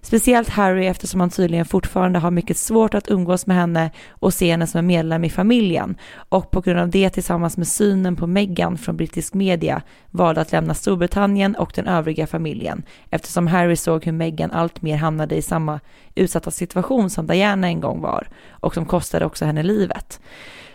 Speciellt 0.00 0.48
Harry 0.48 0.86
eftersom 0.86 1.20
han 1.20 1.30
tydligen 1.30 1.64
fortfarande 1.64 2.18
har 2.18 2.30
mycket 2.30 2.56
svårt 2.56 2.94
att 2.94 3.10
umgås 3.10 3.46
med 3.46 3.56
henne 3.56 3.90
och 4.10 4.34
se 4.34 4.50
henne 4.50 4.66
som 4.66 4.78
en 4.78 4.86
medlem 4.86 5.24
i 5.24 5.30
familjen 5.30 5.96
och 6.28 6.50
på 6.50 6.60
grund 6.60 6.80
av 6.80 6.90
det 6.90 7.10
tillsammans 7.10 7.56
med 7.56 7.68
synen 7.68 8.16
på 8.16 8.26
Meghan 8.26 8.78
från 8.78 8.96
brittisk 8.96 9.34
media 9.34 9.82
valde 10.10 10.40
att 10.40 10.52
lämna 10.52 10.74
Storbritannien 10.74 11.56
och 11.56 11.72
den 11.74 11.86
övriga 11.86 12.26
familjen 12.26 12.82
eftersom 13.10 13.46
Harry 13.46 13.76
såg 13.76 14.04
hur 14.04 14.12
Meghan 14.12 14.50
alltmer 14.50 14.96
hamnade 14.96 15.36
i 15.36 15.42
samma 15.42 15.80
utsatta 16.14 16.50
situation 16.50 17.10
som 17.10 17.26
Diana 17.26 17.66
en 17.66 17.80
gång 17.80 18.00
var 18.00 18.28
och 18.50 18.74
som 18.74 18.84
kostade 18.84 19.24
också 19.24 19.44
henne 19.44 19.62
livet. 19.62 20.20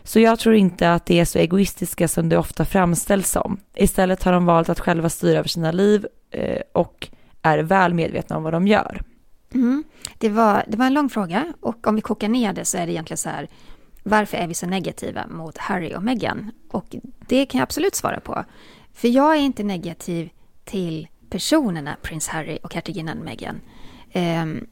Så 0.03 0.19
jag 0.19 0.39
tror 0.39 0.55
inte 0.55 0.93
att 0.93 1.05
det 1.05 1.19
är 1.19 1.25
så 1.25 1.39
egoistiska 1.39 2.07
som 2.07 2.29
det 2.29 2.37
ofta 2.37 2.65
framställs 2.65 3.31
som. 3.31 3.59
Istället 3.75 4.23
har 4.23 4.33
de 4.33 4.45
valt 4.45 4.69
att 4.69 4.79
själva 4.79 5.09
styra 5.09 5.39
över 5.39 5.49
sina 5.49 5.71
liv 5.71 6.05
eh, 6.31 6.61
och 6.73 7.07
är 7.41 7.59
väl 7.59 7.93
medvetna 7.93 8.37
om 8.37 8.43
vad 8.43 8.53
de 8.53 8.67
gör. 8.67 9.01
Mm. 9.53 9.83
Det, 10.17 10.29
var, 10.29 10.63
det 10.67 10.77
var 10.77 10.85
en 10.85 10.93
lång 10.93 11.09
fråga 11.09 11.53
och 11.59 11.87
om 11.87 11.95
vi 11.95 12.01
kokar 12.01 12.29
ner 12.29 12.53
det 12.53 12.65
så 12.65 12.77
är 12.77 12.85
det 12.85 12.91
egentligen 12.91 13.17
så 13.17 13.29
här 13.29 13.47
varför 14.03 14.37
är 14.37 14.47
vi 14.47 14.53
så 14.53 14.67
negativa 14.67 15.27
mot 15.27 15.57
Harry 15.57 15.95
och 15.95 16.03
Meghan? 16.03 16.51
Och 16.71 16.95
det 17.27 17.45
kan 17.45 17.59
jag 17.59 17.63
absolut 17.63 17.95
svara 17.95 18.19
på. 18.19 18.45
För 18.93 19.07
jag 19.07 19.35
är 19.35 19.39
inte 19.39 19.63
negativ 19.63 20.29
till 20.63 21.07
personerna 21.29 21.97
prins 22.01 22.27
Harry 22.27 22.57
och 22.63 22.73
hertiginnan 22.73 23.17
Meghan. 23.17 23.61
Um, 24.13 24.67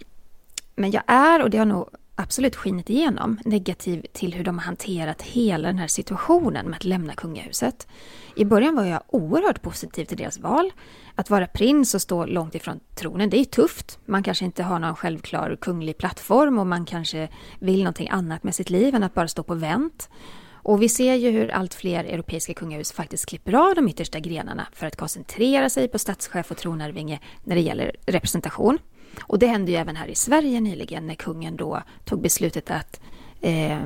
men 0.75 0.91
jag 0.91 1.03
är, 1.07 1.41
och 1.41 1.49
det 1.49 1.57
har 1.57 1.65
nog 1.65 1.89
absolut 2.15 2.55
skinit 2.55 2.89
igenom, 2.89 3.39
negativ 3.45 4.05
till 4.13 4.33
hur 4.33 4.43
de 4.43 4.57
har 4.57 4.65
hanterat 4.65 5.21
hela 5.21 5.67
den 5.67 5.77
här 5.77 5.87
situationen 5.87 6.65
med 6.65 6.75
att 6.75 6.83
lämna 6.83 7.13
kungahuset. 7.13 7.87
I 8.35 8.45
början 8.45 8.75
var 8.75 8.85
jag 8.85 9.01
oerhört 9.07 9.61
positiv 9.61 10.05
till 10.05 10.17
deras 10.17 10.39
val. 10.39 10.71
Att 11.15 11.29
vara 11.29 11.47
prins 11.47 11.95
och 11.95 12.01
stå 12.01 12.25
långt 12.25 12.55
ifrån 12.55 12.79
tronen, 12.95 13.29
det 13.29 13.37
är 13.37 13.45
tufft. 13.45 13.99
Man 14.05 14.23
kanske 14.23 14.45
inte 14.45 14.63
har 14.63 14.79
någon 14.79 14.95
självklar 14.95 15.57
kunglig 15.61 15.97
plattform 15.97 16.59
och 16.59 16.67
man 16.67 16.85
kanske 16.85 17.29
vill 17.59 17.79
någonting 17.79 18.09
annat 18.09 18.43
med 18.43 18.55
sitt 18.55 18.69
liv 18.69 18.95
än 18.95 19.03
att 19.03 19.13
bara 19.13 19.27
stå 19.27 19.43
på 19.43 19.55
vänt. 19.55 20.09
Och 20.63 20.81
vi 20.81 20.89
ser 20.89 21.15
ju 21.15 21.29
hur 21.29 21.51
allt 21.51 21.73
fler 21.73 22.03
europeiska 22.03 22.53
kungahus 22.53 22.91
faktiskt 22.91 23.25
klipper 23.25 23.53
av 23.53 23.75
de 23.75 23.87
yttersta 23.87 24.19
grenarna 24.19 24.67
för 24.73 24.87
att 24.87 24.95
koncentrera 24.95 25.69
sig 25.69 25.87
på 25.87 25.99
statschef 25.99 26.51
och 26.51 26.57
tronarvinge 26.57 27.19
när 27.43 27.55
det 27.55 27.61
gäller 27.61 27.95
representation. 28.05 28.77
Och 29.19 29.39
det 29.39 29.47
hände 29.47 29.71
ju 29.71 29.77
även 29.77 29.95
här 29.95 30.07
i 30.07 30.15
Sverige 30.15 30.61
nyligen 30.61 31.07
när 31.07 31.15
kungen 31.15 31.55
då 31.55 31.83
tog 32.05 32.21
beslutet 32.21 32.71
att 32.71 33.01
eh, 33.41 33.85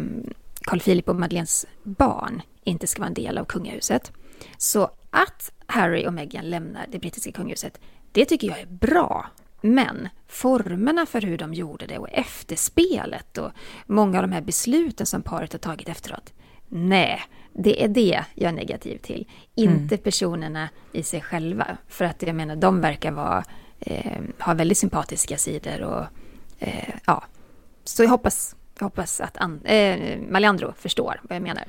Carl 0.61 0.79
Philip 0.79 1.09
och 1.09 1.15
Madeleines 1.15 1.65
barn 1.83 2.41
inte 2.63 2.87
ska 2.87 2.99
vara 2.99 3.07
en 3.07 3.13
del 3.13 3.37
av 3.37 3.45
kungahuset. 3.45 4.11
Så 4.57 4.89
att 5.09 5.51
Harry 5.65 6.07
och 6.07 6.13
Meghan 6.13 6.49
lämnar 6.49 6.85
det 6.91 6.99
brittiska 6.99 7.31
kungahuset, 7.31 7.79
det 8.11 8.25
tycker 8.25 8.47
jag 8.47 8.59
är 8.59 8.65
bra. 8.65 9.25
Men 9.61 10.09
formerna 10.27 11.05
för 11.05 11.21
hur 11.21 11.37
de 11.37 11.53
gjorde 11.53 11.85
det 11.85 11.97
och 11.97 12.09
efterspelet 12.11 13.37
och 13.37 13.51
många 13.85 14.17
av 14.17 14.23
de 14.23 14.31
här 14.31 14.41
besluten 14.41 15.05
som 15.05 15.21
paret 15.21 15.51
har 15.51 15.59
tagit 15.59 15.89
efteråt, 15.89 16.33
nej, 16.67 17.21
det 17.53 17.83
är 17.83 17.87
det 17.87 18.25
jag 18.35 18.49
är 18.49 18.55
negativ 18.55 18.97
till. 18.97 19.27
Inte 19.55 19.97
personerna 19.97 20.69
i 20.91 21.03
sig 21.03 21.21
själva. 21.21 21.77
För 21.87 22.05
att 22.05 22.21
jag 22.21 22.35
menar, 22.35 22.55
de 22.55 22.81
verkar 22.81 23.11
vara, 23.11 23.43
eh, 23.79 24.21
ha 24.39 24.53
väldigt 24.53 24.77
sympatiska 24.77 25.37
sidor 25.37 25.81
och 25.81 26.03
eh, 26.59 26.95
ja. 27.05 27.23
Så 27.83 28.03
jag 28.03 28.09
hoppas, 28.09 28.55
jag 28.79 28.85
hoppas 28.85 29.21
att 29.21 29.37
An- 29.37 29.65
eh, 29.65 30.17
Maliandro 30.29 30.73
förstår 30.77 31.19
vad 31.23 31.35
jag 31.35 31.43
menar. 31.43 31.63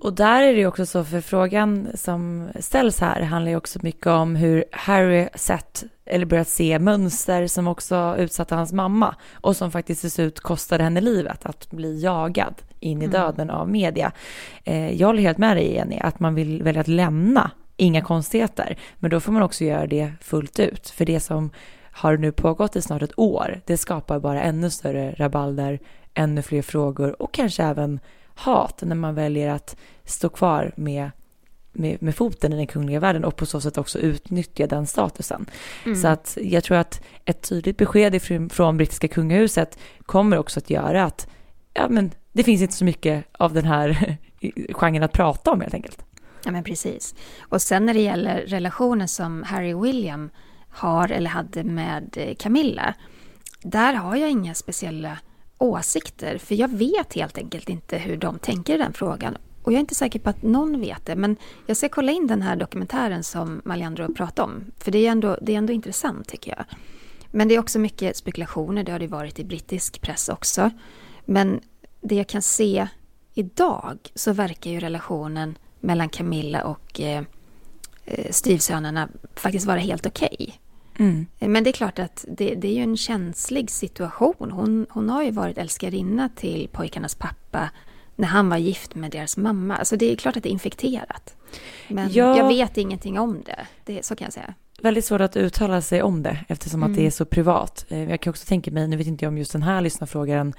Och 0.00 0.12
där 0.12 0.42
är 0.42 0.54
det 0.54 0.66
också 0.66 0.86
så, 0.86 1.04
för 1.04 1.20
frågan 1.20 1.88
som 1.94 2.48
ställs 2.60 3.00
här 3.00 3.22
handlar 3.22 3.50
ju 3.50 3.56
också 3.56 3.78
mycket 3.82 4.06
om 4.06 4.36
hur 4.36 4.64
Harry 4.72 5.28
sett, 5.34 5.84
eller 6.04 6.26
börjat 6.26 6.48
se 6.48 6.78
mönster 6.78 7.46
som 7.46 7.68
också 7.68 8.14
utsatte 8.18 8.54
hans 8.54 8.72
mamma 8.72 9.16
och 9.32 9.56
som 9.56 9.70
faktiskt 9.70 10.00
till 10.00 10.10
slut 10.10 10.40
kostade 10.40 10.84
henne 10.84 11.00
livet, 11.00 11.46
att 11.46 11.70
bli 11.70 12.00
jagad 12.00 12.54
in 12.80 13.02
i 13.02 13.06
döden 13.06 13.50
av 13.50 13.68
media. 13.70 14.12
Eh, 14.64 14.92
jag 15.00 15.06
håller 15.06 15.22
helt 15.22 15.38
med 15.38 15.56
dig 15.56 15.74
Jenny, 15.74 15.98
att 16.00 16.20
man 16.20 16.34
vill 16.34 16.62
välja 16.62 16.80
att 16.80 16.88
lämna, 16.88 17.50
inga 17.78 18.02
konstigheter, 18.02 18.78
men 18.98 19.10
då 19.10 19.20
får 19.20 19.32
man 19.32 19.42
också 19.42 19.64
göra 19.64 19.86
det 19.86 20.12
fullt 20.20 20.60
ut, 20.60 20.88
för 20.88 21.04
det 21.04 21.20
som 21.20 21.50
har 21.80 22.16
nu 22.16 22.32
pågått 22.32 22.76
i 22.76 22.82
snart 22.82 23.02
ett 23.02 23.18
år, 23.18 23.60
det 23.66 23.76
skapar 23.76 24.18
bara 24.18 24.42
ännu 24.42 24.70
större 24.70 25.14
rabalder, 25.18 25.78
ännu 26.14 26.42
fler 26.42 26.62
frågor 26.62 27.22
och 27.22 27.34
kanske 27.34 27.62
även 27.62 28.00
hat 28.34 28.82
när 28.82 28.96
man 28.96 29.14
väljer 29.14 29.50
att 29.50 29.76
stå 30.04 30.28
kvar 30.28 30.72
med, 30.76 31.10
med, 31.72 32.02
med 32.02 32.14
foten 32.14 32.52
i 32.52 32.56
den 32.56 32.66
kungliga 32.66 33.00
världen 33.00 33.24
och 33.24 33.36
på 33.36 33.46
så 33.46 33.60
sätt 33.60 33.78
också 33.78 33.98
utnyttja 33.98 34.66
den 34.66 34.86
statusen. 34.86 35.46
Så 35.96 36.08
att 36.08 36.38
jag 36.42 36.64
tror 36.64 36.76
att 36.76 37.02
ett 37.24 37.42
tydligt 37.48 37.76
besked 37.76 38.14
ifrån, 38.14 38.50
från 38.50 38.76
brittiska 38.76 39.08
kungahuset 39.08 39.78
kommer 40.02 40.38
också 40.38 40.60
att 40.60 40.70
göra 40.70 41.04
att 41.04 41.28
ja, 41.74 41.88
men 41.88 42.10
det 42.32 42.44
finns 42.44 42.62
inte 42.62 42.74
så 42.74 42.84
mycket 42.84 43.24
av 43.32 43.52
den 43.52 43.64
här 43.64 44.16
genren 44.72 45.02
att 45.02 45.12
prata 45.12 45.50
om 45.50 45.60
helt 45.60 45.74
enkelt. 45.74 46.04
Ja, 46.48 46.52
men 46.52 46.64
precis. 46.64 47.14
Och 47.40 47.62
sen 47.62 47.86
när 47.86 47.94
det 47.94 48.00
gäller 48.00 48.40
relationen 48.40 49.08
som 49.08 49.42
Harry 49.42 49.72
och 49.72 49.84
William 49.84 50.30
har 50.68 51.10
eller 51.10 51.30
hade 51.30 51.64
med 51.64 52.14
eh, 52.16 52.34
Camilla, 52.34 52.94
där 53.62 53.94
har 53.94 54.16
jag 54.16 54.30
inga 54.30 54.54
speciella 54.54 55.18
åsikter, 55.58 56.38
för 56.38 56.54
jag 56.54 56.68
vet 56.68 57.14
helt 57.14 57.38
enkelt 57.38 57.68
inte 57.68 57.98
hur 57.98 58.16
de 58.16 58.38
tänker 58.38 58.74
i 58.74 58.78
den 58.78 58.92
frågan. 58.92 59.36
Och 59.62 59.72
jag 59.72 59.76
är 59.76 59.80
inte 59.80 59.94
säker 59.94 60.18
på 60.18 60.30
att 60.30 60.42
någon 60.42 60.80
vet 60.80 61.06
det, 61.06 61.16
men 61.16 61.36
jag 61.66 61.76
ska 61.76 61.88
kolla 61.88 62.12
in 62.12 62.26
den 62.26 62.42
här 62.42 62.56
dokumentären 62.56 63.22
som 63.22 63.62
Maliandro 63.64 64.14
pratade 64.14 64.52
om, 64.52 64.64
för 64.78 64.90
det 64.90 65.06
är 65.06 65.10
ändå, 65.10 65.38
det 65.42 65.54
är 65.54 65.58
ändå 65.58 65.72
intressant 65.72 66.28
tycker 66.28 66.50
jag. 66.56 66.64
Men 67.30 67.48
det 67.48 67.54
är 67.54 67.58
också 67.58 67.78
mycket 67.78 68.16
spekulationer, 68.16 68.84
det 68.84 68.92
har 68.92 68.98
det 68.98 69.06
varit 69.06 69.38
i 69.38 69.44
brittisk 69.44 70.00
press 70.00 70.28
också. 70.28 70.70
Men 71.24 71.60
det 72.00 72.14
jag 72.14 72.28
kan 72.28 72.42
se 72.42 72.88
idag 73.34 73.98
så 74.14 74.32
verkar 74.32 74.70
ju 74.70 74.80
relationen 74.80 75.58
mellan 75.80 76.08
Camilla 76.08 76.64
och 76.64 77.00
eh, 77.00 77.22
eh, 78.04 78.30
styvsönerna 78.30 79.08
faktiskt 79.34 79.66
vara 79.66 79.78
helt 79.78 80.06
okej. 80.06 80.60
Men 81.38 81.64
det 81.64 81.70
är 81.70 81.72
klart 81.72 81.98
att 81.98 82.24
det, 82.28 82.54
det 82.54 82.68
är 82.68 82.72
ju 82.74 82.82
en 82.82 82.96
känslig 82.96 83.70
situation. 83.70 84.50
Hon, 84.50 84.86
hon 84.90 85.10
har 85.10 85.22
ju 85.22 85.30
varit 85.30 85.58
älskarinna 85.58 86.28
till 86.36 86.68
pojkarnas 86.72 87.14
pappa 87.14 87.70
när 88.16 88.28
han 88.28 88.48
var 88.48 88.56
gift 88.56 88.94
med 88.94 89.10
deras 89.10 89.36
mamma. 89.36 89.76
Alltså 89.76 89.96
det 89.96 90.12
är 90.12 90.16
klart 90.16 90.36
att 90.36 90.42
det 90.42 90.48
är 90.48 90.52
infekterat. 90.52 91.36
Men 91.88 92.12
Ja. 92.12 92.36
jag 92.36 92.48
vet 92.48 92.76
ingenting 92.76 93.18
om 93.18 93.42
det. 93.42 93.66
det. 93.84 94.04
Så 94.04 94.16
kan 94.16 94.24
jag 94.24 94.32
säga. 94.32 94.54
Väldigt 94.82 95.04
svårt 95.04 95.20
att 95.20 95.36
uttala 95.36 95.80
sig 95.80 96.02
om 96.02 96.22
det 96.22 96.38
eftersom 96.48 96.82
att 96.82 96.94
det 96.94 97.06
är 97.06 97.10
så 97.10 97.24
privat. 97.24 97.86
Eh, 97.88 98.10
Jag 98.10 98.20
kan 98.20 98.30
också 98.30 98.46
tänka 98.46 98.70
mig, 98.70 98.88
nu 98.88 98.96
vet 98.96 99.06
inte 99.06 99.24
jag 99.24 99.30
om 99.30 99.38
just 99.38 99.52
den 99.52 99.62
här 99.62 99.80
lyssnarfrågan 99.80 100.54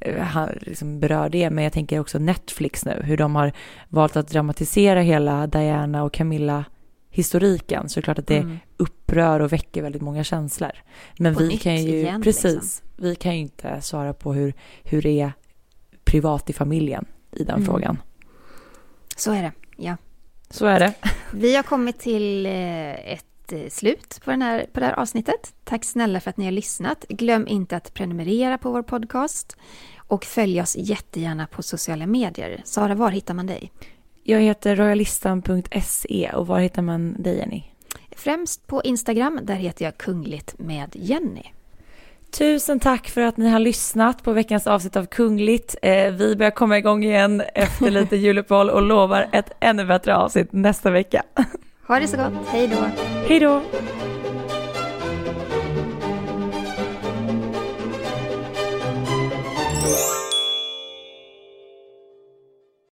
eh, 0.00 0.46
liksom 0.60 1.00
berör 1.00 1.28
det, 1.28 1.50
men 1.50 1.64
jag 1.64 1.72
tänker 1.72 2.00
också 2.00 2.18
Netflix 2.18 2.84
nu, 2.84 3.00
hur 3.04 3.16
de 3.16 3.34
har 3.34 3.52
valt 3.88 4.16
att 4.16 4.28
dramatisera 4.28 5.00
hela 5.00 5.46
Diana 5.46 6.02
och 6.04 6.12
Camilla 6.12 6.64
historiken 7.10 7.88
så 7.88 7.98
är 7.98 8.02
det 8.02 8.04
klart 8.04 8.18
att 8.18 8.26
det 8.26 8.58
upprör 8.76 9.40
och 9.40 9.52
väcker 9.52 9.82
väldigt 9.82 10.02
många 10.02 10.24
känslor. 10.24 10.72
Men 11.18 11.34
På 11.34 11.40
vi 11.42 11.58
kan 11.58 11.76
ju, 11.76 11.96
igen, 11.96 12.22
precis, 12.22 12.54
liksom. 12.54 12.86
vi 12.96 13.14
kan 13.14 13.34
ju 13.34 13.40
inte 13.40 13.80
svara 13.80 14.12
på 14.12 14.32
hur, 14.32 14.54
hur 14.82 15.02
det 15.02 15.20
är 15.20 15.32
privat 16.04 16.50
i 16.50 16.52
familjen 16.52 17.04
i 17.32 17.44
den 17.44 17.64
frågan. 17.64 17.98
Så 19.16 19.32
är 19.32 19.42
det, 19.42 19.52
ja. 19.76 19.96
Så 20.50 20.66
är 20.66 20.80
det. 20.80 20.94
Vi 21.32 21.56
har 21.56 21.62
kommit 21.62 21.98
till 21.98 22.46
eh, 22.46 23.12
ett 23.12 23.24
slut 23.68 24.20
på, 24.24 24.30
den 24.30 24.42
här, 24.42 24.66
på 24.72 24.80
det 24.80 24.86
här 24.86 24.92
avsnittet. 25.00 25.54
Tack 25.64 25.84
snälla 25.84 26.20
för 26.20 26.30
att 26.30 26.36
ni 26.36 26.44
har 26.44 26.52
lyssnat. 26.52 27.04
Glöm 27.08 27.48
inte 27.48 27.76
att 27.76 27.94
prenumerera 27.94 28.58
på 28.58 28.70
vår 28.70 28.82
podcast 28.82 29.56
och 29.96 30.24
följ 30.24 30.60
oss 30.60 30.76
jättegärna 30.76 31.46
på 31.46 31.62
sociala 31.62 32.06
medier. 32.06 32.62
Sara, 32.64 32.94
var 32.94 33.10
hittar 33.10 33.34
man 33.34 33.46
dig? 33.46 33.72
Jag 34.22 34.40
heter 34.40 34.76
royalistan.se 34.76 36.30
och 36.34 36.46
var 36.46 36.58
hittar 36.58 36.82
man 36.82 37.22
dig 37.22 37.36
Jenny? 37.36 37.62
Främst 38.16 38.66
på 38.66 38.82
Instagram, 38.82 39.40
där 39.42 39.54
heter 39.54 39.84
jag 39.84 39.96
Kungligt 39.96 40.58
med 40.58 40.90
Jenny. 40.92 41.42
Tusen 42.30 42.80
tack 42.80 43.08
för 43.08 43.20
att 43.20 43.36
ni 43.36 43.48
har 43.48 43.58
lyssnat 43.58 44.22
på 44.22 44.32
veckans 44.32 44.66
avsnitt 44.66 44.96
av 44.96 45.06
Kungligt. 45.06 45.76
Eh, 45.82 46.12
vi 46.12 46.36
börjar 46.36 46.50
komma 46.50 46.78
igång 46.78 47.04
igen 47.04 47.42
efter 47.54 47.90
lite 47.90 48.16
juluppehåll 48.26 48.70
och 48.70 48.82
lovar 48.82 49.28
ett 49.32 49.52
ännu 49.60 49.84
bättre 49.84 50.16
avsnitt 50.16 50.52
nästa 50.52 50.90
vecka. 50.90 51.22
Ha 51.86 52.00
det 52.00 52.08
så 52.08 52.16
gott, 52.16 52.32
hej 52.48 52.68
då! 52.68 52.76
Hej 53.28 53.40
då! 53.40 53.62